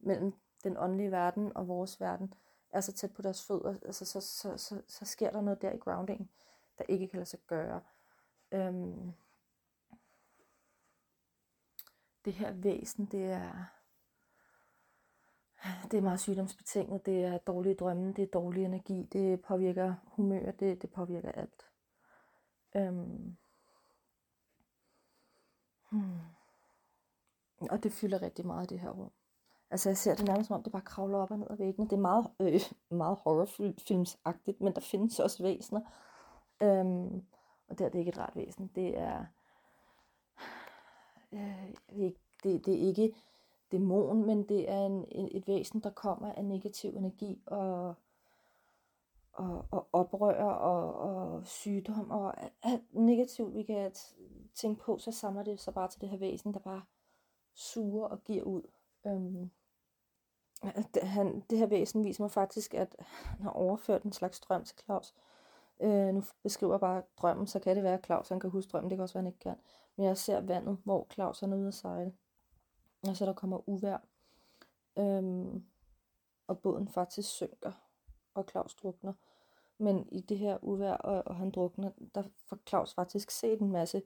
mellem 0.00 0.32
den 0.64 0.76
åndelige 0.76 1.10
verden 1.10 1.56
og 1.56 1.68
vores 1.68 2.00
verden, 2.00 2.34
er 2.70 2.80
så 2.80 2.92
tæt 2.92 3.14
på 3.14 3.22
deres 3.22 3.46
fødder, 3.46 3.74
altså 3.84 4.04
så, 4.04 4.20
så, 4.20 4.56
så, 4.56 4.82
så 4.86 5.04
sker 5.04 5.30
der 5.30 5.40
noget 5.40 5.62
der 5.62 5.72
i 5.72 5.76
grounding, 5.76 6.30
der 6.78 6.84
ikke 6.88 7.08
kan 7.08 7.16
lade 7.16 7.28
sig 7.28 7.40
gøre. 7.46 7.80
Øhm, 8.52 9.12
det 12.24 12.32
her 12.32 12.52
væsen, 12.52 13.04
det 13.06 13.24
er, 13.24 13.64
det 15.90 15.94
er 15.98 16.02
meget 16.02 16.20
sygdomsbetinget, 16.20 17.06
det 17.06 17.24
er 17.24 17.38
dårlige 17.38 17.74
drømme, 17.74 18.12
det 18.12 18.22
er 18.22 18.26
dårlig 18.26 18.64
energi, 18.64 19.02
det 19.12 19.42
påvirker 19.42 19.94
humør, 20.04 20.50
det, 20.50 20.82
det 20.82 20.90
påvirker 20.90 21.32
alt. 21.32 21.70
Øhm, 22.76 23.36
hmm. 25.90 26.18
Og 27.70 27.82
det 27.82 27.92
fylder 27.92 28.22
rigtig 28.22 28.46
meget 28.46 28.70
i 28.70 28.74
det 28.74 28.80
her 28.80 28.90
rum. 28.90 29.12
Altså 29.70 29.88
jeg 29.88 29.96
ser 29.96 30.14
det 30.14 30.26
nærmest 30.26 30.48
som 30.48 30.54
om, 30.56 30.62
det 30.62 30.72
bare 30.72 30.82
kravler 30.82 31.18
op 31.18 31.30
og 31.30 31.38
ned 31.38 31.46
ad 31.50 31.56
væggene. 31.56 31.88
Det 31.88 31.96
er 31.96 32.00
meget, 32.00 32.26
øh, 32.40 32.60
meget 32.98 33.16
horrorfilmsagtigt, 33.16 34.60
men 34.60 34.74
der 34.74 34.80
findes 34.80 35.20
også 35.20 35.42
væsener. 35.42 35.80
Øhm, 36.62 37.22
og 37.68 37.78
det 37.78 37.84
er 37.84 37.88
det 37.88 37.98
ikke 37.98 38.08
et 38.08 38.18
rart 38.18 38.36
væsen. 38.36 38.70
Det 38.74 38.98
er, 38.98 39.24
øh, 41.32 42.12
det, 42.42 42.66
det 42.66 42.74
er 42.74 42.88
ikke 42.88 43.14
dæmon, 43.72 44.26
men 44.26 44.48
det 44.48 44.70
er 44.70 44.86
en, 44.86 45.28
et 45.32 45.48
væsen, 45.48 45.80
der 45.80 45.90
kommer 45.90 46.32
af 46.32 46.44
negativ 46.44 46.90
energi 46.96 47.42
og, 47.46 47.94
og, 49.32 49.66
og 49.70 49.88
oprør 49.92 50.44
og, 50.44 50.94
og 50.94 51.46
sygdom 51.46 52.10
og 52.10 52.34
alt 52.62 52.94
negativt, 52.94 53.54
vi 53.54 53.62
kan 53.62 53.92
tænke 54.54 54.82
på, 54.82 54.98
så 54.98 55.12
samler 55.12 55.42
det 55.42 55.60
sig 55.60 55.74
bare 55.74 55.88
til 55.88 56.00
det 56.00 56.08
her 56.08 56.18
væsen, 56.18 56.54
der 56.54 56.60
bare 56.60 56.82
suger 57.54 58.06
og 58.06 58.24
giver 58.24 58.42
ud. 58.42 58.62
Øhm, 59.06 59.50
det, 60.94 61.02
han, 61.02 61.44
det 61.50 61.58
her 61.58 61.66
væsen 61.66 62.04
viser 62.04 62.24
mig 62.24 62.30
faktisk, 62.30 62.74
at 62.74 62.96
han 62.98 63.42
har 63.42 63.50
overført 63.50 64.02
en 64.02 64.12
slags 64.12 64.40
drøm 64.40 64.64
til 64.64 64.76
Claus. 64.84 65.14
Øh, 65.80 66.14
nu 66.14 66.22
beskriver 66.42 66.72
jeg 66.72 66.80
bare 66.80 67.02
drømmen, 67.16 67.46
så 67.46 67.58
kan 67.58 67.76
det 67.76 67.84
være, 67.84 67.94
at 67.94 68.06
Claus 68.06 68.28
han 68.28 68.40
kan 68.40 68.50
huske 68.50 68.70
drømmen, 68.70 68.90
det 68.90 68.96
kan 68.96 69.02
også 69.02 69.14
være, 69.14 69.20
at 69.20 69.24
han 69.24 69.32
ikke 69.32 69.38
kan. 69.38 69.56
Men 69.96 70.06
jeg 70.06 70.18
ser 70.18 70.40
vandet, 70.40 70.78
hvor 70.84 71.06
Claus 71.12 71.42
er 71.42 71.56
ude 71.56 71.68
at 71.68 71.74
sejle. 71.74 72.12
Og 73.08 73.16
så 73.16 73.26
der 73.26 73.32
kommer 73.32 73.68
uvær. 73.68 73.98
Øhm, 74.98 75.64
og 76.46 76.58
båden 76.58 76.88
faktisk 76.88 77.28
synker, 77.28 77.72
og 78.34 78.44
Claus 78.50 78.74
drukner. 78.74 79.12
Men 79.78 80.08
i 80.12 80.20
det 80.20 80.38
her 80.38 80.58
uvær, 80.62 80.92
og, 80.92 81.22
og 81.26 81.36
han 81.36 81.50
drukner, 81.50 81.90
der 82.14 82.22
får 82.46 82.58
Claus 82.68 82.94
faktisk 82.94 83.30
set 83.30 83.60
en 83.60 83.72
masse 83.72 84.02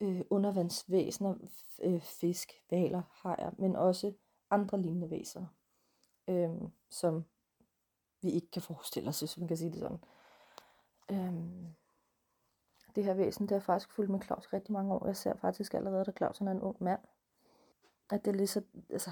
øh, 0.00 0.24
undervandsvæsener, 0.30 1.34
øh, 1.82 2.00
fisk, 2.00 2.52
valer, 2.70 3.02
hajer, 3.10 3.50
men 3.58 3.76
også 3.76 4.12
andre 4.50 4.80
lignende 4.80 5.10
væsener, 5.10 5.46
øhm, 6.28 6.70
som 6.90 7.24
vi 8.22 8.30
ikke 8.30 8.50
kan 8.50 8.62
forestille 8.62 9.08
os, 9.08 9.20
hvis 9.20 9.38
man 9.38 9.48
kan 9.48 9.56
sige 9.56 9.70
det 9.70 9.78
sådan. 9.78 10.04
Øhm, 11.10 11.74
det 12.94 13.04
her 13.04 13.14
væsen, 13.14 13.48
det 13.48 13.54
er 13.54 13.60
faktisk 13.60 13.92
fulgt 13.92 14.10
med 14.10 14.22
Claus 14.22 14.52
rigtig 14.52 14.72
mange 14.72 14.94
år. 14.94 15.06
Jeg 15.06 15.16
ser 15.16 15.34
faktisk 15.34 15.74
allerede, 15.74 16.04
da 16.04 16.12
Claus 16.12 16.40
er 16.40 16.50
en 16.50 16.62
ung 16.62 16.76
mand, 16.80 17.00
at 18.10 18.24
det 18.24 18.30
er 18.30 18.36
lige 18.36 18.46
så, 18.46 18.62
altså, 18.90 19.10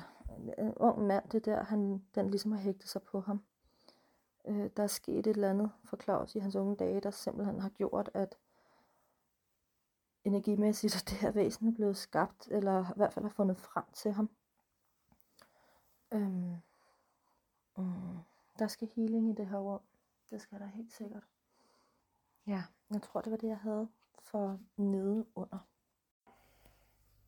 en 0.59 0.75
ung 0.77 1.07
mand, 1.07 1.29
det 1.29 1.45
der, 1.45 1.63
han, 1.63 2.05
den 2.15 2.31
ligesom 2.31 2.53
har 2.53 2.59
hægtet 2.59 2.89
sig 2.89 3.03
på 3.03 3.21
ham. 3.21 3.43
Øh, 4.45 4.71
der 4.77 4.83
er 4.83 4.87
sket 4.87 5.19
et 5.19 5.27
eller 5.27 5.51
andet 5.51 5.71
for 5.85 5.97
Claus 5.97 6.35
i 6.35 6.39
hans 6.39 6.57
unge 6.57 6.77
dage, 6.77 7.01
der 7.01 7.11
simpelthen 7.11 7.61
har 7.61 7.69
gjort, 7.69 8.11
at 8.15 8.37
energimæssigt, 10.25 10.97
at 10.97 11.11
det 11.11 11.19
her 11.19 11.31
væsen 11.31 11.69
er 11.69 11.73
blevet 11.73 11.97
skabt, 11.97 12.49
eller 12.51 12.85
i 12.85 12.93
hvert 12.97 13.13
fald 13.13 13.25
har 13.25 13.31
fundet 13.31 13.57
frem 13.57 13.85
til 13.93 14.13
ham. 14.13 14.31
Øhm, 16.15 16.57
um, 17.77 18.19
der 18.59 18.67
skal 18.69 18.89
healing 18.97 19.31
i 19.31 19.33
det 19.35 19.47
her 19.47 19.59
rum. 19.59 19.81
Det 20.31 20.41
skal 20.41 20.59
der 20.59 20.67
helt 20.67 20.93
sikkert. 20.93 21.23
Ja, 22.47 22.63
jeg 22.91 23.03
tror, 23.03 23.21
det 23.21 23.31
var 23.31 23.37
det, 23.39 23.49
jeg 23.49 23.59
havde 23.59 23.89
for 24.23 24.59
nede 24.77 25.27
under. 25.35 25.59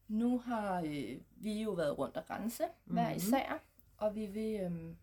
Nu 0.09 0.39
har 0.39 0.81
øh, 0.87 1.21
vi 1.37 1.63
jo 1.63 1.71
været 1.71 1.99
rundt 1.99 2.17
og 2.17 2.31
rense 2.31 2.65
hver 2.85 3.09
Mhm. 3.09 3.17
især, 3.17 3.59
og 3.99 4.15
vi 4.15 4.27
vil 4.27 4.61
øh, 4.61 4.95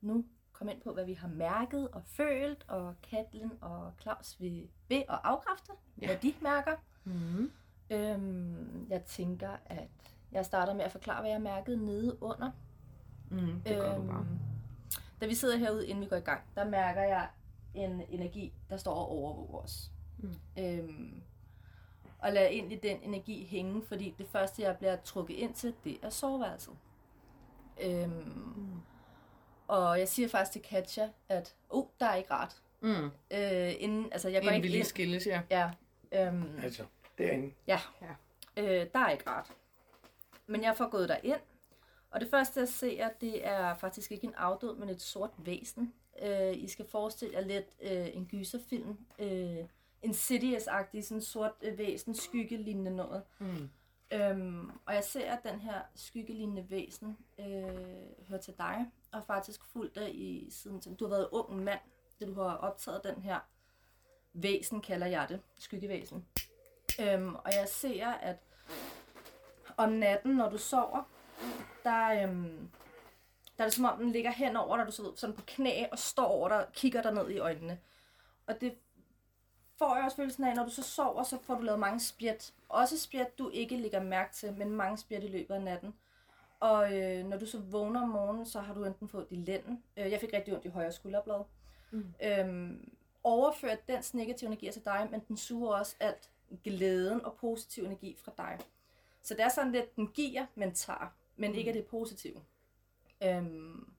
nu 0.00 0.24
komme 0.52 0.72
ind 0.72 0.80
på, 0.82 0.92
hvad 0.92 1.04
vi 1.04 1.12
har 1.12 1.28
mærket 1.28 1.88
og 1.90 2.02
følt, 2.04 2.64
og 2.68 2.94
Katlin 3.02 3.50
og 3.60 3.92
Claus 4.00 4.40
vil 4.40 4.70
ved 4.88 4.96
at 5.08 5.20
afkræfte, 5.24 5.72
ja. 6.00 6.06
hvad 6.06 6.16
de 6.16 6.34
mærker. 6.42 6.76
Mm-hmm. 7.04 7.52
Øhm, 7.90 8.86
jeg 8.90 9.04
tænker, 9.04 9.50
at 9.66 9.88
jeg 10.32 10.46
starter 10.46 10.74
med 10.74 10.84
at 10.84 10.92
forklare, 10.92 11.20
hvad 11.20 11.30
jeg 11.30 11.42
mærkede 11.42 11.84
nede 11.84 12.22
under. 12.22 12.50
Mm, 13.30 13.60
det 13.66 13.76
gør 13.76 13.96
du 13.96 14.02
bare. 14.02 14.16
Øhm, 14.20 14.38
Da 15.20 15.26
vi 15.26 15.34
sidder 15.34 15.56
herude, 15.56 15.86
inden 15.86 16.04
vi 16.04 16.08
går 16.08 16.16
i 16.16 16.20
gang, 16.20 16.40
der 16.54 16.64
mærker 16.64 17.02
jeg 17.02 17.28
en 17.74 18.02
energi, 18.08 18.52
der 18.70 18.76
står 18.76 18.94
og 18.94 19.08
overvåger 19.08 19.58
os. 19.62 19.90
Mm. 20.18 20.34
Øhm, 20.58 21.22
og 22.18 22.32
lad 22.32 22.46
egentlig 22.46 22.82
den 22.82 22.98
energi 23.02 23.46
hænge, 23.50 23.82
fordi 23.88 24.14
det 24.18 24.26
første, 24.28 24.62
jeg 24.62 24.76
bliver 24.76 24.96
trukket 24.96 25.34
ind 25.34 25.54
til, 25.54 25.74
det 25.84 25.98
er 26.02 26.10
soveværelset. 26.10 26.74
Øhm, 27.82 28.10
Mm. 28.56 28.80
og 29.68 29.98
jeg 29.98 30.08
siger 30.08 30.28
faktisk 30.28 30.52
til 30.52 30.62
Katja, 30.62 31.08
at 31.28 31.54
oh, 31.70 31.84
der 32.00 32.06
er 32.06 32.14
ikke 32.14 32.30
rart. 32.32 32.62
Mm. 32.80 33.04
Øh, 33.30 33.72
inden, 33.78 34.12
altså, 34.12 34.28
jeg 34.28 34.42
går 34.42 34.48
Inden 34.48 34.62
vi 34.62 34.68
lige 34.68 34.78
ind. 34.78 34.86
skilles, 34.86 35.26
ja. 35.26 35.42
Ja, 35.50 35.70
øhm, 36.12 36.58
Altså, 36.62 36.84
derinde. 37.18 37.54
Ja. 37.66 37.80
Ja. 38.02 38.14
Øh, 38.62 38.86
der 38.94 38.98
er 38.98 39.10
ikke 39.10 39.30
rart. 39.30 39.50
Men 40.46 40.62
jeg 40.62 40.76
får 40.76 40.90
gået 40.90 41.16
ind, 41.22 41.36
og 42.10 42.20
det 42.20 42.30
første 42.30 42.60
jeg 42.60 42.68
ser, 42.68 43.08
det 43.20 43.46
er 43.46 43.74
faktisk 43.74 44.12
ikke 44.12 44.26
en 44.26 44.34
afdød, 44.34 44.76
men 44.76 44.88
et 44.88 45.02
sort 45.02 45.30
væsen. 45.38 45.94
Øh, 46.22 46.56
I 46.56 46.68
skal 46.68 46.86
forestille 46.88 47.34
jer 47.34 47.40
lidt 47.40 47.66
øh, 47.80 48.16
en 48.16 48.26
gyserfilm. 48.26 48.98
Øh, 49.18 49.64
Insidious-agtig, 50.02 51.02
sådan 51.02 51.20
sort 51.20 51.52
øh, 51.62 51.78
væsen, 51.78 52.14
skyggelignende 52.14 52.90
noget. 52.90 53.22
Mm. 53.38 53.70
Øhm, 54.12 54.70
og 54.86 54.94
jeg 54.94 55.04
ser, 55.04 55.32
at 55.32 55.38
den 55.44 55.60
her 55.60 55.80
skyggelignende 55.94 56.70
væsen 56.70 57.18
øh, 57.38 57.46
hører 58.28 58.40
til 58.40 58.54
dig, 58.58 58.86
og 59.12 59.24
faktisk 59.24 59.64
fulgt 59.64 59.94
dig 59.94 60.14
i 60.14 60.50
siden. 60.50 60.94
Du 60.94 61.04
har 61.04 61.10
været 61.10 61.28
ung 61.32 61.64
mand, 61.64 61.80
da 62.20 62.26
du 62.26 62.34
har 62.34 62.56
optaget 62.56 63.00
den 63.04 63.22
her 63.22 63.38
væsen, 64.32 64.80
kalder 64.80 65.06
jeg 65.06 65.26
det, 65.28 65.40
skyggevæsen. 65.58 66.26
Øhm, 67.00 67.34
og 67.34 67.52
jeg 67.52 67.68
ser, 67.68 68.06
at 68.06 68.36
om 69.76 69.92
natten, 69.92 70.36
når 70.36 70.50
du 70.50 70.58
sover, 70.58 71.02
der, 71.84 72.22
øhm, 72.22 72.70
der 73.58 73.64
er 73.64 73.68
det 73.68 73.74
som 73.74 73.84
om, 73.84 73.98
den 73.98 74.12
ligger 74.12 74.30
hen 74.30 74.56
over 74.56 74.76
dig, 74.76 74.86
du 74.86 74.92
så 74.92 75.12
sådan 75.16 75.36
på 75.36 75.42
knæ 75.46 75.84
og 75.92 75.98
står 75.98 76.26
over 76.26 76.48
dig 76.48 76.66
og 76.66 76.72
kigger 76.72 77.02
dig 77.02 77.14
ned 77.14 77.30
i 77.30 77.38
øjnene. 77.38 77.78
Og 78.46 78.60
det 78.60 78.74
får 79.78 79.96
jeg 79.96 80.04
også 80.04 80.16
følelsen 80.16 80.44
af, 80.44 80.56
når 80.56 80.64
du 80.64 80.70
så 80.70 80.82
sover, 80.82 81.22
så 81.22 81.38
får 81.42 81.54
du 81.54 81.62
lavet 81.62 81.80
mange 81.80 82.00
spjæt. 82.00 82.52
Også 82.68 82.98
spjæt, 82.98 83.38
du 83.38 83.50
ikke 83.50 83.76
lægger 83.76 84.02
mærke 84.02 84.32
til, 84.34 84.52
men 84.52 84.70
mange 84.70 84.98
spjæt 84.98 85.24
i 85.24 85.28
løbet 85.28 85.54
af 85.54 85.62
natten. 85.62 85.94
Og 86.60 86.98
øh, 86.98 87.24
når 87.24 87.38
du 87.38 87.46
så 87.46 87.58
vågner 87.58 88.02
om 88.02 88.08
morgenen, 88.08 88.46
så 88.46 88.60
har 88.60 88.74
du 88.74 88.84
enten 88.84 89.08
fået 89.08 89.26
i 89.30 89.36
lænden. 89.36 89.82
Øh, 89.96 90.10
jeg 90.10 90.20
fik 90.20 90.32
rigtig 90.32 90.54
ondt 90.54 90.64
i 90.64 90.68
højre 90.68 90.92
skulderblad. 90.92 91.44
Mm. 91.90 92.14
Øhm, 92.22 92.92
overført 93.24 93.88
dens 93.88 94.14
negative 94.14 94.48
energi 94.48 94.70
til 94.72 94.84
dig, 94.84 95.08
men 95.10 95.20
den 95.28 95.36
suger 95.36 95.76
også 95.76 95.96
alt 96.00 96.30
glæden 96.64 97.24
og 97.24 97.36
positiv 97.40 97.84
energi 97.84 98.16
fra 98.24 98.32
dig. 98.36 98.58
Så 99.22 99.34
det 99.34 99.42
er 99.42 99.48
sådan 99.48 99.72
lidt, 99.72 99.96
den 99.96 100.08
giver, 100.08 100.46
men 100.54 100.74
tager, 100.74 101.12
men 101.38 101.54
ikke 101.54 101.68
er 101.68 101.74
det 101.74 101.86
positive. 101.86 102.42
Øhm, 103.22 103.92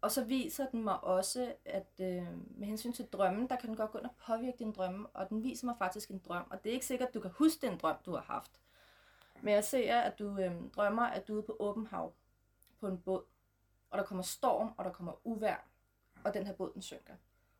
og 0.00 0.10
så 0.12 0.24
viser 0.24 0.66
den 0.70 0.84
mig 0.84 1.04
også, 1.04 1.54
at 1.64 1.92
øh, 2.00 2.26
med 2.58 2.66
hensyn 2.66 2.92
til 2.92 3.06
drømmen, 3.06 3.48
der 3.48 3.56
kan 3.56 3.68
den 3.68 3.76
godt 3.76 3.90
gå 3.90 3.98
ind 3.98 4.06
og 4.06 4.14
påvirke 4.26 4.58
din 4.58 4.72
drømme, 4.72 5.06
og 5.06 5.28
den 5.28 5.42
viser 5.42 5.66
mig 5.66 5.74
faktisk 5.78 6.10
en 6.10 6.18
drøm. 6.18 6.44
Og 6.50 6.64
det 6.64 6.70
er 6.70 6.74
ikke 6.74 6.86
sikkert, 6.86 7.08
at 7.08 7.14
du 7.14 7.20
kan 7.20 7.30
huske 7.30 7.66
den 7.66 7.78
drøm, 7.78 7.96
du 8.06 8.12
har 8.12 8.22
haft. 8.22 8.60
Men 9.42 9.54
jeg 9.54 9.64
ser, 9.64 10.00
at 10.00 10.18
du 10.18 10.38
øh, 10.38 10.52
drømmer, 10.76 11.02
at 11.02 11.28
du 11.28 11.32
er 11.32 11.36
ude 11.36 11.46
på 11.46 11.56
åben 11.58 11.86
hav 11.86 12.12
på 12.80 12.88
en 12.88 12.98
båd, 12.98 13.22
og 13.90 13.98
der 13.98 14.04
kommer 14.04 14.22
storm, 14.22 14.72
og 14.76 14.84
der 14.84 14.92
kommer 14.92 15.26
uvær, 15.26 15.66
og 16.24 16.34
den 16.34 16.46
her 16.46 16.52
båd 16.54 16.72
den 16.74 16.82
synker. 16.82 17.14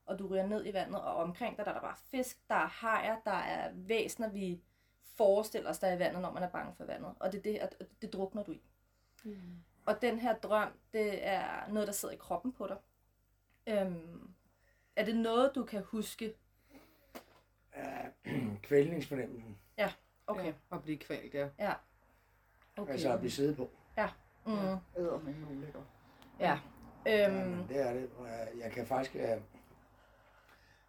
Og 0.07 0.19
du 0.19 0.27
ryger 0.27 0.47
ned 0.47 0.67
i 0.67 0.73
vandet, 0.73 1.01
og 1.01 1.17
omkring 1.17 1.57
dig 1.57 1.65
der 1.65 1.71
er 1.71 1.75
der 1.75 1.83
bare 1.83 1.97
fisk, 1.97 2.49
der 2.49 2.55
er 2.55 2.67
hajer, 2.67 3.17
der 3.25 3.31
er 3.31 3.71
væsener, 3.75 4.29
vi 4.29 4.63
forestiller 5.03 5.71
os, 5.71 5.79
der 5.79 5.87
er 5.87 5.97
i 5.97 5.99
vandet, 5.99 6.23
når 6.23 6.33
man 6.33 6.43
er 6.43 6.51
bange 6.51 6.75
for 6.75 6.85
vandet. 6.85 7.15
Og 7.21 7.33
det, 7.33 7.39
er 7.39 7.43
det, 7.43 7.77
og 7.81 7.87
det 8.03 8.13
drukner 8.13 8.43
du 8.43 8.53
i. 8.53 8.63
Mm. 9.25 9.35
Og 9.87 10.03
den 10.03 10.19
her 10.19 10.37
drøm, 10.39 10.69
det 10.93 11.27
er 11.27 11.69
noget, 11.69 11.87
der 11.87 11.93
sidder 11.93 12.15
i 12.15 12.19
kroppen 12.19 12.53
på 12.53 12.67
dig. 12.67 12.77
Øhm, 13.67 14.31
er 14.97 15.05
det 15.05 15.17
noget, 15.17 15.53
du 15.55 15.65
kan 15.65 15.83
huske? 15.83 16.35
Uh, 17.77 18.33
kvælningsfornemmelsen. 18.63 19.59
Okay. 20.27 20.45
Ja, 20.45 20.53
og 20.71 20.83
blive 20.83 20.99
kvalt, 20.99 21.35
ja. 21.35 21.49
Ja. 21.59 21.73
Okay. 22.77 22.93
Altså 22.93 23.13
at 23.13 23.19
blive 23.19 23.31
siddet 23.31 23.57
på. 23.57 23.71
Mm. 24.47 24.53
Æder 24.97 25.19
med 25.19 25.35
en 25.35 25.47
ulækker. 25.57 25.83
Ja. 26.41 26.59
Ja, 27.07 27.29
Øhm, 27.29 27.51
men 27.51 27.69
det 27.69 27.81
er 27.89 27.93
det. 27.93 28.11
Jeg- 28.59 28.73
kan 28.73 28.87
faktisk... 28.87 29.17
øh, 29.17 29.41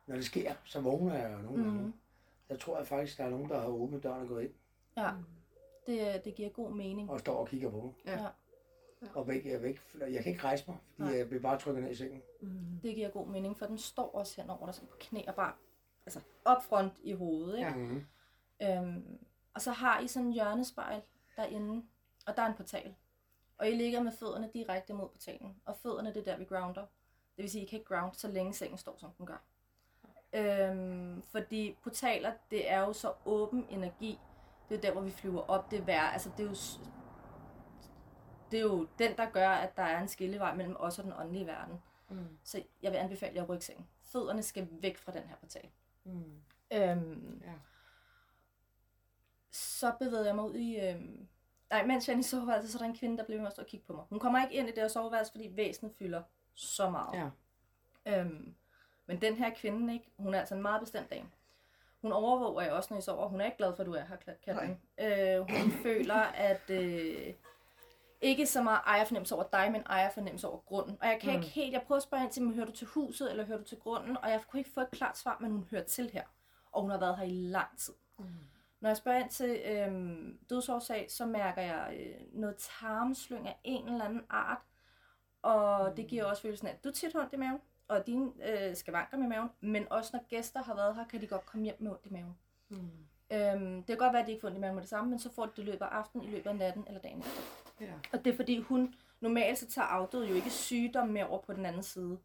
Når 0.07 0.15
det 0.15 0.25
sker, 0.25 0.53
så 0.63 0.81
vågner 0.81 1.15
jeg 1.15 1.34
jo 1.34 1.38
nogle 1.38 1.63
gange. 1.63 1.81
Mhm. 1.81 1.93
Jeg 2.49 2.59
tror 2.59 2.77
jeg 2.77 2.88
faktisk, 2.88 3.17
der 3.17 3.23
er 3.25 3.29
nogen, 3.29 3.49
der 3.49 3.59
har 3.61 3.67
åbnet 3.67 4.03
døren 4.03 4.21
og 4.21 4.27
gået 4.27 4.43
ind 4.43 4.53
ja. 4.97 5.11
Det, 5.88 6.25
det 6.25 6.36
giver 6.36 6.49
god 6.49 6.71
mening. 6.71 7.09
og 7.09 7.19
står 7.19 7.36
og 7.36 7.47
kigger 7.47 7.71
på 7.71 7.81
mig. 7.81 7.93
Ja. 8.05 8.21
Ja. 8.21 8.27
Og 9.15 9.27
væk, 9.27 9.45
jeg, 9.45 9.61
væk, 9.63 9.81
jeg 9.99 10.23
kan 10.23 10.31
ikke 10.31 10.43
rejse 10.43 10.63
mig, 10.67 10.77
fordi 10.95 11.09
Nej. 11.09 11.17
jeg 11.17 11.27
bliver 11.27 11.41
bare 11.41 11.59
trykket 11.59 11.84
ned 11.84 11.91
i 11.91 11.95
sengen. 11.95 12.21
Mm. 12.41 12.79
Det 12.84 12.95
giver 12.95 13.09
god 13.09 13.27
mening, 13.27 13.57
for 13.57 13.65
den 13.65 13.77
står 13.77 14.15
også 14.15 14.41
henover 14.41 14.65
dig 14.65 14.75
sådan 14.75 14.89
på 14.89 14.95
knæ 14.99 15.21
og 15.27 15.36
bare 15.36 15.53
altså 16.05 16.19
op 16.45 16.63
front 16.63 16.93
i 17.03 17.13
hovedet. 17.13 17.57
Ikke? 17.57 17.69
Ja. 17.69 17.75
Mm-hmm. 17.75 18.05
Øhm, 18.61 19.25
og 19.53 19.61
så 19.61 19.71
har 19.71 19.99
I 19.99 20.07
sådan 20.07 20.27
en 20.27 20.34
hjørnespejl 20.34 21.01
derinde, 21.36 21.86
og 22.27 22.36
der 22.36 22.41
er 22.41 22.47
en 22.47 22.53
portal. 22.55 22.95
Og 23.57 23.69
I 23.69 23.71
ligger 23.71 24.03
med 24.03 24.11
fødderne 24.11 24.49
direkte 24.53 24.93
mod 24.93 25.09
portalen. 25.09 25.55
Og 25.65 25.75
fødderne, 25.77 26.09
det 26.13 26.17
er 26.17 26.23
der, 26.31 26.38
vi 26.38 26.45
grounder. 26.45 26.86
Det 27.36 27.43
vil 27.43 27.49
sige, 27.49 27.63
I 27.63 27.67
kan 27.67 27.79
ikke 27.79 27.95
ground, 27.95 28.13
så 28.13 28.27
længe 28.27 28.53
sengen 28.53 28.77
står, 28.77 28.97
som 28.97 29.09
den 29.17 29.25
gør. 29.25 29.43
Øhm, 30.34 31.21
fordi 31.21 31.77
portaler, 31.84 32.34
det 32.51 32.71
er 32.71 32.79
jo 32.79 32.93
så 32.93 33.13
åben 33.25 33.65
energi. 33.69 34.19
Det 34.74 34.80
er 34.80 34.88
der, 34.88 34.91
hvor 34.91 35.01
vi 35.01 35.11
flyver 35.11 35.41
op. 35.41 35.71
Det 35.71 35.80
er, 35.80 35.84
vær, 35.84 36.01
altså, 36.01 36.30
det 36.38 36.43
er 36.45 36.49
jo 36.49 36.55
det 38.51 38.59
er 38.59 38.63
jo 38.63 38.88
den, 38.99 39.17
der 39.17 39.30
gør, 39.30 39.49
at 39.49 39.78
der 39.78 39.84
er 39.84 40.01
en 40.01 40.07
skillevej 40.07 40.55
mellem 40.55 40.76
os 40.80 40.99
og 40.99 41.05
den 41.05 41.13
åndelige 41.13 41.47
verden. 41.47 41.82
Mm. 42.09 42.38
Så 42.43 42.63
jeg 42.82 42.91
vil 42.91 42.97
anbefale 42.97 43.36
jer 43.36 43.59
sengen. 43.59 43.88
Fødderne 44.03 44.43
skal 44.43 44.67
væk 44.71 44.97
fra 44.97 45.11
den 45.11 45.24
her 45.24 45.36
portal. 45.36 45.69
Mm. 46.03 46.41
Øhm, 46.74 47.41
Ja. 47.45 47.53
så 49.51 49.93
bevægede 49.99 50.28
jeg 50.28 50.36
mig 50.36 50.45
ud 50.45 50.55
i... 50.55 50.80
Øhm... 50.80 51.28
Nej, 51.69 51.86
mens 51.86 52.07
jeg 52.07 52.15
er 52.15 52.19
i 52.19 52.24
soveværelset, 52.24 52.71
så 52.71 52.78
er 52.78 52.82
der 52.82 52.89
en 52.89 52.97
kvinde, 52.97 53.17
der 53.17 53.26
bliver 53.26 53.39
med 53.39 53.47
at 53.47 53.53
stå 53.53 53.61
og 53.61 53.67
kigge 53.67 53.86
på 53.86 53.93
mig. 53.93 54.05
Hun 54.09 54.19
kommer 54.19 54.43
ikke 54.43 54.55
ind 54.55 54.67
i 54.69 54.71
det 54.71 54.82
her 54.82 54.88
soveværelse, 54.88 55.32
fordi 55.32 55.49
væsenet 55.55 55.93
fylder 55.99 56.24
så 56.53 56.89
meget. 56.89 57.32
Ja. 58.05 58.19
Øhm, 58.19 58.55
men 59.05 59.21
den 59.21 59.36
her 59.36 59.53
kvinde, 59.55 59.93
ikke? 59.93 60.11
hun 60.17 60.34
er 60.34 60.39
altså 60.39 60.55
en 60.55 60.61
meget 60.61 60.80
bestemt 60.82 61.09
dame. 61.09 61.30
Hun 62.04 62.12
overvåger 62.12 62.62
jeg 62.62 62.72
også, 62.72 62.88
når 62.91 62.97
jeg 62.97 63.04
sover. 63.04 63.28
Hun 63.28 63.41
er 63.41 63.45
ikke 63.45 63.58
glad 63.58 63.76
for, 63.76 63.84
at 63.84 63.88
du 63.88 63.93
er 63.93 64.04
her, 64.06 64.34
Katrin. 64.45 64.78
Øh, 64.99 65.39
hun 65.62 65.72
føler, 65.84 66.16
at 66.16 66.70
øh, 66.70 67.34
ikke 68.22 68.47
så 68.47 68.62
meget 68.64 68.80
ejerfornemmelse 68.86 69.36
over 69.36 69.43
dig, 69.54 69.72
men 69.72 69.82
ejerfornemmelse 69.86 70.47
over 70.47 70.58
grunden. 70.60 70.97
Og 71.01 71.08
jeg 71.08 71.20
kan 71.22 71.30
Mm. 71.36 71.36
ikke 71.41 71.47
helt, 71.54 71.74
jeg 71.74 71.82
prøver 71.82 71.97
at 71.97 72.04
spørge 72.04 72.24
ind 72.24 72.32
til, 72.32 72.54
hører 72.54 72.66
du 72.66 72.72
til 72.72 72.88
huset, 72.88 73.32
eller 73.32 73.45
hører 73.45 73.58
du 73.58 73.64
til 73.64 73.80
grunden? 73.80 74.18
Og 74.18 74.30
jeg 74.30 74.41
kunne 74.47 74.60
ikke 74.60 74.72
få 74.74 74.82
et 74.82 74.91
klart 74.91 75.18
svar, 75.18 75.38
men 75.41 75.51
hun 75.51 75.68
hører 75.72 75.84
til 75.84 76.10
her. 76.14 76.24
Og 76.72 76.82
hun 76.82 76.91
har 76.91 76.99
været 76.99 77.18
her 77.18 77.24
i 77.24 77.30
lang 77.30 77.78
tid. 77.80 77.93
Mm. 78.20 78.26
Når 78.80 78.89
jeg 78.89 78.97
spørger 78.97 79.20
ind 79.20 79.30
til 79.30 79.62
øhm, 79.66 80.39
dødsårsag, 80.49 81.06
så 81.12 81.26
mærker 81.26 81.62
jeg 81.62 81.97
øh, 81.99 82.16
noget 82.39 82.56
tarmslyng 82.58 83.47
af 83.47 83.60
en 83.64 83.88
eller 83.89 84.06
anden 84.06 84.26
art. 84.30 84.58
Og 85.41 85.97
det 85.97 86.08
giver 86.08 86.26
også 86.26 86.41
følelsen 86.41 86.68
af, 86.68 86.72
at 86.72 86.84
du 86.84 86.91
tit 86.91 87.16
ondt 87.16 87.34
i 87.34 87.38
maven, 87.38 87.62
og 87.88 88.07
dine 88.07 88.31
øh, 88.69 88.75
skavanker 88.75 89.17
med 89.17 89.27
maven. 89.27 89.49
Men 89.61 89.91
også 89.91 90.09
når 90.17 90.23
gæster 90.29 90.63
har 90.63 90.75
været 90.75 90.95
her, 90.95 91.07
kan 91.07 91.21
de 91.21 91.27
godt 91.27 91.45
komme 91.45 91.63
hjem 91.63 91.75
med 91.79 91.91
ondt 91.91 92.05
i 92.05 92.09
maven. 92.09 92.36
Mm. 92.69 92.77
Øhm, 93.31 93.75
det 93.75 93.88
kan 93.88 93.97
godt 93.97 94.13
være, 94.13 94.21
at 94.21 94.27
de 94.27 94.31
ikke 94.31 94.41
får 94.41 94.47
ondt 94.47 94.57
i 94.57 94.61
maven 94.61 94.75
med 94.75 94.81
det 94.81 94.89
samme, 94.89 95.09
men 95.09 95.19
så 95.19 95.31
får 95.34 95.45
de 95.45 95.51
det 95.55 95.61
i 95.61 95.65
løbet 95.65 95.81
af 95.86 95.89
aftenen, 95.89 96.27
i 96.27 96.29
løbet 96.31 96.49
af 96.49 96.55
natten 96.55 96.84
eller 96.88 97.01
dagen 97.01 97.19
efter. 97.19 97.41
Ja. 97.81 97.93
Og 98.13 98.25
det 98.25 98.31
er 98.34 98.36
fordi 98.36 98.59
hun, 98.59 98.95
normalt 99.21 99.57
så 99.57 99.67
tager 99.67 99.86
afdøde 99.88 100.27
jo 100.29 100.36
ikke 100.36 100.49
sygdom 100.49 101.07
med 101.07 101.23
over 101.23 101.41
på 101.41 101.53
den 101.53 101.65
anden 101.65 101.84
side. 101.84 102.17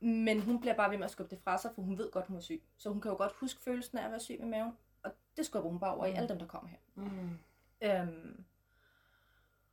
Men 0.00 0.40
hun 0.42 0.60
bliver 0.60 0.74
bare 0.74 0.90
ved 0.90 0.96
med 0.98 1.04
at 1.04 1.10
skubbe 1.10 1.34
det 1.34 1.42
fra 1.44 1.58
sig, 1.58 1.70
for 1.74 1.82
hun 1.82 1.98
ved 1.98 2.10
godt, 2.10 2.26
hun 2.26 2.36
er 2.36 2.40
syg. 2.40 2.62
Så 2.76 2.88
hun 2.90 3.00
kan 3.00 3.10
jo 3.10 3.16
godt 3.16 3.32
huske 3.32 3.60
følelsen 3.62 3.98
af 3.98 4.04
at 4.04 4.10
være 4.10 4.20
syg 4.20 4.36
med 4.40 4.48
maven. 4.48 4.72
Og 5.02 5.10
det 5.36 5.46
skubber 5.46 5.70
hun 5.70 5.80
bare 5.80 5.94
over 5.94 6.06
i 6.06 6.10
Mm. 6.10 6.16
alle 6.16 6.28
dem, 6.28 6.38
der 6.38 6.46
kommer 6.46 6.68
her. 6.70 6.78
Mm. 6.94 7.38
Øhm, 7.82 8.44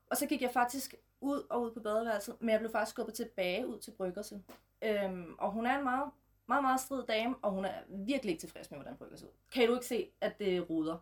og 0.10 0.18
så 0.18 0.26
gik 0.26 0.41
jeg 0.41 0.52
faktisk 0.54 0.95
ud 1.22 1.44
og 1.50 1.62
ud 1.62 1.72
på 1.72 1.80
badeværelset, 1.80 2.36
men 2.40 2.50
jeg 2.50 2.60
blev 2.60 2.72
faktisk 2.72 2.90
skubbet 2.96 3.16
tilbage 3.16 3.68
ud 3.68 3.80
til 3.80 3.92
bryggerset. 3.92 4.44
Øhm, 4.82 5.36
og 5.40 5.52
hun 5.52 5.66
er 5.66 5.78
en 5.78 5.84
meget, 5.84 6.10
meget, 6.48 6.64
meget 6.64 6.80
strid 6.80 7.04
dame, 7.04 7.36
og 7.42 7.52
hun 7.52 7.66
er 7.66 7.74
virkelig 7.90 8.32
ikke 8.32 8.42
tilfreds 8.42 8.72
med, 8.72 8.80
hvordan 8.80 8.98
brygger 8.98 9.18
ser 9.18 9.26
ud. 9.26 9.32
Kan 9.52 9.68
du 9.68 9.74
ikke 9.74 9.86
se, 9.86 10.10
at 10.22 10.40
det 10.40 10.70
ruder? 10.70 10.98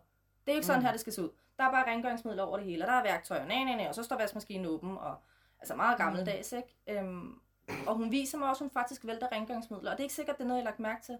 Det 0.46 0.52
er 0.52 0.54
ikke 0.54 0.66
sådan 0.66 0.80
Mm. 0.80 0.84
her, 0.84 0.92
det 0.92 1.00
skal 1.00 1.12
se 1.12 1.22
ud. 1.22 1.30
Der 1.58 1.64
er 1.64 1.70
bare 1.70 1.86
rengøringsmidler 1.92 2.42
over 2.42 2.56
det 2.56 2.66
hele, 2.66 2.84
og 2.84 2.88
der 2.88 2.92
er 2.94 3.02
værktøjer, 3.02 3.46
nej, 3.46 3.64
nej, 3.64 3.76
nej, 3.76 3.88
og 3.88 3.94
så 3.94 4.02
står 4.02 4.16
vaskemaskinen 4.16 4.66
åben, 4.66 4.96
og 4.98 5.16
altså 5.58 5.76
meget 5.76 5.98
gammeldags, 5.98 6.52
ikke? 6.52 6.76
Øhm, 6.88 7.40
og 7.86 7.94
hun 7.94 8.10
viser 8.10 8.38
mig 8.38 8.48
også, 8.48 8.64
at 8.64 8.68
hun 8.68 8.72
faktisk 8.72 9.06
vælter 9.06 9.28
rengøringsmidler, 9.32 9.90
og 9.90 9.96
det 9.96 10.02
er 10.02 10.04
ikke 10.04 10.14
sikkert, 10.14 10.36
det 10.38 10.44
er 10.44 10.48
noget, 10.48 10.58
jeg 10.58 10.64
har 10.66 10.70
lagt 10.70 10.80
mærke 10.80 11.02
til. 11.02 11.18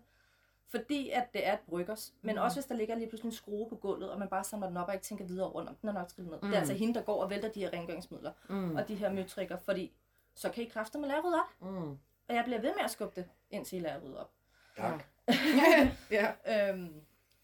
Fordi 0.71 1.11
at 1.11 1.33
det 1.33 1.47
er 1.47 1.53
et 1.53 1.59
bryggers. 1.61 2.15
Men 2.23 2.35
Mm. 2.37 2.41
også 2.43 2.57
hvis 2.57 2.67
der 2.67 2.75
ligger 2.75 2.95
lige 2.95 3.09
pludselig 3.09 3.29
en 3.29 3.35
skrue 3.37 3.69
på 3.69 3.77
gulvet, 3.77 4.11
og 4.11 4.19
man 4.19 4.29
bare 4.29 4.45
samler 4.45 4.69
den 4.69 4.77
op 4.77 4.89
og 4.89 4.95
ikke 4.95 5.05
tænker 5.05 5.25
videre 5.25 5.51
over 5.51 5.61
den, 5.61 5.69
om 5.69 5.75
den 5.75 5.89
er 5.89 5.93
nok 5.93 6.09
trillet 6.09 6.31
ned. 6.31 6.37
Mm. 6.39 6.41
Det 6.41 6.49
Mm. 6.49 6.55
er 6.55 6.59
altså 6.59 6.75
hende, 6.75 6.95
der 6.95 7.03
går 7.03 7.23
og 7.23 7.31
vælter 7.31 7.49
de 7.49 7.61
her 7.61 7.73
rengøringsmidler 7.73 8.33
Mm. 8.49 8.77
og 8.77 8.89
de 8.89 8.95
her 8.95 9.13
møtrikker, 9.13 9.57
fordi 9.57 9.93
så 10.35 10.51
kan 10.51 10.63
I 10.65 10.67
kræfte 10.67 10.99
med 10.99 11.09
rydde 11.25 11.37
op. 11.41 11.71
Mm. 11.71 11.91
Og 12.29 12.35
jeg 12.35 12.45
bliver 12.45 12.61
ved 12.61 12.75
med 12.77 12.85
at 12.85 12.91
skubbe 12.91 13.21
det, 13.21 13.29
indtil 13.51 13.79
I 13.79 13.81
lærer 13.83 14.01
rydde 14.01 14.21
op. 14.21 14.31
Tak. 14.77 15.05
ja. 16.11 16.33
Øhm, 16.71 16.95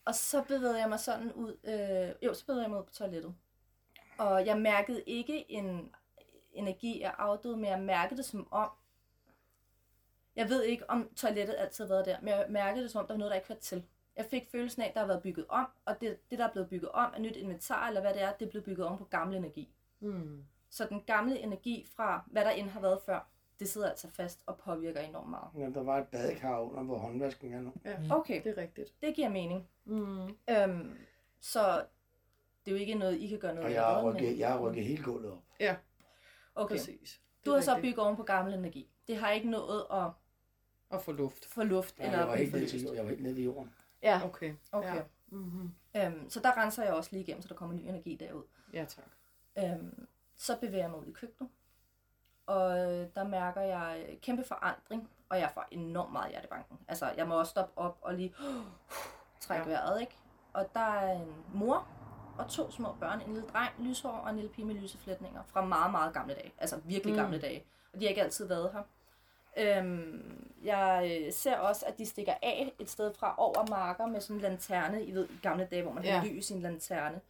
og 0.05 0.15
så 0.15 0.43
bevægede 0.43 0.79
jeg 0.81 0.89
mig 0.89 1.01
sådan 1.01 1.33
ud, 1.33 1.57
øh, 1.65 2.27
jo, 2.27 2.35
så 2.35 2.47
bevægede 2.47 2.63
jeg 2.63 2.71
mig 2.71 2.79
ud 2.81 2.85
på 2.85 2.93
toilettet. 2.93 3.35
Og 4.19 4.47
jeg 4.47 4.59
mærkede 4.59 5.03
ikke 5.07 5.51
en 5.53 5.95
energi 6.53 7.03
af 7.03 7.13
afdød, 7.19 7.57
men 7.57 7.65
jeg 7.65 7.81
mærkede 7.81 8.17
det 8.17 8.25
som 8.25 8.49
om, 8.51 8.71
jeg 10.37 10.49
ved 10.49 10.63
ikke, 10.63 10.91
om 10.91 11.09
toilettet 11.17 11.55
altid 11.59 11.85
har 11.85 11.89
været 11.89 12.07
der, 12.07 12.17
men 12.21 12.29
jeg 12.29 12.47
mærkede 12.49 12.83
det 12.83 12.91
som 12.91 13.01
om, 13.01 13.07
der 13.07 13.15
var 13.15 13.19
noget, 13.19 13.31
der 13.31 13.37
ikke 13.37 13.49
var 13.49 13.55
til. 13.55 13.85
Jeg 14.17 14.25
fik 14.31 14.49
følelsen 14.53 14.83
af, 14.83 14.89
at 14.89 14.95
der 14.95 15.01
har 15.01 15.07
været 15.07 15.23
bygget 15.23 15.47
om, 15.49 15.67
og 15.85 16.01
det, 16.01 16.31
det 16.31 16.39
der 16.39 16.47
er 16.49 16.53
blevet 16.53 16.69
bygget 16.69 16.91
om, 16.91 17.13
er 17.17 17.19
nyt 17.21 17.37
inventar, 17.37 17.89
eller 17.89 18.01
hvad 18.01 18.15
det 18.15 18.23
er, 18.23 18.33
det 18.33 18.47
er 18.47 18.51
blevet 18.51 18.65
bygget 18.65 18.87
om 18.87 18.99
på 18.99 19.05
gammel 19.05 19.37
energi. 19.37 19.75
Mm. 20.01 20.45
Så 20.71 20.87
den 20.89 21.03
gamle 21.07 21.39
energi 21.39 21.87
fra, 21.97 22.25
hvad 22.27 22.45
der 22.45 22.51
end 22.51 22.69
har 22.69 22.81
været 22.81 23.01
før, 23.07 23.29
det 23.61 23.69
sidder 23.69 23.91
altså 23.91 24.09
fast 24.11 24.41
og 24.47 24.59
påvirker 24.59 25.01
enormt 25.01 25.31
meget. 25.31 25.49
Ja, 25.59 25.71
der 25.75 25.83
var 25.83 25.99
et 25.99 26.09
badekar 26.09 26.61
under, 26.61 26.83
hvor 26.83 26.99
håndvasken 26.99 27.53
er 27.53 27.61
nu. 27.61 27.73
ja. 27.85 27.97
Okay, 28.11 28.45
Det 28.45 28.59
er 28.59 28.63
rigtigt. 28.63 28.93
det 29.03 29.15
giver 29.15 29.29
mening. 29.29 29.69
Mm. 29.85 30.37
Øhm, 30.51 30.97
så 31.41 31.85
det 32.65 32.73
er 32.73 32.77
jo 32.77 32.77
ikke 32.77 32.95
noget, 32.95 33.17
I 33.21 33.27
kan 33.27 33.39
gøre 33.39 33.55
noget 33.55 33.67
Og 33.67 33.73
jeg 33.73 33.83
har 33.85 34.03
rykket, 34.11 34.39
jeg 34.39 34.49
har 34.53 34.59
rykket 34.59 34.85
hele 34.85 35.03
gulvet 35.05 35.33
op. 35.33 35.39
Okay, 36.55 36.75
Præcis. 36.77 37.21
du 37.47 37.53
har 37.53 37.61
så 37.61 37.79
bygget 37.81 37.99
oven 37.99 38.17
på 38.17 38.23
gammel 38.23 38.55
energi. 38.55 38.91
Det 39.07 39.17
har 39.17 39.31
ikke 39.31 39.51
nået 39.51 39.87
at 39.93 40.11
Og 40.89 41.03
få 41.03 41.13
luft. 41.13 41.47
få 41.47 41.63
luft 41.63 41.99
Ja, 41.99 42.05
eller 42.05 42.19
jeg 42.19 42.29
var 42.29 42.37
helt 42.37 42.53
nede 42.53 42.67
til, 42.67 42.81
jeg 42.95 43.05
var 43.05 43.11
helt 43.11 43.23
nede 43.23 43.37
ved 43.37 43.43
jorden. 43.43 43.75
Ja, 44.03 44.21
Okay. 44.25 44.55
okay. 44.73 44.95
Ja. 44.95 45.03
Mm-hmm. 45.29 45.75
Øhm, 45.97 46.31
så 46.31 46.41
der 46.41 46.57
renser 46.57 46.85
jeg 46.85 46.93
også 46.95 47.11
lige 47.13 47.23
igennem, 47.23 47.43
så 47.43 47.49
der 47.49 47.55
kommer 47.55 47.75
ny 47.77 47.81
energi 47.81 48.17
derud. 48.17 48.43
Ja, 48.73 48.85
tak. 48.85 49.05
Øhm, 49.59 50.07
så 50.37 50.57
bevæger 50.61 50.83
jeg 50.83 50.91
mig 50.91 51.01
ud 51.01 51.07
i 51.07 51.13
køkkenet, 51.13 51.51
og 52.47 52.69
der 53.15 53.25
mærker 53.25 53.61
jeg 53.61 54.19
kæmpe 54.23 54.45
forandring, 54.45 55.11
og 55.29 55.39
jeg 55.39 55.51
får 55.55 55.65
enormt 55.71 56.13
meget 56.13 56.31
hjertebanken. 56.31 56.79
Altså, 56.89 57.13
jeg 57.17 57.29
må 57.29 57.39
også 57.39 57.51
stoppe 57.51 57.79
op 57.79 57.99
og 58.03 58.15
lige 58.15 58.35
trække 59.41 59.71
Ja. 59.71 59.77
vejret, 59.77 60.01
ikke? 60.01 60.17
Og 60.53 60.67
der 60.75 60.81
er 60.81 61.13
en 61.23 61.35
mor 61.55 61.89
og 62.39 62.49
to 62.51 62.71
små 62.71 62.93
børn, 63.01 63.21
en 63.21 63.35
lille 63.35 63.49
dreng, 63.49 63.73
lyshår 63.79 64.11
og 64.11 64.31
en 64.31 64.37
lille 64.37 64.51
pige 64.51 64.65
med 64.65 64.75
lyse 64.75 64.99
flætninger 64.99 65.43
fra 65.47 65.65
meget, 65.65 65.91
meget 65.91 66.15
gamle 66.15 66.35
dage. 66.35 66.53
Altså 66.59 66.81
virkelig 66.85 67.15
Mm. 67.15 67.21
gamle 67.21 67.41
dage. 67.41 67.65
Og 67.93 68.01
de 68.01 68.05
har 68.05 68.09
ikke 68.11 68.23
altid 68.23 68.49
været 68.49 68.73
her. 68.73 68.83
Øhm, 69.59 70.49
jeg 70.65 71.21
øh, 71.27 71.33
ser 71.33 71.57
også, 71.57 71.87
at 71.87 71.99
de 71.99 72.07
stikker 72.07 72.35
af 72.43 72.73
et 72.79 72.91
sted 72.91 73.15
fra 73.15 73.35
over 73.39 73.67
marker 73.71 74.07
med 74.07 74.21
sådan 74.21 74.37
en 74.37 74.43
lanterne. 74.43 75.05
I 75.05 75.13
ved, 75.13 75.29
i 75.29 75.39
gamle 75.43 75.69
dage, 75.71 75.83
hvor 75.83 75.93
man 75.93 76.05
Ja. 76.05 76.19
har 76.19 76.27
lys 76.27 76.51
i 76.51 76.55
en 76.55 76.61
lanterne. 76.61 77.21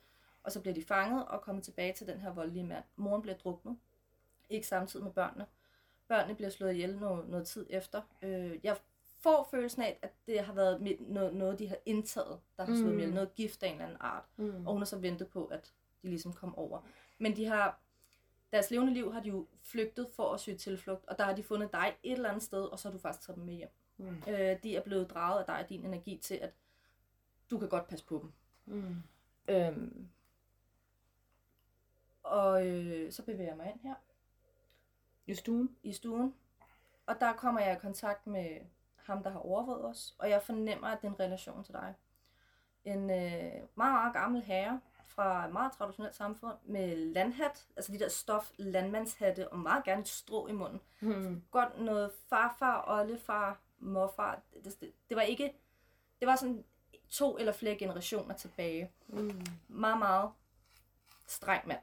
Og 0.43 0.53
så 0.53 0.61
bliver 0.61 0.75
de 0.75 0.85
fanget 0.85 1.27
og 1.29 1.41
kommer 1.41 1.63
tilbage 1.63 1.93
til 1.93 2.07
den 2.07 2.21
her 2.21 2.33
voldelige 2.33 2.65
mand. 2.65 2.85
Moren 2.97 3.23
bliver 3.23 3.37
druknet. 3.37 3.77
Ikke 4.51 4.67
samtidig 4.67 5.05
med 5.05 5.13
børnene. 5.13 5.47
Børnene 6.09 6.35
bliver 6.35 6.51
slået 6.51 6.73
ihjel 6.73 6.97
noget, 6.99 7.29
noget 7.29 7.47
tid 7.47 7.67
efter. 7.71 8.03
Øh, 8.23 8.59
jeg 8.63 8.77
får 9.21 9.49
følelsen 9.51 9.83
af, 9.83 9.99
at 10.03 10.13
det 10.27 10.41
har 10.41 10.53
været 10.53 10.99
noget, 11.01 11.35
noget 11.35 11.59
de 11.59 11.69
har 11.69 11.77
indtaget, 11.87 12.41
der 12.57 12.65
har 12.65 12.75
slået 12.75 12.93
mm. 12.93 12.99
ihjel. 12.99 13.15
Noget 13.15 13.35
gift 13.35 13.63
af 13.63 13.67
en 13.67 13.73
eller 13.73 13.85
anden 13.85 13.99
art. 14.01 14.25
Mm. 14.37 14.67
Og 14.67 14.73
hun 14.73 14.81
har 14.81 14.87
så 14.87 14.99
ventet 14.99 15.29
på, 15.29 15.45
at 15.45 15.73
de 16.03 16.09
ligesom 16.09 16.33
kom 16.33 16.59
over. 16.59 16.81
Men 17.19 17.37
de 17.37 17.47
har, 17.47 17.79
deres 18.53 18.71
levende 18.71 18.93
liv 18.93 19.13
har 19.13 19.21
de 19.21 19.29
jo 19.29 19.47
flygtet 19.63 20.09
for 20.13 20.33
at 20.35 20.41
søge 20.41 20.59
tilflugt, 20.59 21.07
og 21.07 21.19
der 21.19 21.25
har 21.25 21.35
de 21.35 21.43
fundet 21.43 21.73
dig 21.73 21.97
et 22.03 22.13
eller 22.13 22.29
andet 22.29 22.43
sted, 22.43 22.63
og 22.63 22.79
så 22.79 22.89
har 22.89 22.93
du 22.93 22.99
faktisk 22.99 23.27
taget 23.27 23.37
dem 23.37 23.45
med 23.45 23.55
hjem. 23.55 23.71
Mm. 23.97 24.23
Øh, 24.29 24.63
de 24.63 24.77
er 24.77 24.83
blevet 24.83 25.11
draget 25.11 25.41
af 25.41 25.47
dig 25.47 25.59
og 25.59 25.69
din 25.69 25.85
energi 25.85 26.17
til, 26.17 26.35
at 26.35 26.55
du 27.51 27.59
kan 27.59 27.69
godt 27.69 27.89
passe 27.89 28.07
på 28.07 28.19
dem. 28.23 28.33
Mm. 28.75 29.03
Øhm, 29.49 30.09
og 32.23 32.67
øh, 32.67 33.13
så 33.13 33.25
bevæger 33.25 33.49
jeg 33.51 33.57
mig 33.57 33.71
ind 33.71 33.81
her 33.81 33.95
I 35.27 35.35
stuen? 35.35 35.77
i 35.83 35.93
stuen, 35.93 36.35
og 37.07 37.21
der 37.21 37.33
kommer 37.33 37.61
jeg 37.61 37.77
i 37.77 37.79
kontakt 37.79 38.27
med 38.27 38.61
ham, 38.97 39.23
der 39.23 39.31
har 39.31 39.39
overvåget 39.39 39.85
os, 39.85 40.15
og 40.19 40.31
jeg 40.31 40.43
fornemmer, 40.43 40.89
at 40.89 41.03
det 41.03 41.09
er 41.09 41.13
en 41.13 41.21
relation 41.21 41.65
til 41.65 41.75
dig. 41.75 41.95
En 42.85 43.11
øh, 43.11 43.53
meget, 43.75 43.93
meget 43.93 44.13
gammel 44.13 44.43
herre, 44.43 44.81
fra 45.07 45.47
et 45.47 45.53
meget 45.53 45.73
traditionelt 45.73 46.15
samfund 46.15 46.57
med 46.65 46.97
landhat, 46.97 47.67
altså 47.77 47.93
de 47.93 47.99
der 47.99 48.09
stof 48.09 48.51
landmandshatte, 48.57 49.49
og 49.49 49.59
meget 49.59 49.85
gerne 49.85 50.01
et 50.01 50.09
strå 50.09 50.47
i 50.47 50.53
munden. 50.53 50.81
Hmm. 51.01 51.43
Godt 51.51 51.81
noget 51.81 52.13
farfar, 52.29 52.85
oldefar, 52.87 53.61
morfar. 53.79 54.41
Det, 54.65 54.81
det, 54.81 54.93
det 55.09 55.17
var 55.17 55.23
ikke, 55.23 55.55
det 56.21 56.29
var 56.29 56.37
sådan 56.37 56.65
to 57.09 57.39
eller 57.39 57.53
flere 57.53 57.77
generationer 57.77 58.35
tilbage. 58.35 58.91
Mm. 59.07 59.47
Meget, 59.69 59.99
meget 59.99 60.31
streng 61.27 61.69
mand. 61.69 61.81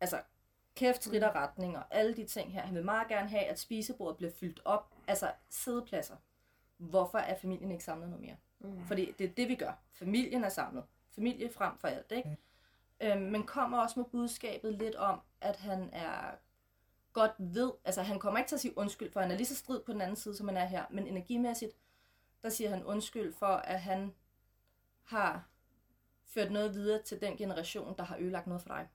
Altså, 0.00 0.22
kæft, 0.74 1.00
trit 1.00 1.22
og 1.22 1.34
retning 1.34 1.76
og 1.76 1.84
alle 1.90 2.16
de 2.16 2.26
ting 2.26 2.52
her. 2.52 2.62
Han 2.62 2.74
vil 2.74 2.84
meget 2.84 3.08
gerne 3.08 3.28
have, 3.28 3.44
at 3.44 3.58
spisebordet 3.58 4.16
bliver 4.16 4.32
fyldt 4.32 4.60
op. 4.64 4.92
Altså, 5.06 5.32
sædepladser. 5.48 6.16
Hvorfor 6.76 7.18
er 7.18 7.38
familien 7.38 7.70
ikke 7.70 7.84
samlet 7.84 8.08
noget 8.08 8.24
mere? 8.24 8.36
Mm. 8.58 8.86
Fordi 8.86 9.14
det 9.18 9.30
er 9.30 9.34
det, 9.34 9.48
vi 9.48 9.54
gør. 9.54 9.72
Familien 9.92 10.44
er 10.44 10.48
samlet. 10.48 10.84
Familie 11.14 11.52
frem 11.52 11.78
for 11.78 11.88
alt, 11.88 12.12
ikke? 12.12 12.36
Øhm, 13.00 13.22
men 13.22 13.46
kommer 13.46 13.78
også 13.78 14.00
med 14.00 14.06
budskabet 14.06 14.74
lidt 14.74 14.94
om, 14.94 15.20
at 15.40 15.56
han 15.56 15.90
er 15.92 16.36
godt 17.12 17.32
ved, 17.38 17.72
altså 17.84 18.02
han 18.02 18.18
kommer 18.18 18.38
ikke 18.38 18.48
til 18.48 18.56
at 18.56 18.60
sige 18.60 18.78
undskyld, 18.78 19.12
for 19.12 19.20
han 19.20 19.30
er 19.30 19.36
lige 19.36 19.46
så 19.46 19.56
strid 19.56 19.80
på 19.80 19.92
den 19.92 20.00
anden 20.00 20.16
side, 20.16 20.36
som 20.36 20.48
han 20.48 20.56
er 20.56 20.64
her, 20.64 20.84
men 20.90 21.06
energimæssigt, 21.06 21.76
der 22.42 22.48
siger 22.48 22.70
han 22.70 22.84
undskyld 22.84 23.32
for, 23.32 23.46
at 23.46 23.80
han 23.80 24.14
har 25.04 25.48
ført 26.24 26.52
noget 26.52 26.74
videre 26.74 27.02
til 27.02 27.20
den 27.20 27.36
generation, 27.36 27.96
der 27.98 28.04
har 28.04 28.16
ødelagt 28.18 28.46
noget 28.46 28.62
for 28.62 28.68
dig. 28.68 28.88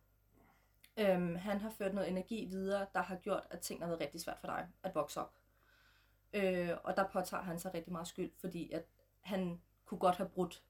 Øhm, 0.98 1.36
han 1.36 1.62
har 1.62 1.70
ført 1.70 1.94
noget 1.94 2.10
energi 2.10 2.46
videre, 2.46 2.86
der 2.94 3.02
har 3.02 3.16
gjort, 3.16 3.48
at 3.50 3.60
tingene 3.60 3.86
har 3.86 3.92
været 3.92 4.02
rigtig 4.02 4.22
svært 4.22 4.40
for 4.40 4.48
dig 4.48 4.68
at 4.84 4.96
vokse 4.96 5.20
op. 5.22 5.34
Øh, 6.34 6.70
og 6.84 6.98
der 6.98 7.08
påtager 7.08 7.44
han 7.44 7.60
sig 7.60 7.74
rigtig 7.74 7.92
meget 7.92 8.08
skyld, 8.08 8.32
fordi 8.38 8.72
at 8.72 8.86
han 9.22 9.62
kunne 9.86 10.00
godt 10.00 10.16
have 10.16 10.30
brudt 10.30 10.64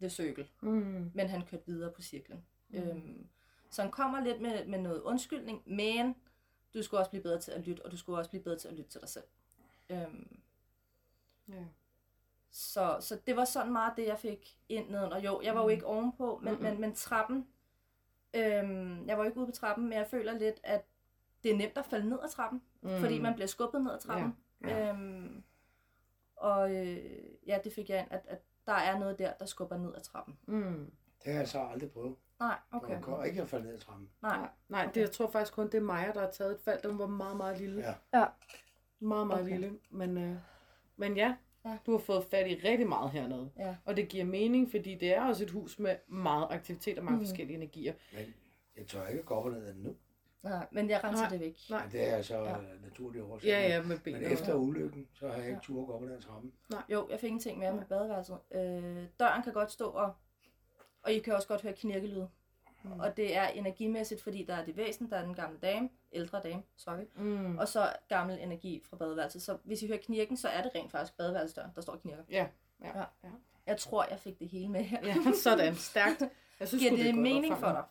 det 0.00 0.12
cirkel, 0.12 0.48
Mm. 0.60 1.10
men 1.14 1.28
han 1.28 1.42
kørte 1.46 1.66
videre 1.66 1.92
på 1.92 2.02
cirklen. 2.02 2.44
Mm. 2.68 2.78
Øhm, 2.78 3.26
så 3.70 3.82
han 3.82 3.90
kommer 3.90 4.24
lidt 4.24 4.40
med, 4.40 4.66
med 4.66 4.78
noget 4.78 5.00
undskyldning, 5.02 5.62
men 5.66 6.14
du 6.74 6.82
skulle 6.82 7.00
også 7.00 7.10
blive 7.10 7.22
bedre 7.22 7.40
til 7.40 7.50
at 7.52 7.60
lytte, 7.60 7.84
og 7.84 7.90
du 7.92 7.96
skulle 7.96 8.18
også 8.18 8.30
blive 8.30 8.42
bedre 8.42 8.58
til 8.58 8.68
at 8.68 8.74
lytte 8.74 8.90
til 8.90 9.00
dig 9.00 9.08
selv. 9.08 9.24
Øhm, 9.90 10.40
Ja. 11.48 11.64
så, 12.50 12.96
så 13.00 13.20
det 13.26 13.36
var 13.36 13.44
sådan 13.44 13.72
meget 13.72 13.92
det, 13.96 14.06
jeg 14.06 14.18
fik 14.18 14.58
ind 14.68 14.90
ned. 14.90 15.02
Og 15.02 15.24
jo, 15.24 15.40
jeg 15.42 15.54
var 15.54 15.62
jo 15.62 15.68
ikke 15.68 15.86
ovenpå, 15.86 16.40
men, 16.42 16.62
men, 16.62 16.80
men 16.80 16.94
trappen, 16.94 17.46
øhm, 18.34 19.06
jeg 19.06 19.16
var 19.18 19.24
jo 19.24 19.28
ikke 19.28 19.38
ude 19.38 19.46
på 19.46 19.52
trappen, 19.52 19.84
men 19.88 19.98
jeg 19.98 20.06
føler 20.06 20.32
lidt, 20.38 20.60
at 20.64 20.84
det 21.42 21.52
er 21.52 21.56
nemt 21.56 21.78
at 21.78 21.86
falde 21.86 22.08
ned 22.08 22.18
ad 22.22 22.28
trappen, 22.28 22.62
mm. 22.82 22.90
fordi 23.00 23.18
man 23.18 23.34
bliver 23.34 23.46
skubbet 23.46 23.82
ned 23.82 23.92
ad 23.92 24.00
trappen. 24.00 24.36
Ja, 24.62 24.68
ja. 24.86 24.92
Øhm, 24.92 25.42
og 26.36 26.74
øh, 26.74 27.20
ja, 27.46 27.58
det 27.64 27.72
fik 27.72 27.90
jeg 27.90 28.00
ind, 28.00 28.08
at, 28.10 28.26
at 28.28 28.42
der 28.70 28.76
er 28.76 28.98
noget 28.98 29.18
der, 29.18 29.32
der 29.32 29.46
skubber 29.46 29.76
ned 29.76 29.94
ad 29.94 30.00
trappen. 30.00 30.38
Mm. 30.46 30.90
Det 31.24 31.32
har 31.32 31.40
jeg 31.40 31.48
så 31.48 31.60
aldrig 31.60 31.90
prøvet. 31.90 32.16
Nej, 32.40 32.58
Okay. 32.72 32.86
okay. 32.86 33.10
Jeg 33.10 33.18
kan 33.18 33.26
ikke 33.26 33.42
at 33.42 33.48
falde 33.48 33.64
ned 33.66 33.74
ad 33.74 33.78
trappen. 33.80 34.08
Nej. 34.22 34.36
Nej, 34.38 34.48
nej 34.68 34.90
det, 34.94 35.00
jeg 35.00 35.10
tror 35.10 35.30
faktisk 35.30 35.54
kun, 35.54 35.66
det 35.66 35.74
er 35.74 35.80
Maja, 35.80 36.12
der 36.12 36.20
har 36.20 36.30
taget 36.30 36.52
et 36.52 36.60
fald. 36.64 36.82
Den 36.82 36.98
var 36.98 37.06
meget, 37.06 37.36
meget 37.36 37.58
lille. 37.58 37.80
Ja. 37.80 37.94
Ja. 38.20 38.26
Meget, 39.00 39.26
meget 39.26 39.42
Okay. 39.42 39.52
okay. 39.52 39.60
lille. 39.60 39.78
Men, 39.90 40.18
øh, 40.18 40.36
men 40.96 41.16
ja, 41.16 41.36
Ja. 41.64 41.78
du 41.86 41.90
har 41.92 41.98
fået 41.98 42.24
fat 42.24 42.46
i 42.50 42.54
rigtig 42.64 42.88
meget 42.88 43.10
hernede. 43.10 43.50
Ja. 43.58 43.76
Og 43.84 43.96
det 43.96 44.08
giver 44.08 44.24
mening, 44.24 44.70
fordi 44.70 44.94
det 44.94 45.14
er 45.14 45.22
også 45.22 45.44
et 45.44 45.50
hus 45.50 45.78
med 45.78 45.96
meget 46.08 46.46
aktivitet 46.50 46.98
og 46.98 47.04
mange 47.04 47.18
Mm. 47.18 47.24
forskellige 47.26 47.56
energier. 47.56 47.94
Men 48.12 48.34
jeg 48.76 48.86
tør 48.86 49.06
ikke 49.06 49.22
gå 49.22 49.34
op 49.34 49.44
og 49.44 49.50
ned 49.52 49.66
ad 49.66 49.72
den 49.74 49.82
nu. 49.82 49.96
Nej, 50.42 50.66
men 50.70 50.90
jeg 50.90 51.04
renser 51.04 51.22
Nej. 51.22 51.30
det 51.30 51.40
væk. 51.40 51.56
Nej. 51.70 51.86
Det 51.92 52.08
er 52.08 52.22
så 52.22 52.34
Ja. 52.36 52.50
ja. 52.50 52.56
naturligt 52.82 53.24
årsager. 53.24 53.58
Ja, 53.60 53.68
ja, 53.68 53.82
med 53.82 53.98
benene. 53.98 54.22
Men 54.24 54.32
efter 54.32 54.54
ulykken, 54.54 55.08
så 55.14 55.28
har 55.28 55.34
jeg 55.36 55.48
ikke 55.48 55.60
tur 55.62 55.80
at 55.80 55.86
gå 55.86 55.92
op 55.92 56.02
ad 56.02 56.20
trappen. 56.22 56.52
Jo, 56.88 57.08
jeg 57.10 57.20
fik 57.20 57.32
en 57.32 57.40
ting 57.40 57.58
med 57.58 57.72
med 57.72 57.84
badeværelset. 57.84 58.38
Øh, 58.54 59.04
døren 59.20 59.42
kan 59.42 59.52
godt 59.52 59.72
stå, 59.72 59.84
og, 59.90 60.14
og 61.02 61.12
I 61.12 61.18
kan 61.18 61.34
også 61.34 61.48
godt 61.48 61.62
høre 61.62 61.72
knirkelyde. 61.72 62.28
Mm. 62.84 63.00
Og 63.00 63.16
det 63.16 63.36
er 63.36 63.46
energimæssigt, 63.48 64.22
fordi 64.22 64.44
der 64.44 64.54
er 64.54 64.64
det 64.64 64.76
væsen, 64.76 65.10
der 65.10 65.16
er 65.16 65.24
den 65.24 65.34
gamle 65.34 65.58
dame, 65.58 65.88
ældre 66.12 66.40
dame, 66.44 66.62
sorry, 66.76 67.04
Mm. 67.16 67.58
og 67.58 67.68
så 67.68 67.92
gammel 68.08 68.38
energi 68.40 68.82
fra 68.90 68.96
badeværelset. 68.96 69.42
Så 69.42 69.56
hvis 69.64 69.82
I 69.82 69.86
hører 69.86 69.98
knirken, 69.98 70.36
så 70.36 70.48
er 70.48 70.62
det 70.62 70.70
rent 70.74 70.90
faktisk 70.90 71.16
badeværelsesdøren, 71.16 71.70
der 71.74 71.80
står 71.80 71.92
og 71.92 72.00
knirker. 72.00 72.22
Ja, 72.30 72.46
ja, 72.82 72.88
Ja. 72.88 72.98
ja. 72.98 73.04
ja. 73.24 73.28
Jeg 73.66 73.76
tror, 73.78 74.06
jeg 74.10 74.18
fik 74.18 74.38
det 74.38 74.48
hele 74.48 74.68
med 74.68 74.82
her. 74.84 74.98
ja 75.06 75.14
sådan. 75.42 75.74
Stærkt. 75.74 76.22
Jeg 76.60 76.68
synes, 76.68 76.82
Giver 76.82 76.96
det, 76.96 77.00
er 77.08 77.12
godt 77.12 77.22
mening 77.22 77.58
for 77.58 77.68
dig? 77.68 77.84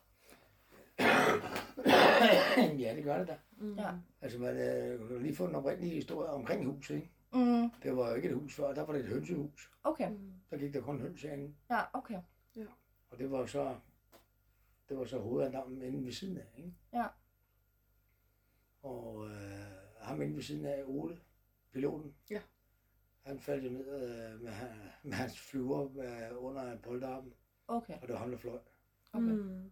ja, 2.83 2.95
det 2.95 3.03
gør 3.03 3.17
det 3.17 3.27
da. 3.27 3.37
Mm. 3.57 3.75
Ja. 3.75 3.91
Altså, 4.21 4.39
man 4.39 4.57
øh, 4.57 5.21
lige 5.21 5.35
få 5.35 5.45
en 5.45 5.55
oprindelig 5.55 5.91
historie 5.91 6.29
omkring 6.29 6.65
huset, 6.65 6.95
ikke? 6.95 7.09
Mm, 7.33 7.69
Det 7.83 7.97
var 7.97 8.09
jo 8.09 8.15
ikke 8.15 8.29
et 8.29 8.35
hus 8.35 8.55
før, 8.55 8.73
der 8.73 8.85
var 8.85 8.93
det 8.93 8.99
et 9.01 9.07
hønsehus. 9.09 9.71
okay. 9.83 10.09
Mm. 10.09 10.33
Der 10.49 10.57
gik 10.57 10.73
der 10.73 10.81
kun 10.81 11.01
høns 11.01 11.21
herinde. 11.21 11.53
Ja, 11.69 11.81
okay. 11.93 12.21
Og 13.11 13.17
det 13.19 13.31
var 13.31 13.45
så, 13.45 13.75
det 14.89 14.97
var 14.97 15.05
så 15.05 15.19
hovedejendommen 15.19 15.81
inde 15.81 16.05
ved 16.05 16.11
siden 16.11 16.37
af, 16.37 16.45
ikke? 16.57 16.73
Ja. 16.93 17.05
Og 18.81 19.25
øh, 19.25 19.31
ham 20.01 20.21
inde 20.21 20.35
ved 20.35 20.41
siden 20.43 20.65
af, 20.65 20.83
Ole, 20.87 21.19
piloten, 21.71 22.15
Ja. 22.29 22.41
han 23.25 23.39
faldt 23.39 23.65
jo 23.65 23.69
ned 23.69 23.87
øh, 23.95 24.41
med, 24.41 24.51
med 25.03 25.13
hans 25.13 25.39
flyver 25.39 25.83
øh, 25.97 26.43
under 26.43 26.77
polterarmen, 26.77 27.33
Okay. 27.67 27.93
og 28.01 28.07
det 28.07 28.13
var 28.13 28.17
ham, 28.19 28.31
der 28.31 28.37
fløj. 28.37 28.59
okay. 29.13 29.25
Mm. 29.25 29.71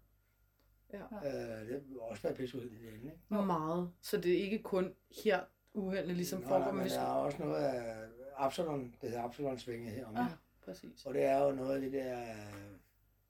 Øh, 0.94 1.68
det 1.70 1.84
var 1.90 2.02
også 2.02 2.24
været 2.24 2.36
pisseuheldigt 2.38 2.82
derinde, 2.84 3.06
ikke? 3.06 3.18
Jo. 3.32 3.42
Meget. 3.42 3.92
Så 4.02 4.18
det 4.18 4.32
er 4.38 4.42
ikke 4.44 4.60
kun 4.64 4.94
her 5.26 5.42
uheldene 5.74 6.14
ligesom 6.14 6.42
Nå, 6.42 6.48
foregår, 6.48 6.64
nej, 6.66 6.72
men 6.72 6.82
der 6.84 6.90
skal... 6.90 7.02
er 7.02 7.08
også 7.08 7.38
noget 7.44 7.56
af 7.56 8.08
Absalon, 8.38 8.96
det 9.02 9.10
hedder 9.10 9.24
Absalon-svinget 9.24 9.92
her. 9.92 10.12
Ja, 10.12 10.22
Ja. 10.22 10.28
præcis. 10.66 11.06
Og 11.06 11.14
det 11.14 11.24
er 11.24 11.44
jo 11.46 11.52
noget 11.52 11.76
af 11.76 11.82
det 11.82 11.94
der, 11.94 12.26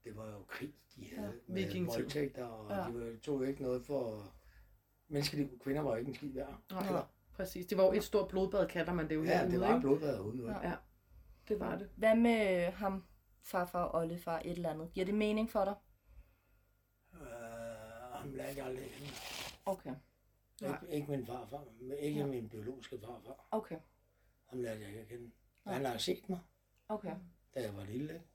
det 0.04 0.16
var 0.18 0.26
jo 0.32 0.44
krig, 0.48 0.74
de 0.96 1.10
havde 1.16 1.34
Ja. 1.50 1.54
ja. 1.62 1.80
med 1.80 1.86
voldtægter, 1.86 2.46
og 2.46 2.70
Ja. 2.70 2.78
ja. 2.82 2.88
de 2.88 2.94
var- 2.94 3.18
tog 3.24 3.40
jo 3.40 3.44
ikke 3.44 3.62
noget 3.64 3.84
for 3.86 4.34
menneskeliv. 5.08 5.60
Kvinder 5.60 5.82
var 5.82 5.90
jo 5.92 5.96
ikke 5.96 6.10
en 6.10 6.16
skid 6.16 6.34
værd. 6.34 6.58
Nej, 6.72 6.88
Eller- 6.88 7.12
præcis. 7.34 7.66
Det 7.66 7.78
var 7.78 7.84
jo 7.86 7.92
et 7.92 8.04
stort 8.04 8.28
blodbad, 8.28 8.68
kalder 8.68 8.94
man 8.94 9.10
det 9.10 9.16
jo 9.16 9.24
Ja, 9.24 9.38
herude, 9.38 9.52
det 9.52 9.60
var 9.60 9.68
ikke? 9.70 9.80
blodbad 9.82 10.20
ude. 10.20 10.52
Ja. 10.52 10.70
Ja. 10.70 10.76
Det 11.48 11.60
var 11.60 11.76
det. 11.78 11.90
Hvad 11.96 12.16
med 12.16 12.66
ham, 12.72 13.04
farfar 13.42 13.84
og 13.84 14.02
oldefar, 14.02 14.40
et 14.46 14.52
eller 14.52 14.70
andet? 14.70 14.92
Giver 14.94 15.06
det 15.06 15.16
mening 15.16 15.50
for 15.52 15.66
dig? 15.66 15.76
Ham 18.28 18.36
lærte 18.36 18.58
jeg 18.58 18.66
aldrig 18.66 18.86
at 18.86 18.92
kende. 18.92 19.12
Okay. 19.66 19.94
Nej. 20.62 20.80
Ikke, 20.84 20.96
ikke 20.96 21.12
min 21.12 21.26
farfar, 21.26 21.64
ikke 22.00 22.20
Ja. 22.20 22.26
min 22.26 22.50
biologiske 22.50 23.00
farfar. 23.00 23.48
Okay. 23.52 23.78
Ham 24.46 24.60
lærte 24.60 24.80
jeg 24.82 24.88
ikke 24.90 25.00
at 25.02 25.08
kende. 25.08 25.32
Nej. 25.66 25.74
Han 25.74 25.86
har 25.86 25.98
set 25.98 26.30
mig, 26.30 26.40
Okay. 26.90 27.16
da 27.56 27.62
jeg 27.62 27.76
var 27.76 27.84
lille. 27.86 28.14
ikke? 28.14 28.26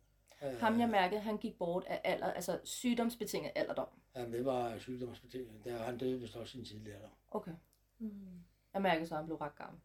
Øh, 0.55 0.61
Ham 0.61 0.81
jeg 0.81 0.89
mærkede, 0.89 1.21
han 1.21 1.39
gik 1.39 1.59
bort 1.59 1.85
af 1.85 2.01
alder, 2.05 2.33
altså 2.33 2.61
sygdomsbetinget 2.65 3.53
alderdom. 3.55 3.89
Jamen, 4.17 4.33
det 4.33 4.45
var 4.45 4.79
sygdomsbetinget. 4.79 5.65
Der 5.65 5.79
han 5.83 5.99
døde 5.99 6.21
vist 6.21 6.37
også 6.37 6.53
sin 6.53 6.65
tidligere. 6.65 6.97
alder. 6.97 7.09
Okay. 7.31 7.53
Mm. 7.99 8.43
Jeg 8.75 8.83
mærkede 8.83 9.07
så, 9.07 9.15
at 9.15 9.19
han 9.19 9.27
blev 9.27 9.37
ret 9.37 9.57
gammel. 9.57 9.81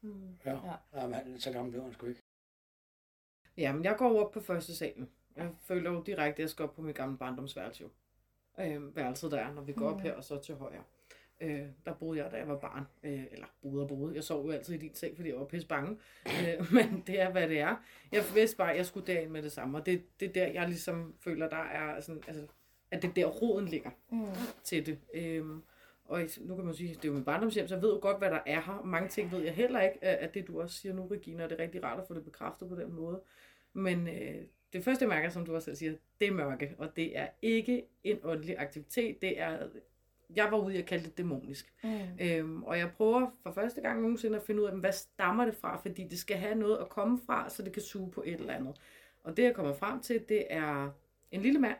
Mm. 0.00 0.36
Ja. 0.44 0.50
Ja. 0.50 0.66
ja. 0.92 1.00
Jamen, 1.00 1.14
han, 1.14 1.40
så 1.40 1.52
gammel 1.52 1.70
blev 1.70 1.82
han 1.82 1.92
sgu 1.92 2.06
ikke. 2.06 2.22
Jamen, 3.56 3.84
jeg 3.84 3.96
går 3.98 4.24
op 4.26 4.32
på 4.32 4.40
første 4.40 4.76
salen. 4.76 5.10
Jeg 5.36 5.54
føler 5.60 5.90
jo 5.90 6.02
direkte, 6.02 6.32
at 6.36 6.38
jeg 6.38 6.50
skal 6.50 6.62
op 6.62 6.74
på 6.74 6.82
mit 6.82 6.96
gamle 6.96 7.18
barndomsværelse 7.18 7.82
jo. 7.82 7.90
Øh, 8.60 8.96
værelset 8.96 9.30
der 9.32 9.38
er, 9.38 9.54
når 9.54 9.62
vi 9.62 9.72
går 9.72 9.88
op 9.88 9.96
Mm. 9.96 10.02
her 10.02 10.12
og 10.12 10.24
så 10.24 10.38
til 10.40 10.54
højre. 10.54 10.82
Øh, 11.40 11.60
der 11.86 11.94
boede 11.94 12.22
jeg, 12.22 12.30
da 12.30 12.36
jeg 12.36 12.48
var 12.48 12.58
barn. 12.58 12.84
Øh, 13.02 13.24
eller 13.32 13.46
boede 13.62 13.82
og 13.82 13.88
boede. 13.88 14.14
Jeg 14.14 14.24
sov 14.24 14.46
jo 14.46 14.50
altid 14.52 14.74
i 14.74 14.78
din 14.78 14.94
seng, 14.94 15.16
fordi 15.16 15.28
jeg 15.28 15.38
var 15.38 15.44
pisse 15.44 15.68
bange. 15.68 15.98
Øh, 16.26 16.72
men 16.74 17.04
det 17.06 17.20
er, 17.20 17.30
hvad 17.30 17.48
det 17.48 17.60
er. 17.60 17.76
Jeg 18.12 18.24
vidste 18.34 18.56
bare, 18.56 18.70
at 18.70 18.76
jeg 18.76 18.86
skulle 18.86 19.06
derind 19.06 19.30
med 19.30 19.42
det 19.42 19.52
samme. 19.52 19.78
Og 19.78 19.86
det, 19.86 20.02
det 20.20 20.28
er 20.28 20.32
der, 20.32 20.46
jeg 20.46 20.68
ligesom 20.68 21.14
føler, 21.20 21.48
der 21.48 21.56
er 21.56 22.00
sådan, 22.00 22.22
altså, 22.26 22.46
at 22.90 23.02
det 23.02 23.08
er 23.10 23.12
der 23.14 23.26
roden 23.26 23.68
ligger 23.68 23.90
Mm. 24.10 24.26
til 24.64 24.86
det. 24.86 24.98
Øhm, 25.14 25.62
og 26.04 26.20
nu 26.40 26.56
kan 26.56 26.64
man 26.64 26.74
sige, 26.74 26.90
at 26.90 26.96
det 26.96 27.04
er 27.04 27.08
jo 27.08 27.14
min 27.14 27.24
barndomshjem, 27.24 27.68
så 27.68 27.74
jeg 27.74 27.82
ved 27.82 27.92
jo 27.92 27.98
godt, 28.02 28.18
hvad 28.18 28.30
der 28.30 28.40
er 28.46 28.60
her. 28.60 28.82
Mange 28.84 29.08
ting 29.08 29.32
ved 29.32 29.40
jeg 29.40 29.54
heller 29.54 29.80
ikke, 29.82 30.04
at 30.04 30.16
at 30.28 30.34
det 30.34 30.46
du 30.46 30.60
også 30.60 30.76
siger 30.80 30.92
nu, 30.94 31.06
Regina, 31.06 31.44
og 31.44 31.50
det 31.50 31.60
er 31.60 31.62
rigtig 31.62 31.84
rart 31.84 32.00
at 32.00 32.06
få 32.08 32.14
det 32.14 32.24
bekræftet 32.24 32.68
på 32.68 32.74
den 32.76 32.92
måde. 32.92 33.20
Men 33.72 34.08
øh, 34.08 34.42
det 34.74 34.84
første, 34.84 35.06
mærker, 35.06 35.28
som 35.28 35.46
du 35.46 35.54
også 35.54 35.64
selv 35.64 35.76
siger, 35.76 35.94
det 36.20 36.28
er 36.28 36.32
mørke, 36.32 36.74
og 36.78 36.96
det 36.96 37.18
er 37.18 37.28
ikke 37.42 37.84
en 38.04 38.18
åndelig 38.22 38.58
aktivitet. 38.58 39.22
Det 39.22 39.40
er, 39.40 39.68
jeg 40.36 40.50
var 40.50 40.58
ude 40.58 40.74
i 40.74 40.78
at 40.78 40.86
kalde 40.86 41.04
det 41.04 41.18
dæmonisk. 41.18 41.72
Mm. 41.84 42.00
Øhm, 42.20 42.62
og 42.62 42.78
jeg 42.78 42.90
prøver 42.96 43.30
for 43.42 43.52
første 43.52 43.80
gang 43.80 44.00
nogensinde 44.00 44.36
at 44.36 44.42
finde 44.42 44.62
ud 44.62 44.66
af, 44.66 44.76
hvad 44.76 44.92
stammer 44.92 45.44
det 45.44 45.54
fra, 45.54 45.76
fordi 45.76 46.04
det 46.04 46.18
skal 46.18 46.36
have 46.36 46.54
noget 46.54 46.78
at 46.78 46.88
komme 46.88 47.20
fra, 47.26 47.50
så 47.50 47.62
det 47.62 47.72
kan 47.72 47.82
suge 47.82 48.10
på 48.10 48.22
et 48.26 48.34
eller 48.34 48.54
andet. 48.54 48.76
Og 49.24 49.36
det 49.36 49.42
jeg 49.42 49.54
kommer 49.54 49.74
frem 49.74 50.00
til, 50.00 50.24
det 50.28 50.46
er 50.50 50.90
en 51.30 51.40
lille 51.40 51.58
mand, 51.58 51.76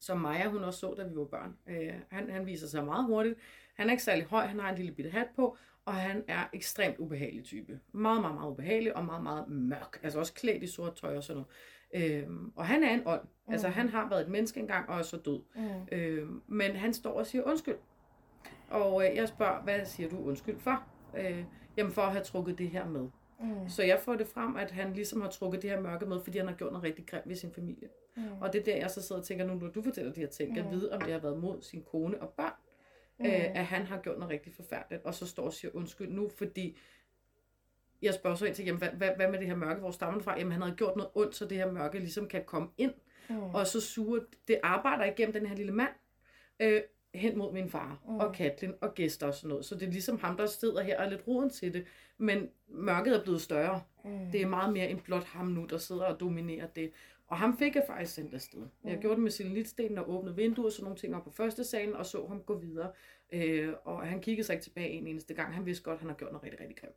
som 0.00 0.20
Maja 0.20 0.48
hun 0.48 0.64
også 0.64 0.80
så, 0.80 0.94
da 0.96 1.02
vi 1.02 1.16
var 1.16 1.24
børn. 1.24 1.56
Øh, 1.66 1.94
han, 2.08 2.30
han 2.30 2.46
viser 2.46 2.66
sig 2.66 2.84
meget 2.84 3.06
hurtigt. 3.06 3.38
Han 3.74 3.86
er 3.86 3.90
ikke 3.90 4.02
særlig 4.02 4.24
høj, 4.24 4.46
han 4.46 4.60
har 4.60 4.70
en 4.70 4.76
lille 4.76 4.92
bitte 4.92 5.10
hat 5.10 5.26
på, 5.36 5.56
og 5.84 5.94
han 5.94 6.24
er 6.28 6.44
ekstremt 6.52 6.98
ubehagelig 6.98 7.44
type. 7.44 7.80
Meget, 7.92 8.20
meget, 8.20 8.34
meget 8.34 8.50
ubehagelig 8.50 8.96
og 8.96 9.04
meget, 9.04 9.22
meget 9.22 9.48
mørk. 9.48 10.00
Altså 10.02 10.18
også 10.18 10.34
klædt 10.34 10.62
i 10.62 10.66
sort 10.66 10.96
tøj 10.96 11.16
og 11.16 11.22
sådan 11.22 11.36
noget. 11.36 11.48
Øhm, 11.94 12.52
og 12.56 12.66
han 12.66 12.82
er 12.82 12.90
en 12.94 13.02
ånd. 13.06 13.20
Altså 13.48 13.66
Mm. 13.68 13.72
han 13.74 13.88
har 13.88 14.08
været 14.08 14.20
et 14.22 14.28
menneske 14.28 14.60
engang 14.60 14.88
og 14.88 14.98
er 14.98 15.02
så 15.02 15.16
død. 15.16 15.40
Mm. 15.56 15.96
Øh, 15.98 16.28
men 16.46 16.76
han 16.76 16.94
står 16.94 17.12
og 17.18 17.26
siger 17.26 17.44
undskyld. 17.44 17.76
Og 18.70 19.06
øh, 19.10 19.16
jeg 19.16 19.28
spørger, 19.28 19.62
hvad 19.62 19.84
siger 19.84 20.08
du 20.08 20.18
undskyld 20.28 20.58
for? 20.58 20.84
Øh, 21.18 21.44
jamen 21.76 21.92
for 21.92 22.02
at 22.02 22.12
have 22.12 22.24
trukket 22.24 22.58
det 22.58 22.68
her 22.70 22.88
med. 22.88 23.08
Mm. 23.40 23.68
Så 23.68 23.82
jeg 23.82 24.00
får 24.00 24.14
det 24.14 24.26
frem, 24.26 24.56
at 24.56 24.70
han 24.70 24.92
ligesom 24.92 25.20
har 25.20 25.28
trukket 25.28 25.62
det 25.62 25.70
her 25.70 25.80
mørke 25.80 26.06
med, 26.06 26.20
fordi 26.20 26.38
han 26.38 26.48
har 26.48 26.54
gjort 26.54 26.72
noget 26.72 26.84
rigtig 26.84 27.06
grimt 27.06 27.28
ved 27.28 27.36
sin 27.36 27.52
familie. 27.52 27.88
Mm. 28.16 28.22
Og 28.40 28.52
det 28.52 28.60
er 28.60 28.64
der, 28.64 28.76
jeg 28.76 28.90
så 28.90 29.02
sidder 29.02 29.20
og 29.20 29.26
tænker, 29.26 29.46
nu 29.46 29.54
når 29.54 29.68
du 29.68 29.82
fortæller 29.82 30.12
de 30.12 30.20
her 30.20 30.26
ting, 30.28 30.56
jeg 30.56 30.64
Mm. 30.64 30.70
ved, 30.70 30.88
om 30.90 31.00
det 31.00 31.12
har 31.12 31.20
været 31.20 31.38
mod 31.38 31.62
sin 31.62 31.82
kone 31.82 32.22
og 32.22 32.28
børn, 32.28 32.52
Mm. 33.18 33.26
øh, 33.26 33.32
at 33.58 33.64
han 33.64 33.82
har 33.86 33.98
gjort 34.00 34.18
noget 34.18 34.30
rigtig 34.32 34.52
forfærdeligt, 34.54 35.04
og 35.04 35.14
så 35.14 35.26
står 35.26 35.44
og 35.44 35.52
siger 35.52 35.70
undskyld 35.74 36.08
nu, 36.12 36.28
fordi 36.28 36.78
jeg 38.04 38.14
spørger 38.14 38.36
så 38.36 38.46
ind 38.46 38.54
til, 38.54 38.64
jamen, 38.64 38.78
hvad, 38.78 38.88
hvad, 38.88 39.10
hvad 39.16 39.30
med 39.30 39.38
det 39.38 39.46
her 39.46 39.56
mørke, 39.56 39.80
hvor 39.80 39.90
stammer 39.90 40.14
det 40.14 40.24
fra? 40.24 40.38
Jamen, 40.38 40.52
han 40.52 40.62
havde 40.62 40.76
gjort 40.76 40.96
noget 40.96 41.10
ondt, 41.14 41.36
så 41.36 41.44
det 41.44 41.56
her 41.58 41.72
mørke 41.72 41.98
ligesom 41.98 42.28
kan 42.28 42.44
komme 42.44 42.68
ind, 42.78 42.92
Mm. 43.28 43.42
og 43.42 43.66
så 43.66 43.80
suger, 43.80 44.20
det 44.48 44.60
arbejder 44.62 45.04
igennem 45.04 45.32
den 45.32 45.46
her 45.46 45.56
lille 45.56 45.72
mand, 45.72 45.90
øh, 46.60 46.80
hen 47.14 47.38
mod 47.38 47.52
min 47.52 47.70
far, 47.70 48.00
Mm. 48.08 48.16
og 48.16 48.32
Katlin, 48.34 48.74
og 48.80 48.94
gæster 48.94 49.26
og 49.26 49.34
sådan 49.34 49.48
noget. 49.48 49.64
Så 49.64 49.74
det 49.74 49.82
er 49.88 49.92
ligesom 49.92 50.18
ham, 50.18 50.36
der 50.36 50.46
sidder 50.46 50.82
her 50.82 50.98
og 50.98 51.04
er 51.04 51.10
lidt 51.10 51.22
roden 51.28 51.50
til 51.50 51.72
det, 51.74 51.84
men 52.18 52.48
mørket 52.68 53.16
er 53.16 53.22
blevet 53.22 53.40
større. 53.40 53.82
Mm. 54.04 54.30
Det 54.32 54.42
er 54.42 54.46
meget 54.46 54.72
mere 54.72 54.88
end 54.88 55.00
blot 55.00 55.24
ham 55.24 55.46
nu, 55.46 55.64
der 55.64 55.78
sidder 55.78 56.04
og 56.04 56.20
dominerer 56.20 56.66
det. 56.66 56.92
Og 57.26 57.36
ham 57.36 57.58
fik 57.58 57.74
jeg 57.74 57.84
faktisk 57.86 58.14
sendt 58.14 58.34
afsted. 58.34 58.62
Jeg 58.84 58.94
Mm. 58.94 59.00
gjorde 59.00 59.14
det 59.14 59.22
med 59.22 59.30
selenitstenen 59.30 59.98
og 59.98 60.10
åbnede 60.10 60.36
vinduer 60.36 60.66
og 60.66 60.72
sådan 60.72 60.84
nogle 60.84 60.98
ting 60.98 61.16
op 61.16 61.24
på 61.24 61.30
første 61.30 61.64
salen, 61.64 61.94
og 61.96 62.06
så 62.06 62.26
ham 62.26 62.40
gå 62.42 62.58
videre. 62.58 62.90
Øh, 63.32 63.72
og 63.84 64.06
han 64.06 64.20
kiggede 64.20 64.46
sig 64.46 64.52
ikke 64.54 64.62
tilbage 64.64 64.88
en 64.90 65.06
eneste 65.06 65.34
gang. 65.34 65.54
Han 65.54 65.66
vidste 65.66 65.84
godt, 65.84 65.94
at 65.94 66.00
han 66.00 66.08
har 66.08 66.16
gjort 66.16 66.32
noget 66.32 66.44
rigtig, 66.44 66.60
rigtig 66.60 66.76
grimt. 66.76 66.94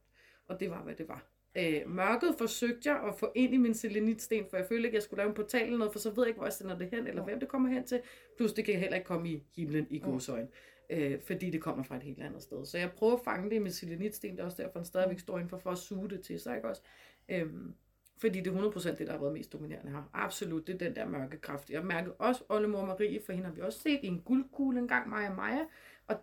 Og 0.48 0.60
det 0.60 0.70
var, 0.70 0.84
hvad 0.84 0.96
det 0.96 1.08
var. 1.08 1.26
Øh, 1.58 1.90
mørket 1.90 2.36
forsøgte 2.38 2.90
jeg 2.90 3.04
at 3.08 3.16
få 3.16 3.32
ind 3.36 3.54
i 3.54 3.58
min 3.58 3.74
selenitsten, 3.74 4.46
for 4.50 4.58
jeg 4.58 4.66
følte 4.66 4.86
ikke, 4.86 4.88
at 4.88 4.94
jeg 4.94 5.04
skulle 5.04 5.18
lave 5.18 5.30
en 5.30 5.36
portal 5.36 5.64
eller 5.64 5.78
noget, 5.78 5.92
for 5.92 6.00
så 6.00 6.10
ved 6.10 6.24
jeg 6.24 6.28
ikke, 6.28 6.38
hvor 6.38 6.46
jeg 6.46 6.54
sender 6.54 6.78
det 6.78 6.90
hen, 6.90 7.08
eller 7.08 7.24
hvem 7.24 7.40
det 7.40 7.50
kommer 7.50 7.70
hen 7.70 7.86
til. 7.86 8.02
Plus 8.38 8.54
det 8.54 8.66
kan 8.66 8.80
heller 8.80 8.96
ikke 8.96 9.08
komme 9.08 9.30
i 9.30 9.44
himlen 9.56 9.88
i 9.90 10.00
godsøjen, 10.00 10.48
øh, 10.90 11.22
fordi 11.22 11.50
det 11.50 11.62
kommer 11.62 11.84
fra 11.84 11.96
et 11.96 12.04
helt 12.04 12.24
andet 12.24 12.42
sted. 12.42 12.66
Så 12.66 12.78
jeg 12.78 12.92
prøver 12.92 13.14
at 13.14 13.20
fange 13.24 13.50
det 13.50 13.56
i 13.56 13.60
min 13.60 13.72
selenitsten, 13.72 14.32
det 14.32 14.40
er 14.40 14.46
også 14.46 14.64
derfor, 14.64 14.80
han 14.80 14.86
stadigvæk 14.86 15.20
står 15.20 15.38
inden 15.38 15.50
for, 15.50 15.58
for 15.58 15.72
at 15.72 15.78
suge 15.78 16.10
det 16.10 16.22
til 16.22 16.40
sig, 16.40 16.56
ikke 16.56 16.70
også? 16.70 16.82
Øhm, 17.30 17.74
fordi 18.18 18.40
det 18.42 18.54
er 18.54 18.72
100% 18.72 18.90
det, 18.90 19.08
der 19.08 19.12
har 19.12 19.20
været 19.20 19.34
mest 19.34 19.54
dominerende 19.54 19.92
her. 19.92 20.10
Absolut, 20.14 20.68
det 20.68 20.74
er 20.74 20.78
den 20.78 20.96
der 20.96 21.06
mørke 21.06 21.38
kraft. 21.38 21.70
Jeg 21.70 21.86
mærkede 21.86 22.16
også 22.16 22.44
Oldemor 22.50 22.86
Marie, 22.86 23.22
for 23.26 23.34
hende 23.34 23.48
har 23.48 23.54
vi 23.54 23.62
også 23.62 23.80
set 23.80 24.00
i 24.04 24.08
en 24.08 24.22
guldkugle 24.22 24.80
engang, 24.80 25.10
Maja 25.10 25.34
Maja. 25.34 25.66
Og 26.08 26.16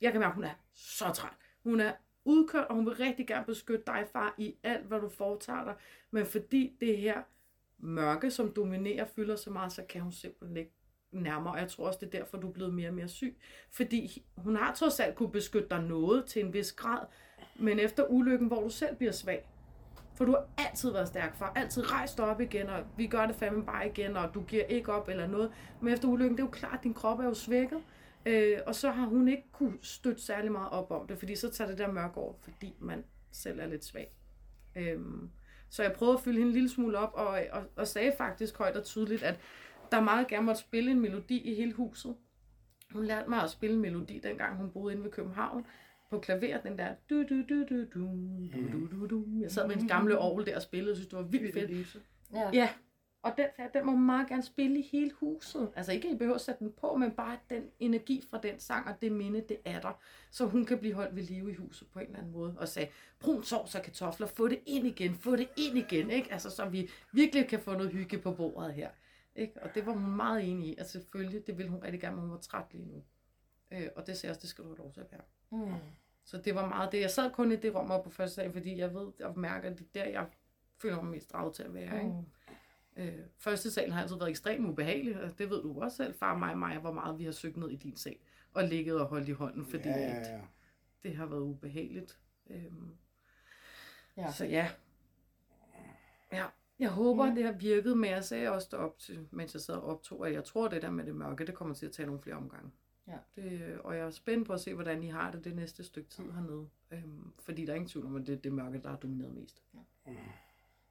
jeg 0.00 0.12
kan 0.12 0.20
mærke, 0.20 0.30
at 0.30 0.34
hun 0.34 0.44
er 0.44 0.54
så 0.74 1.12
træt. 1.14 1.32
Hun 1.62 1.80
er 1.80 1.92
udkørt, 2.24 2.66
og 2.68 2.74
hun 2.74 2.86
vil 2.86 2.94
rigtig 2.94 3.26
gerne 3.26 3.46
beskytte 3.46 3.84
dig, 3.86 4.06
far, 4.12 4.34
i 4.38 4.54
alt, 4.62 4.86
hvad 4.86 5.00
du 5.00 5.08
foretager 5.08 5.64
dig. 5.64 5.74
Men 6.10 6.26
fordi 6.26 6.76
det 6.80 6.96
her 6.98 7.22
mørke, 7.78 8.30
som 8.30 8.52
dominerer, 8.52 9.04
fylder 9.04 9.36
så 9.36 9.50
meget, 9.50 9.72
så 9.72 9.82
kan 9.88 10.00
hun 10.00 10.12
simpelthen 10.12 10.56
ikke 10.56 10.72
nærmere. 11.12 11.52
Og 11.52 11.60
jeg 11.60 11.68
tror 11.68 11.86
også, 11.86 11.98
det 12.02 12.14
er 12.14 12.18
derfor, 12.18 12.36
du 12.36 12.48
er 12.48 12.52
blevet 12.52 12.74
mere 12.74 12.88
og 12.88 12.94
mere 12.94 13.08
syg. 13.08 13.36
Fordi 13.70 14.24
hun 14.36 14.56
har 14.56 14.74
trods 14.74 15.00
alt 15.00 15.16
kunne 15.16 15.32
beskytte 15.32 15.68
dig 15.68 15.82
noget 15.82 16.24
til 16.24 16.44
en 16.44 16.52
vis 16.52 16.72
grad, 16.72 17.06
men 17.56 17.78
efter 17.78 18.04
ulykken, 18.08 18.48
hvor 18.48 18.62
du 18.62 18.70
selv 18.70 18.96
bliver 18.96 19.12
svag, 19.12 19.48
for 20.14 20.24
du 20.24 20.32
har 20.32 20.46
altid 20.58 20.92
været 20.92 21.08
stærk, 21.08 21.36
far. 21.36 21.52
Altid 21.56 21.92
rejst 21.92 22.20
op 22.20 22.40
igen, 22.40 22.68
og 22.68 22.84
vi 22.96 23.06
gør 23.06 23.26
det 23.26 23.36
fandme 23.36 23.64
bare 23.64 23.88
igen, 23.88 24.16
og 24.16 24.34
du 24.34 24.42
giver 24.42 24.64
ikke 24.64 24.92
op 24.92 25.08
eller 25.08 25.26
noget. 25.26 25.52
Men 25.80 25.92
efter 25.92 26.08
ulykken, 26.08 26.36
det 26.36 26.42
er 26.42 26.46
jo 26.46 26.50
klart, 26.50 26.78
at 26.78 26.84
din 26.84 26.94
krop 26.94 27.18
er 27.18 27.24
jo 27.24 27.34
svækket. 27.34 27.82
Øh, 28.26 28.58
og 28.66 28.74
så 28.74 28.90
har 28.90 29.06
hun 29.06 29.28
ikke 29.28 29.44
kunne 29.52 29.78
støtte 29.80 30.22
særlig 30.22 30.52
meget 30.52 30.70
op 30.70 30.90
om 30.90 31.06
det, 31.06 31.18
fordi 31.18 31.36
så 31.36 31.50
tager 31.50 31.70
det 31.70 31.78
der 31.78 31.92
mørke 31.92 32.16
over, 32.16 32.34
fordi 32.40 32.74
man 32.80 33.04
selv 33.32 33.60
er 33.60 33.66
lidt 33.66 33.84
svag. 33.84 34.12
Øhm, 34.76 35.30
så 35.70 35.82
jeg 35.82 35.92
prøvede 35.92 36.16
at 36.16 36.22
fylde 36.22 36.38
hende 36.38 36.48
en 36.48 36.54
lille 36.54 36.68
smule 36.68 36.98
op, 36.98 37.12
og, 37.14 37.40
og, 37.52 37.62
og 37.76 37.86
sagde 37.88 38.12
faktisk 38.18 38.58
højt 38.58 38.76
og 38.76 38.84
tydeligt, 38.84 39.22
at 39.22 39.40
der 39.92 40.00
meget 40.00 40.28
gerne 40.28 40.46
måtte 40.46 40.60
spille 40.60 40.90
en 40.90 41.00
melodi 41.00 41.38
i 41.38 41.54
hele 41.54 41.72
huset. 41.72 42.16
Hun 42.92 43.04
lærte 43.04 43.30
mig 43.30 43.42
at 43.42 43.50
spille 43.50 43.76
en 43.76 43.82
melodi, 43.82 44.18
dengang 44.18 44.56
hun 44.56 44.70
boede 44.70 44.92
inde 44.94 45.04
ved 45.04 45.10
København, 45.10 45.66
på 46.10 46.18
klaver, 46.18 46.60
den 46.60 46.78
der 46.78 46.94
du 47.10 47.22
du 47.22 47.42
du 47.48 47.64
du 47.64 47.84
du 47.84 48.16
du 48.52 48.68
du 48.72 48.86
du 48.86 49.06
du. 49.06 49.26
Jeg 49.40 49.50
sad 49.50 49.68
med 49.68 49.76
en 49.76 49.88
gamle 49.88 50.18
orgel 50.18 50.46
der 50.46 50.56
og 50.56 50.62
spillede, 50.62 50.92
og 50.92 50.96
synes 50.96 51.08
det 51.08 51.18
var 51.18 51.24
vildt 51.24 51.54
fedt. 51.54 51.96
Ja. 52.34 52.50
Ja, 52.52 52.68
og 53.22 53.32
den, 53.36 53.46
jeg, 53.58 53.70
den 53.74 53.86
må 53.86 53.96
meget 53.96 54.28
gerne 54.28 54.42
spille 54.42 54.78
i 54.78 54.88
hele 54.92 55.12
huset. 55.12 55.72
Altså 55.76 55.92
ikke, 55.92 56.08
at 56.08 56.14
I 56.14 56.16
behøver 56.16 56.34
at 56.34 56.40
sætte 56.40 56.64
den 56.64 56.72
på, 56.72 56.96
men 56.96 57.10
bare 57.10 57.38
den 57.50 57.70
energi 57.80 58.24
fra 58.30 58.38
den 58.38 58.60
sang 58.60 58.88
og 58.88 58.94
det 59.02 59.12
minde, 59.12 59.40
det 59.48 59.56
er 59.64 59.80
der. 59.80 60.00
Så 60.30 60.46
hun 60.46 60.64
kan 60.64 60.78
blive 60.78 60.94
holdt 60.94 61.16
ved 61.16 61.22
live 61.22 61.50
i 61.50 61.54
huset 61.54 61.88
på 61.92 61.98
en 61.98 62.06
eller 62.06 62.18
anden 62.18 62.32
måde. 62.32 62.54
Og 62.58 62.68
sagde, 62.68 62.88
brun 63.20 63.44
sovs 63.44 63.74
og 63.74 63.82
kartofler, 63.82 64.26
få 64.26 64.48
det 64.48 64.60
ind 64.66 64.86
igen, 64.86 65.14
få 65.14 65.36
det 65.36 65.48
ind 65.56 65.78
igen. 65.78 66.10
Ikke? 66.10 66.32
Altså, 66.32 66.50
så 66.50 66.68
vi 66.68 66.90
virkelig 67.12 67.48
kan 67.48 67.60
få 67.60 67.72
noget 67.72 67.92
hygge 67.92 68.18
på 68.18 68.32
bordet 68.32 68.74
her. 68.74 68.90
Ikke? 69.36 69.62
Og 69.62 69.74
det 69.74 69.86
var 69.86 69.92
hun 69.92 70.16
meget 70.16 70.50
enig 70.50 70.68
i. 70.68 70.76
Altså 70.78 70.92
selvfølgelig, 70.92 71.46
det 71.46 71.58
ville 71.58 71.70
hun 71.70 71.82
rigtig 71.82 72.00
gerne, 72.00 72.16
men 72.16 72.22
hun 72.22 72.32
var 72.32 72.38
træt 72.38 72.64
lige 72.70 72.86
nu. 72.86 73.02
Øh, 73.70 73.88
og 73.96 74.06
det 74.06 74.16
sagde 74.16 74.26
jeg 74.26 74.30
også, 74.30 74.40
det 74.40 74.50
skal 74.50 74.64
du 74.64 74.68
have 74.68 74.78
lov 74.78 74.92
til 74.92 75.00
at 75.00 75.12
være. 75.12 75.22
Mm. 75.50 75.74
Så 76.24 76.38
det 76.38 76.54
var 76.54 76.68
meget 76.68 76.92
det. 76.92 77.00
Jeg 77.00 77.10
sad 77.10 77.30
kun 77.30 77.52
i 77.52 77.56
det 77.56 77.74
rum 77.74 77.90
oppe 77.90 78.10
på 78.10 78.14
første 78.14 78.42
dag, 78.42 78.52
fordi 78.52 78.78
jeg 78.78 78.94
ved 78.94 79.22
og 79.22 79.38
mærker, 79.38 79.70
at 79.70 79.78
det 79.78 79.86
er 79.94 80.04
der, 80.04 80.10
jeg 80.10 80.26
føler 80.78 81.02
mig 81.02 81.10
mest 81.10 81.32
draget 81.32 81.54
til 81.54 81.62
at 81.62 81.74
være. 81.74 81.96
Ikke? 82.04 82.14
Mm. 82.96 83.02
Øh, 83.02 83.18
første 83.38 83.70
salen 83.70 83.92
har 83.92 84.02
altid 84.02 84.16
været 84.16 84.30
ekstremt 84.30 84.66
ubehagelig, 84.68 85.22
og 85.22 85.38
det 85.38 85.50
ved 85.50 85.62
du 85.62 85.80
også 85.82 85.96
selv, 85.96 86.14
far, 86.14 86.38
mig 86.38 86.52
og 86.52 86.58
mig, 86.58 86.78
hvor 86.78 86.92
meget 86.92 87.18
vi 87.18 87.24
har 87.24 87.32
søgt 87.32 87.56
ned 87.56 87.70
i 87.70 87.76
din 87.76 87.96
sal, 87.96 88.16
og 88.54 88.64
ligget 88.64 89.00
og 89.00 89.06
holdt 89.06 89.28
i 89.28 89.32
hånden, 89.32 89.64
fordi 89.64 89.88
ja, 89.88 89.98
ja, 89.98 90.08
ja, 90.08 90.18
ja. 90.20 90.34
ja. 90.36 90.40
det 91.02 91.16
har 91.16 91.26
været 91.26 91.40
ubehageligt. 91.40 92.18
Øhm, 92.50 92.96
Ja. 94.16 94.32
Så 94.32 94.44
ja. 94.44 94.70
ja. 96.32 96.46
Jeg 96.78 96.90
håber, 96.90 97.24
Mm. 97.24 97.30
mm. 97.30 97.34
det 97.36 97.44
har 97.44 97.52
virket, 97.52 97.98
men 97.98 98.10
jeg 98.10 98.24
sagde 98.24 98.50
også 98.50 98.68
derop 98.70 98.98
til, 98.98 99.28
mens 99.30 99.54
jeg 99.54 99.60
sad 99.60 99.74
og 99.74 99.82
optog, 99.82 100.26
at 100.26 100.32
jeg 100.32 100.44
tror, 100.44 100.68
det 100.68 100.82
der 100.82 100.90
med 100.90 101.04
det 101.06 101.14
mørke, 101.14 101.46
det 101.46 101.54
kommer 101.54 101.74
til 101.74 101.86
at 101.86 101.92
tage 101.92 102.06
nogle 102.06 102.20
flere 102.22 102.36
omgange. 102.36 102.70
Ja. 103.06 103.18
Det, 103.36 103.78
og 103.80 103.96
jeg 103.96 104.06
er 104.06 104.10
spændt 104.10 104.46
på 104.46 104.52
at 104.52 104.60
se, 104.60 104.74
hvordan 104.74 105.02
I 105.02 105.06
har 105.08 105.30
det 105.30 105.44
det 105.44 105.56
næste 105.56 105.84
stykke 105.84 106.10
tid 106.10 106.30
hernede. 106.32 106.68
Øhm, 106.90 107.32
fordi 107.38 107.64
der 107.66 107.72
er 107.72 107.76
ingen 107.76 107.88
tvivl 107.88 108.06
om, 108.06 108.16
at 108.16 108.26
det 108.26 108.32
er 108.32 108.36
det 108.40 108.52
mørke, 108.52 108.78
der 108.82 108.88
har 108.88 108.96
domineret 108.96 109.34
mest. 109.34 109.62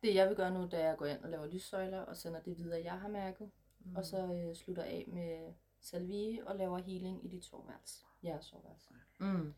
Det 0.02 0.16
jeg 0.16 0.28
vil 0.28 0.36
gøre 0.36 0.52
nu, 0.52 0.62
det 0.62 0.82
er 0.82 0.92
at 0.92 0.98
gå 0.98 1.06
ind 1.06 1.20
og 1.24 1.30
lave 1.30 1.50
lyssøjler 1.50 2.00
og 2.00 2.18
sender 2.18 2.40
det 2.42 2.58
videre, 2.58 2.84
jeg 2.84 3.00
har 3.00 3.08
mærket. 3.08 3.52
Mm. 3.80 3.96
Og 3.96 4.06
så 4.06 4.34
øh, 4.34 4.56
slutter 4.56 4.84
af 4.84 5.06
med 5.08 5.54
salvie 5.80 6.48
og 6.48 6.56
laver 6.56 6.78
healing 6.78 7.26
i 7.26 7.28
dit 7.28 7.46
soveværelse. 7.46 8.06
Jeres 8.24 8.46
soveværelse. 8.46 8.94
Mm. 9.20 9.54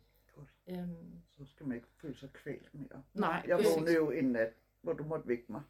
Øhm, 0.68 1.22
Så 1.38 1.46
skal 1.46 1.66
man 1.66 1.76
ikke 1.76 1.88
føle 2.02 2.16
sig 2.18 2.34
kvalt 2.34 2.74
mere. 2.74 3.04
Nej, 3.14 3.44
Jeg 3.48 3.58
vågnede 3.58 3.96
jo 3.96 4.12
en 4.12 4.26
nat, 4.26 4.54
hvor 4.82 4.94
du 4.94 5.04
måtte 5.04 5.28
vække 5.28 5.46
mig. 5.48 5.62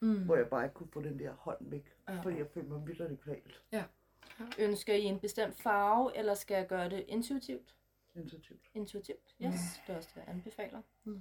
Mm. 0.00 0.24
Hvor 0.24 0.36
jeg 0.36 0.48
bare 0.48 0.64
ikke 0.64 0.74
kunne 0.74 0.90
få 0.90 1.02
den 1.02 1.18
der 1.18 1.32
hånd 1.32 1.58
væk. 1.60 1.96
Ja. 2.08 2.20
Fordi 2.20 2.36
jeg 2.38 2.46
følte 2.48 2.68
mig 2.70 2.86
vildt 2.86 3.20
kvalt. 3.20 3.62
ønsker 4.58 4.94
I 4.94 5.02
en 5.02 5.20
bestemt 5.20 5.62
farve, 5.62 6.16
eller 6.16 6.34
skal 6.34 6.54
jeg 6.54 6.66
gøre 6.68 6.90
det 6.90 7.04
intuitivt? 7.08 7.76
Intuitivt. 8.14 8.70
Intuitivt, 8.74 9.36
yes. 9.42 9.48
Mm. 9.52 9.82
Det 9.86 9.92
er 9.92 9.96
også 9.96 10.08
det, 10.14 10.20
jeg 10.20 10.28
anbefaler. 10.28 10.82
Mm. 11.04 11.20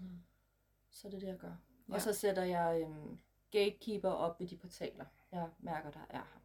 Så 0.89 1.07
det 1.07 1.15
er 1.15 1.19
det, 1.19 1.27
jeg 1.27 1.37
gør. 1.37 1.55
Ja. 1.87 1.93
Ja. 1.93 1.95
Og 1.95 2.01
så 2.01 2.13
sætter 2.13 2.43
jeg 2.43 2.81
øhm, 2.81 3.19
gatekeeper 3.51 4.09
op 4.09 4.39
ved 4.39 4.47
de 4.47 4.57
portaler, 4.57 5.05
jeg 5.31 5.49
mærker, 5.59 5.91
der 5.91 6.05
er 6.09 6.17
her. 6.17 6.41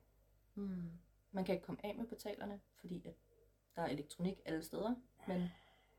Mm. 0.55 0.91
Man 1.33 1.45
kan 1.45 1.55
ikke 1.55 1.67
komme 1.67 1.87
af 1.87 1.95
med 1.95 2.07
portalerne, 2.07 2.61
fordi 2.81 3.07
at 3.07 3.15
der 3.77 3.83
er 3.83 3.87
elektronik 3.87 4.41
alle 4.45 4.63
steder, 4.63 4.95
men 5.27 5.49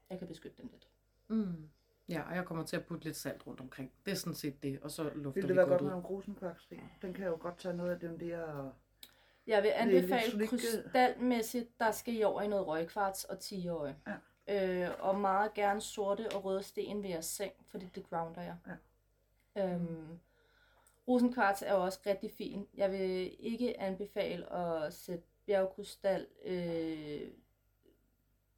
jeg 0.09 0.19
kan 0.19 0.27
beskytte 0.27 0.61
dem 0.61 0.69
lidt. 0.71 0.87
Mm. 1.27 1.69
Ja, 2.09 2.21
og 2.29 2.35
jeg 2.35 2.45
kommer 2.45 2.63
til 2.65 2.75
at 2.75 2.85
putte 2.85 3.03
lidt 3.03 3.15
salt 3.15 3.47
rundt 3.47 3.61
omkring. 3.61 3.91
Det 4.05 4.11
er 4.11 4.15
sådan 4.15 4.35
set 4.35 4.63
det, 4.63 4.79
og 4.81 4.91
så 4.91 5.03
lufter 5.03 5.41
Vil 5.41 5.43
vi 5.43 5.47
det 5.47 5.55
være 5.55 5.65
godt 5.65 5.69
godt 5.69 5.81
med 5.81 5.89
nogle 5.89 6.05
grusenkværksten? 6.05 6.79
Den 7.01 7.13
kan 7.13 7.25
jo 7.25 7.37
godt 7.39 7.57
tage 7.57 7.77
noget 7.77 7.91
af 7.91 7.99
den 7.99 8.19
der... 8.19 8.71
Jeg 9.47 9.63
vil 9.63 9.71
anbefale 9.75 10.47
krystalmæssigt, 10.47 11.79
der 11.79 11.91
skal 11.91 12.15
I 12.15 12.23
over 12.23 12.41
i 12.41 12.47
noget 12.47 12.67
røgkvarts 12.67 13.23
og 13.23 13.39
10 13.39 13.67
øje. 13.67 13.95
Ja. 14.07 14.85
Øh, 14.87 14.95
og 14.99 15.19
meget 15.19 15.53
gerne 15.53 15.81
sorte 15.81 16.29
og 16.35 16.45
røde 16.45 16.63
sten 16.63 17.03
ved 17.03 17.09
jeres 17.09 17.25
seng, 17.25 17.53
fordi 17.67 17.85
det 17.95 18.09
grounder 18.09 18.41
jer. 18.41 18.55
Ja. 18.67 18.71
Øhm, 19.57 20.19
rosenkvarts 21.07 21.61
er 21.61 21.73
jo 21.73 21.83
også 21.83 21.99
rigtig 22.05 22.31
fin. 22.31 22.67
Jeg 22.73 22.91
vil 22.91 23.35
ikke 23.39 23.79
anbefale 23.79 24.53
at 24.53 24.93
sætte 24.93 25.23
bjergkrystal 25.45 26.27
øh, 26.45 27.21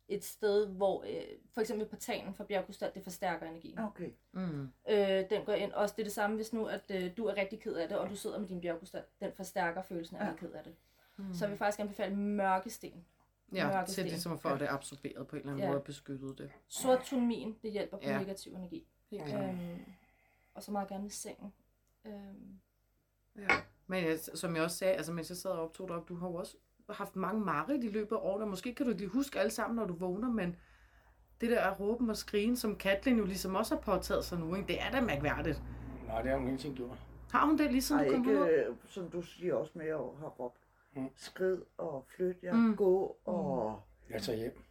et 0.07 0.23
sted, 0.23 0.67
hvor 0.67 1.03
øh, 1.03 1.21
for 1.53 1.61
eksempel 1.61 1.87
portalen 1.87 2.33
for 2.33 2.43
bjergkrystal, 2.43 2.91
det 2.95 3.03
forstærker 3.03 3.47
energien. 3.47 3.79
Okay. 3.79 4.09
Mm. 4.31 4.69
Øh, 4.89 5.29
den 5.29 5.45
går 5.45 5.53
ind. 5.53 5.71
Også 5.73 5.93
det 5.97 6.01
er 6.01 6.05
det 6.05 6.13
samme, 6.13 6.35
hvis 6.35 6.53
nu 6.53 6.65
at 6.65 6.83
øh, 6.89 7.17
du 7.17 7.25
er 7.25 7.35
rigtig 7.37 7.59
ked 7.61 7.73
af 7.73 7.87
det, 7.89 7.97
og 7.97 8.09
du 8.09 8.15
sidder 8.15 8.39
med 8.39 8.47
din 8.47 8.61
bjergkrystal. 8.61 9.03
Den 9.19 9.31
forstærker 9.35 9.81
følelsen 9.81 10.15
af 10.17 10.19
at 10.19 10.25
Ja. 10.25 10.31
være 10.31 10.39
ked 10.39 10.51
af 10.51 10.63
det. 10.63 10.75
Mm. 11.17 11.33
Så 11.33 11.45
jeg 11.45 11.49
vil 11.51 11.57
faktisk 11.57 11.79
anbefale 11.79 12.15
mørke 12.15 12.69
sten. 12.69 13.05
Ja, 13.53 13.67
mørke 13.67 13.87
til 13.87 13.93
sten. 13.93 14.05
ligesom 14.05 14.31
at 14.31 14.39
få 14.39 14.57
det 14.57 14.67
absorberet 14.69 15.27
på 15.27 15.35
en 15.35 15.39
eller 15.39 15.51
anden 15.51 15.63
Ja. 15.63 15.67
måde 15.69 15.79
og 15.79 15.83
beskyttet 15.83 16.37
det. 16.37 16.51
Sort 16.67 16.99
turmin, 17.05 17.55
det 17.63 17.71
hjælper 17.71 17.97
på 17.97 18.03
Ja. 18.03 18.19
negativ 18.19 18.53
energi. 18.53 18.87
Helt 19.11 19.27
Ja. 19.27 19.47
Øhm, 19.49 19.79
og 20.59 20.63
så 20.63 20.71
meget 20.71 20.87
gerne 20.87 21.03
med 21.03 21.11
sengen. 21.11 21.53
Øhm, 22.05 22.59
Ja. 23.37 23.47
Men 23.87 24.03
jeg, 24.05 24.19
som 24.19 24.55
jeg 24.55 24.63
også 24.63 24.77
sagde, 24.77 24.93
altså 24.93 25.13
mens 25.13 25.29
jeg 25.29 25.37
sad 25.37 25.51
og 25.51 25.63
optog 25.63 25.87
dig 25.87 25.95
op, 25.95 26.09
du 26.09 26.15
har 26.15 26.27
jo 26.27 26.35
også 26.35 26.57
haft 26.89 27.15
mange 27.15 27.41
mareridt 27.45 27.83
i 27.83 27.87
løbet 27.89 28.15
af 28.15 28.19
året, 28.21 28.41
og 28.41 28.47
måske 28.49 28.75
kan 28.75 28.85
du 28.85 28.89
ikke 28.89 29.01
lige 29.01 29.09
huske 29.11 29.39
alle 29.39 29.51
sammen, 29.51 29.75
når 29.75 29.85
du 29.85 29.93
vågner, 29.93 30.29
men 30.31 30.55
det 31.41 31.49
der 31.49 31.61
at 31.61 31.79
råbe 31.79 32.09
og 32.11 32.17
skrige, 32.17 32.57
som 32.57 32.75
Katlin 32.75 33.17
jo 33.17 33.25
ligesom 33.25 33.55
også 33.55 33.75
har 33.75 33.81
påtaget 33.81 34.25
sig 34.25 34.39
nu, 34.39 34.55
ikke? 34.55 34.67
det 34.67 34.81
er 34.81 34.91
da 34.91 35.01
mærkværdigt. 35.01 35.61
Nej, 36.07 36.21
det 36.21 36.31
har 36.31 36.37
hun 36.37 36.57
tiden 36.57 36.75
gjort. 36.75 36.97
Har 37.31 37.45
hun 37.45 37.57
det 37.57 37.71
ligesom 37.71 37.97
Nej, 37.97 38.05
du 38.07 38.11
kom 38.13 38.29
ikke, 38.29 38.41
ud? 38.41 38.47
øh, 38.47 38.75
som 38.87 39.09
du 39.09 39.21
siger 39.21 39.53
også 39.55 39.71
med 39.75 39.85
at 39.85 39.97
have 39.97 40.29
råbt. 40.39 40.59
Mm. 40.95 41.09
Skrid 41.15 41.61
og 41.77 42.05
flyt 42.15 42.35
jer, 42.43 42.53
Mm. 42.53 42.59
mm. 42.59 42.75
gå 42.75 43.17
og... 43.25 43.81
Jeg 44.09 44.21
tager 44.21 44.37
hjem. 44.37 44.61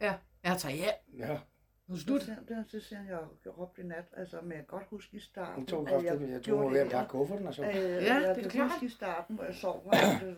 Ja, 0.00 0.14
jeg 0.44 0.58
tager 0.58 0.74
hjem. 0.74 1.18
Ja. 1.18 1.40
Nu 1.86 1.92
er 1.94 1.96
det 1.96 2.04
slut. 2.04 2.20
Det, 2.20 2.38
det, 2.48 2.64
det 2.72 2.82
siger 2.82 3.02
jeg, 3.08 3.20
jeg 3.44 3.58
råbte 3.58 3.82
i 3.82 3.84
nat. 3.86 4.04
Altså, 4.16 4.40
men 4.40 4.50
jeg 4.50 4.58
kan 4.58 4.66
godt 4.66 4.84
huske 4.90 5.16
i 5.16 5.20
starten. 5.20 5.54
Hun 5.54 5.66
tog 5.66 5.80
at 5.80 5.88
godt 6.04 6.20
det, 6.20 6.30
jeg 6.30 6.42
tog 6.42 6.70
ved 6.72 6.78
at 6.78 6.84
det. 6.84 6.92
pakke 6.92 7.10
kufferten 7.10 7.46
og 7.46 7.54
så. 7.54 7.62
Øh, 7.62 7.74
Ja, 7.74 8.14
jeg 8.14 8.36
det 8.36 8.46
er 8.46 8.50
klart. 8.50 8.70
huske 8.70 8.86
i 8.86 8.88
starten, 8.88 9.34
hvor 9.36 9.44
jeg 9.44 9.54
sov, 9.54 9.90
at, 9.92 10.22
øh, 10.28 10.36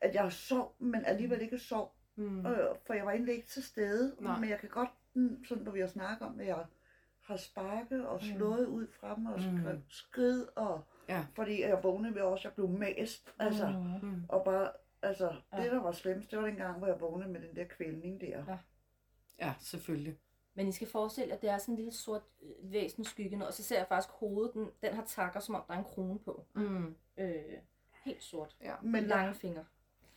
at 0.00 0.14
jeg 0.14 0.32
sov, 0.32 0.74
men 0.78 1.04
alligevel 1.04 1.40
ikke 1.42 1.58
sov. 1.58 1.94
Mm. 2.16 2.46
Øh, 2.46 2.74
for 2.86 2.94
jeg 2.94 3.04
var 3.06 3.10
egentlig 3.12 3.34
ikke 3.34 3.48
til 3.48 3.62
stede. 3.62 4.16
Nej. 4.20 4.38
Men 4.40 4.48
jeg 4.50 4.58
kan 4.58 4.68
godt, 4.68 4.90
mm, 5.14 5.44
sådan 5.44 5.64
når 5.64 5.72
vi 5.72 5.80
har 5.80 5.86
snakket 5.86 6.28
om, 6.28 6.40
at 6.40 6.46
jeg 6.46 6.64
har 7.20 7.36
sparket 7.36 8.06
og 8.06 8.20
slået 8.22 8.66
ud 8.66 8.86
fra 9.00 9.16
mig 9.16 9.34
og 9.34 9.40
Mm. 9.40 9.58
skrevet 9.60 9.82
skrid. 9.88 10.46
Og, 10.56 10.84
Ja. 11.08 11.26
Fordi 11.34 11.62
jeg 11.62 11.80
vågnede 11.82 12.14
ved 12.14 12.22
også, 12.22 12.40
at 12.40 12.44
jeg 12.44 12.52
blev 12.54 12.68
mast. 12.68 13.30
Altså, 13.38 13.68
Mm. 14.02 14.22
og 14.28 14.44
bare, 14.44 14.70
altså, 15.02 15.32
Ja. 15.52 15.62
det 15.62 15.72
der 15.72 15.82
var 15.82 15.92
slemmest, 15.92 16.30
det 16.30 16.38
var 16.38 16.44
den 16.46 16.56
gang, 16.56 16.78
hvor 16.78 16.86
jeg 16.86 17.00
vågnede 17.00 17.28
med 17.30 17.40
den 17.40 17.56
der 17.56 17.64
kvælning 17.64 18.20
der. 18.20 18.26
Ja. 18.48 18.58
Ja, 19.40 19.54
selvfølgelig. 19.60 20.18
Men 20.58 20.68
I 20.68 20.72
skal 20.72 20.88
forestille 20.88 21.28
jer, 21.28 21.34
at 21.34 21.42
det 21.42 21.50
er 21.50 21.58
sådan 21.58 21.72
en 21.72 21.76
lille 21.76 21.92
sort 21.92 22.22
øh, 22.42 22.72
væsen 22.72 23.04
skygge, 23.04 23.46
og 23.46 23.52
så 23.54 23.62
ser 23.62 23.76
jeg 23.76 23.86
faktisk 23.88 24.10
hovedet, 24.14 24.54
den, 24.54 24.70
den 24.82 24.94
har 24.94 25.04
takker, 25.04 25.40
som 25.40 25.54
om 25.54 25.62
der 25.68 25.74
er 25.74 25.78
en 25.78 25.84
krone 25.84 26.18
på. 26.18 26.44
Mm. 26.54 26.94
Øh, 27.18 27.34
helt 28.04 28.22
sort. 28.22 28.56
Ja. 28.62 28.74
Men 28.82 29.04
Lange 29.04 29.34
fingre. 29.34 29.64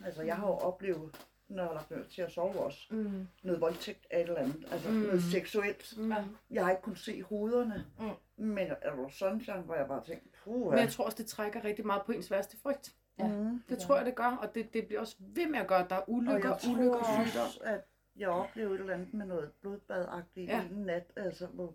altså, 0.06 0.22
jeg 0.24 0.36
har 0.36 0.48
jo 0.48 0.54
oplevet, 0.54 1.26
når 1.48 1.58
jeg 1.64 1.68
har 1.68 1.74
lagt 1.74 1.92
nødt 1.92 2.10
til 2.12 2.22
at 2.22 2.32
sove 2.32 2.60
også, 2.60 2.88
Mm. 2.92 3.28
noget 3.44 3.62
voldtægt 3.62 4.08
af 4.12 4.20
et 4.20 4.24
eller 4.28 4.36
andet. 4.42 4.66
Altså 4.72 4.90
Mm. 4.90 4.96
noget 4.96 5.24
seksuelt. 5.24 5.98
Mm. 5.98 6.12
Ja. 6.12 6.24
Jeg 6.52 6.64
har 6.64 6.72
ikke 6.72 6.82
kunnet 6.84 7.00
se 7.00 7.24
hovederne. 7.24 7.86
Mm. 8.00 8.46
Men 8.46 8.68
er 8.82 8.96
du 8.96 9.10
sunshine, 9.10 9.62
hvor 9.62 9.76
jeg 9.76 9.88
bare 9.88 10.04
tænkte, 10.06 10.30
puh, 10.44 10.70
Men 10.70 10.80
jeg 10.80 10.92
tror 10.92 11.06
også, 11.06 11.18
det 11.18 11.26
trækker 11.28 11.64
rigtig 11.64 11.86
meget 11.86 12.02
på 12.06 12.12
ens 12.12 12.32
værste 12.32 12.58
frygt. 12.58 12.96
Ja. 13.20 13.28
mm. 13.28 13.64
Det 13.70 13.80
tror 13.80 13.98
jeg, 13.98 14.06
det 14.06 14.16
gør, 14.16 14.38
og 14.42 14.56
det, 14.56 14.74
det 14.74 14.88
bliver 14.88 15.00
også 15.02 15.16
ved 15.20 15.48
med 15.48 15.60
at 15.60 15.68
gøre, 15.68 15.84
at 15.84 15.90
der 15.90 15.96
er 15.96 16.00
Og 16.00 16.10
ulykker, 16.12 16.50
jeg 16.50 16.72
ulykker, 16.76 17.00
tror 17.04 17.44
også, 17.44 17.60
at 17.64 17.82
jeg 18.16 18.30
oplevede 18.30 18.76
et 18.76 18.80
eller 18.80 18.94
andet 18.94 19.14
med 19.14 19.26
noget 19.26 19.52
blodbadagtigt 19.62 20.50
Ja. 20.50 20.58
ja. 20.58 20.64
en 20.64 20.76
nat, 20.86 21.12
altså, 21.16 21.48
hvor, 21.48 21.74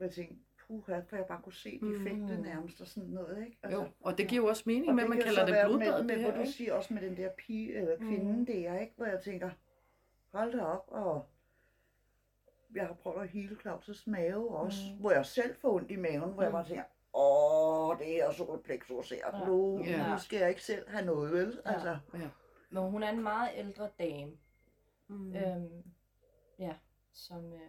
jeg 0.00 0.10
tænkte, 0.10 0.36
puha, 0.66 1.00
for 1.08 1.16
jeg 1.16 1.24
bare 1.26 1.40
kunne 1.42 1.52
se 1.52 1.78
de 1.80 1.84
Mm. 1.84 2.02
fægte 2.04 2.42
nærmest 2.42 2.80
og 2.80 2.86
sådan 2.86 3.08
noget, 3.08 3.44
ikke? 3.44 3.58
Altså, 3.62 3.80
Jo, 3.80 3.88
og 4.00 4.18
det 4.18 4.28
giver 4.28 4.42
jo 4.42 4.48
også 4.48 4.62
mening 4.66 4.88
at 5.00 5.08
man 5.08 5.20
kalder 5.20 5.46
det 5.46 5.56
blodbad, 5.66 5.78
med, 5.92 5.98
det 5.98 6.06
med, 6.06 6.16
her, 6.16 6.32
hvor 6.32 6.44
du 6.44 6.50
siger 6.50 6.74
også 6.74 6.94
med 6.94 7.02
den 7.02 7.16
der 7.16 7.30
pige 7.38 7.74
eller 7.76 7.96
kvinde 7.96 8.32
Mm. 8.38 8.46
der, 8.46 8.78
ikke? 8.78 8.92
Hvor 8.96 9.06
jeg 9.06 9.20
tænker, 9.20 9.50
hold 10.32 10.52
da 10.52 10.62
op, 10.64 10.84
og 10.88 11.26
jeg 12.74 12.86
har 12.86 12.94
prøvet 12.94 13.22
at 13.22 13.28
hele 13.28 13.56
Claus' 13.66 14.02
mave 14.06 14.48
også, 14.50 14.78
Mm. 14.94 15.00
hvor 15.00 15.10
jeg 15.10 15.26
selv 15.26 15.54
får 15.56 15.74
ondt 15.74 15.90
i 15.90 15.96
maven, 15.96 16.32
hvor 16.32 16.42
jeg 16.42 16.50
Mm. 16.50 16.54
bare 16.54 16.66
tænker, 16.66 16.84
åh, 17.14 17.98
det 17.98 18.06
her 18.06 18.32
solplexus 18.32 19.10
her, 19.10 19.38
Ja. 19.38 19.46
nu, 19.46 19.82
Ja. 19.84 20.12
nu 20.12 20.18
skal 20.18 20.38
jeg 20.38 20.48
ikke 20.48 20.62
selv 20.62 20.88
have 20.88 21.06
noget, 21.06 21.32
vel? 21.32 21.60
Ja. 21.66 21.72
Altså, 21.72 21.98
Men 22.70 22.82
hun 22.82 23.02
er 23.02 23.10
en 23.10 23.22
meget 23.22 23.50
ældre 23.56 23.88
dame. 23.98 24.32
Mm. 25.10 25.36
Øhm, 25.36 25.84
ja, 26.58 26.76
som... 27.12 27.52
Øh, 27.52 27.68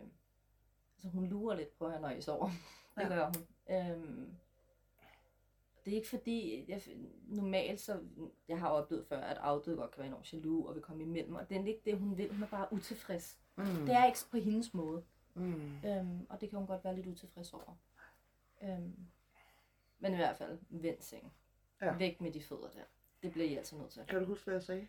altså 0.96 1.08
hun 1.10 1.28
lurer 1.28 1.56
lidt 1.56 1.78
på 1.78 1.90
jer, 1.90 2.00
når 2.00 2.10
I 2.10 2.22
sover. 2.22 2.50
det 2.96 3.02
Ja. 3.04 3.08
gør 3.08 3.26
hun. 3.26 3.48
Øhm, 3.70 4.36
det 5.86 5.92
er 5.92 5.96
ikke 5.96 6.10
fordi, 6.10 6.66
jeg, 6.68 6.82
normalt 7.28 7.80
så, 7.82 8.04
jeg 8.48 8.60
har 8.60 8.70
oplevet 8.70 9.06
før, 9.08 9.20
at 9.22 9.38
afdøde 9.38 9.78
godt 9.78 9.92
kan 9.92 10.00
være 10.00 10.08
enormt 10.08 10.34
jaloux 10.34 10.68
og 10.68 10.76
vil 10.76 10.84
komme 10.84 11.04
imellem, 11.04 11.36
og 11.36 11.50
det 11.50 11.58
er 11.58 11.66
ikke 11.66 11.82
det, 11.86 11.98
hun 12.00 12.18
vil. 12.18 12.34
Hun 12.34 12.44
er 12.44 12.48
bare 12.48 12.68
utilfreds. 12.74 13.40
Mm. 13.58 13.64
Det 13.66 13.90
er 13.96 14.06
ikke 14.06 14.20
på 14.32 14.38
hendes 14.38 14.74
måde. 14.74 15.04
Mm. 15.34 15.86
Øhm, 15.86 16.26
og 16.30 16.42
det 16.42 16.50
kan 16.50 16.58
hun 16.60 16.68
godt 16.68 16.84
være 16.84 16.96
lidt 16.96 17.08
utilfreds 17.08 17.54
over. 17.54 17.76
Øhm, 18.64 18.96
men 20.00 20.14
i 20.14 20.16
hvert 20.16 20.38
fald, 20.38 20.60
vend 20.70 21.02
seng. 21.02 21.34
Ja. 21.82 21.98
Væk 21.98 22.22
med 22.22 22.32
de 22.32 22.42
fødder 22.44 22.70
der. 22.70 22.84
Det 23.24 23.32
bliver 23.32 23.48
I 23.48 23.56
altså 23.56 23.78
nødt 23.78 23.90
til. 23.92 24.06
kan 24.06 24.20
du 24.20 24.26
huske, 24.26 24.44
hvad 24.44 24.54
jeg 24.54 24.64
sagde? 24.64 24.88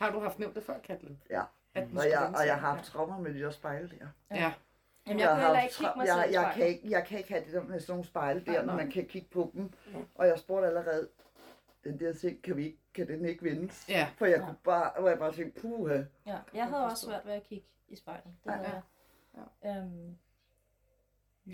Har 0.00 0.10
du 0.12 0.20
haft 0.20 0.38
nævnt 0.38 0.54
det 0.54 0.62
før, 0.62 0.78
Katlin? 0.78 1.18
Ja. 1.30 1.42
At 1.74 1.88
Og 1.96 2.08
jeg, 2.08 2.32
og 2.36 2.46
jeg 2.46 2.60
har 2.60 2.74
haft 2.74 2.84
traumer 2.84 3.18
med 3.18 3.34
de 3.34 3.40
der 3.40 3.50
spejle 3.50 3.88
der. 4.00 4.06
Ja. 4.36 4.52
Jamen, 5.06 5.20
jeg 5.20 5.28
kan 5.28 5.36
heller 5.36 5.54
har 5.54 5.62
ikke 5.62 5.74
kigge 5.74 5.92
mig 5.96 6.04
i 6.06 6.08
jeg, 6.08 6.28
jeg, 6.32 6.42
kan 6.44 6.52
spejlet. 6.52 6.68
ikke, 6.74 6.90
jeg 6.90 7.06
kan 7.06 7.18
ikke 7.18 7.30
have 7.30 7.44
det 7.44 7.52
der 7.52 7.62
med 7.62 7.80
sådan 7.80 7.92
nogle 7.92 8.04
spejle 8.04 8.44
der, 8.46 8.62
når 8.64 8.74
man 8.76 8.90
kan 8.90 9.06
kigge 9.06 9.28
på 9.30 9.50
dem. 9.54 9.72
Og 10.14 10.26
jeg 10.26 10.38
spurgte 10.38 10.66
allerede, 10.68 11.08
den 11.84 12.00
der 12.00 12.12
ting, 12.12 12.42
kan, 12.42 12.56
vi 12.56 12.64
ikke, 12.64 12.78
kan 12.94 13.06
den 13.08 13.24
ikke 13.24 13.44
vendes? 13.44 13.88
Ja. 13.88 14.08
For 14.16 14.26
jeg 14.26 14.38
Ja. 14.38 14.44
kunne 14.44 14.56
bare, 14.64 15.00
hvor 15.00 15.08
jeg 15.08 15.18
bare 15.18 15.32
tænkte, 15.32 15.60
puha. 15.60 16.02
Ja, 16.26 16.38
jeg 16.54 16.66
havde 16.66 16.84
også 16.84 17.06
svært 17.06 17.26
ved 17.26 17.32
at 17.32 17.42
kigge 17.42 17.66
i 17.88 17.96
spejlet. 17.96 18.24
Det 18.44 18.50
Ja, 18.50 18.56
havde 18.56 18.82
jeg. 19.62 19.76
Øhm, 19.76 20.16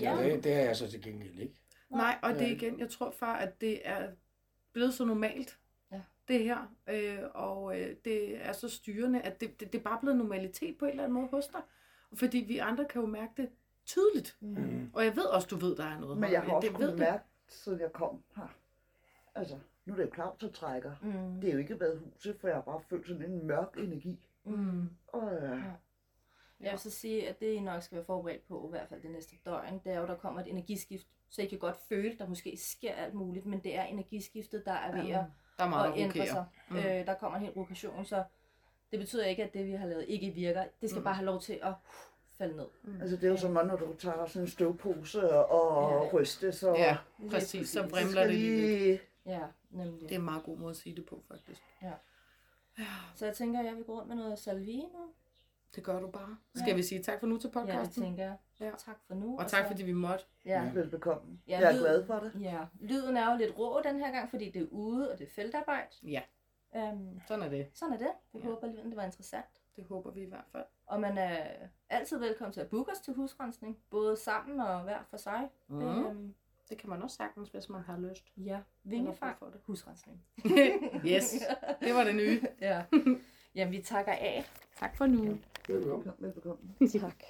Ja, 0.01 0.15
ja, 0.17 0.25
det, 0.35 0.45
det 0.45 0.53
er 0.53 0.61
jeg 0.65 0.77
så 0.77 0.91
til 0.91 1.03
gengæld 1.03 1.39
ikke. 1.39 1.55
Nej, 1.91 2.19
og 2.23 2.31
det 2.35 2.43
er 2.43 2.47
Ja. 2.47 2.53
igen, 2.55 2.81
jeg 2.81 2.91
tror 2.91 3.11
far, 3.11 3.37
at 3.37 3.61
det 3.61 3.89
er 3.89 4.09
blevet 4.73 4.95
så 4.95 5.05
normalt, 5.05 5.49
Ja. 5.49 5.66
Det 6.29 6.45
her. 6.45 6.75
Øh, 6.89 7.19
og 7.35 7.81
øh, 7.81 7.97
det 8.05 8.47
er 8.47 8.53
så 8.53 8.69
styrende, 8.69 9.21
at 9.21 9.41
det, 9.41 9.61
det, 9.61 9.73
det 9.73 9.79
er 9.79 9.83
bare 9.83 9.99
blevet 10.01 10.17
normalitet 10.19 10.79
på 10.79 10.85
en 10.85 10.91
eller 10.91 11.05
anden 11.05 11.15
måde 11.15 11.29
hos 11.31 11.47
dig. 11.47 11.61
Fordi 12.15 12.39
vi 12.39 12.59
andre 12.59 12.85
kan 12.85 13.01
jo 13.01 13.07
mærke 13.07 13.33
det 13.37 13.51
tydeligt. 13.87 14.37
Mm. 14.41 14.91
Og 14.95 15.05
jeg 15.05 15.17
ved 15.17 15.25
også, 15.25 15.49
du 15.49 15.57
ved, 15.57 15.77
der 15.77 15.85
er 15.85 16.01
noget 16.01 16.19
Men 16.19 16.33
jeg 16.33 16.43
har 16.43 16.53
også 16.53 16.69
det 16.69 16.79
ved 16.79 16.87
kunnet 16.87 16.99
mærke, 16.99 17.25
siden 17.49 17.81
jeg 17.81 17.93
kom 17.93 18.23
her. 18.37 18.55
Altså, 19.35 19.59
nu 19.85 19.93
er 19.93 19.97
det 19.97 20.05
jo 20.05 20.11
Claus, 20.15 20.39
der 20.41 20.51
trækker. 20.51 20.93
Mm, 21.03 21.41
Det 21.41 21.45
har 21.45 21.53
jo 21.53 21.59
ikke 21.59 21.81
været 21.81 21.99
huset, 22.05 22.37
for 22.41 22.49
jeg 22.49 22.57
har 22.57 22.63
bare 22.63 22.81
følt 22.91 23.07
sådan 23.07 23.23
en 23.23 23.47
mørk 23.47 23.75
energi. 23.79 24.19
mm. 24.45 24.89
Og, 25.07 25.35
øh, 25.35 25.63
Jeg 26.61 26.71
vil 26.73 26.79
så 26.79 26.91
sige, 26.91 27.29
at 27.29 27.41
det 27.41 27.47
I 27.47 27.61
nok 27.61 27.83
skal 27.83 27.97
være 27.97 28.05
forberedt 28.05 28.49
på, 28.49 28.67
i 28.67 28.71
hvert 28.71 28.89
fald 28.89 29.03
det 29.03 29.11
næste 29.11 29.37
døgn, 29.45 29.81
det 29.85 29.93
er 29.93 30.01
jo, 30.01 30.07
der 30.07 30.17
kommer 30.17 30.41
et 30.41 30.47
energiskift. 30.51 31.07
Så 31.29 31.43
I 31.43 31.47
kan 31.47 31.59
godt 31.59 31.77
føle, 31.89 32.13
at 32.13 32.19
der 32.19 32.29
måske 32.29 32.57
sker 32.57 32.93
alt 32.95 33.15
muligt, 33.15 33.47
men 33.47 33.61
det 33.65 33.77
er 33.77 33.83
energiskiftet, 33.85 34.63
der 34.65 34.73
er 34.73 34.93
ved 35.03 35.11
at, 35.11 35.25
Der 35.59 35.65
er 35.65 35.69
meget, 35.69 35.89
der 35.91 35.97
ændre 35.99 36.27
sig. 36.27 36.45
Mm. 36.69 36.77
Mm. 36.77 36.83
Øh, 36.83 37.07
der 37.07 37.15
kommer 37.15 37.39
en 37.39 37.45
hel 37.45 37.53
rokation, 37.55 38.05
så 38.05 38.25
det 38.91 38.99
betyder 38.99 39.25
ikke, 39.27 39.45
at 39.45 39.55
det, 39.55 39.67
vi 39.67 39.73
har 39.73 39.87
lavet, 39.87 40.05
ikke 40.09 40.31
virker. 40.31 40.65
Det 40.81 40.91
skal 40.91 41.01
Mm. 41.01 41.05
bare 41.05 41.15
have 41.15 41.27
lov 41.27 41.41
til 41.41 41.59
at 41.63 41.73
falde 42.39 42.57
ned. 42.57 42.67
altså, 43.01 43.17
det 43.17 43.25
er 43.25 43.29
jo 43.29 43.37
som 43.37 43.57
om, 43.57 43.67
når 43.67 43.77
du 43.77 43.95
tager 43.99 44.27
sådan 44.27 44.43
en 44.43 44.49
støvpose 44.49 45.33
og 45.33 45.93
Ja. 46.05 46.11
ryste, 46.19 46.53
så... 46.53 46.75
Ja, 46.75 46.97
præcis. 47.31 47.51
Så 47.51 47.57
præcis. 47.59 47.71
så 47.71 47.83
vrimler 47.83 48.11
skal 48.11 48.29
det 48.29 48.35
lige 48.39 48.79
lidt. 48.87 49.03
Ja, 49.27 49.41
nemlig. 49.71 50.01
Det 50.09 50.13
er 50.15 50.19
en 50.19 50.25
meget 50.25 50.43
god 50.45 50.57
måde 50.59 50.71
at 50.71 50.77
sige 50.77 50.97
det 50.97 51.07
på, 51.07 51.23
faktisk. 51.29 51.63
Så 53.15 53.27
jeg 53.27 53.35
tænker, 53.37 53.61
at 53.61 53.67
jeg 53.67 53.77
vil 53.77 53.85
gå 53.85 53.93
rundt 53.95 54.09
med 54.09 54.17
noget 54.17 54.39
salvie 54.39 54.83
nu. 54.83 55.13
Det 55.75 55.85
gør 55.85 56.01
du 56.01 56.11
bare. 56.11 56.37
Ja. 56.55 56.61
Skal 56.61 56.77
vi 56.77 56.83
sige 56.83 57.03
tak 57.03 57.21
for 57.21 57.27
nu 57.27 57.37
til 57.39 57.51
Ja, 57.55 57.61
det 57.61 57.67
podcasten? 57.69 58.03
tænker 58.03 58.23
jeg. 58.25 58.37
Ja. 58.61 58.71
Tak 58.79 58.97
for 59.07 59.15
nu. 59.15 59.39
og 59.39 59.47
tak 59.47 59.65
så- 59.65 59.69
fordi 59.71 59.83
vi 59.83 59.93
måtte. 59.93 60.25
Ja. 60.45 60.71
Velbekomme. 60.75 61.39
Ja, 61.49 61.59
jeg 61.61 61.69
er 61.69 61.73
lyd- 61.73 61.79
glad 61.81 62.07
for 62.07 62.19
det. 62.19 62.33
Ja, 62.41 62.59
lyden 62.81 63.17
er 63.17 63.31
jo 63.33 63.39
lidt 63.39 63.59
rå 63.59 63.81
den 63.85 63.99
her 63.99 64.11
gang, 64.13 64.31
fordi 64.31 64.51
det 64.51 64.63
er 64.63 64.67
ude, 64.71 65.13
og 65.13 65.19
det 65.19 65.27
er 65.27 65.31
feltarbejde. 65.31 65.89
Ja, 66.03 66.23
Um, 66.77 67.21
sådan 67.29 67.45
er 67.45 67.49
det. 67.49 67.67
sådan 67.75 67.95
er 67.95 67.99
det. 67.99 68.11
Vi 68.33 68.39
Ja. 68.39 68.45
håber 68.45 68.63
alligevel, 68.63 68.91
det 68.91 68.97
var 68.97 69.05
interessant. 69.05 69.47
Det 69.77 69.85
håber 69.85 70.11
vi 70.11 70.23
i 70.23 70.29
hvert 70.29 70.45
fald. 70.53 70.65
Og 70.87 71.01
man 71.01 71.19
er 71.19 71.47
altid 71.91 72.19
velkommen 72.19 72.53
til 72.53 72.61
at 72.61 72.69
booke 72.69 72.93
os 72.93 73.01
til 73.01 73.15
husrensning, 73.15 73.79
både 73.91 74.17
sammen 74.17 74.61
og 74.61 74.83
hver 74.83 74.99
for 75.11 75.17
sig. 75.17 75.49
Mm. 75.69 75.81
Øhm, 75.83 76.35
Det 76.69 76.79
kan 76.79 76.91
man 76.91 77.03
også 77.03 77.17
sagtens, 77.17 77.49
hvis 77.49 77.69
man 77.69 77.83
har 77.83 77.99
lyst. 77.99 78.33
ja, 78.37 78.61
vingefang, 78.85 79.39
brug 79.39 79.47
for 79.47 79.53
det. 79.53 79.61
husrensning. 79.65 80.25
yes, 81.13 81.35
det 81.81 81.95
var 81.95 82.05
det 82.05 82.15
nye. 82.15 82.41
ja. 82.61 82.85
Jamen, 83.57 83.73
vi 83.73 83.81
takker 83.83 84.13
af. 84.13 84.45
Tak 84.81 84.97
for 84.97 85.07
nu. 85.07 85.39
Velbekomme. 85.69 86.13
Velbekomme. 86.19 86.63
Tak. 87.01 87.23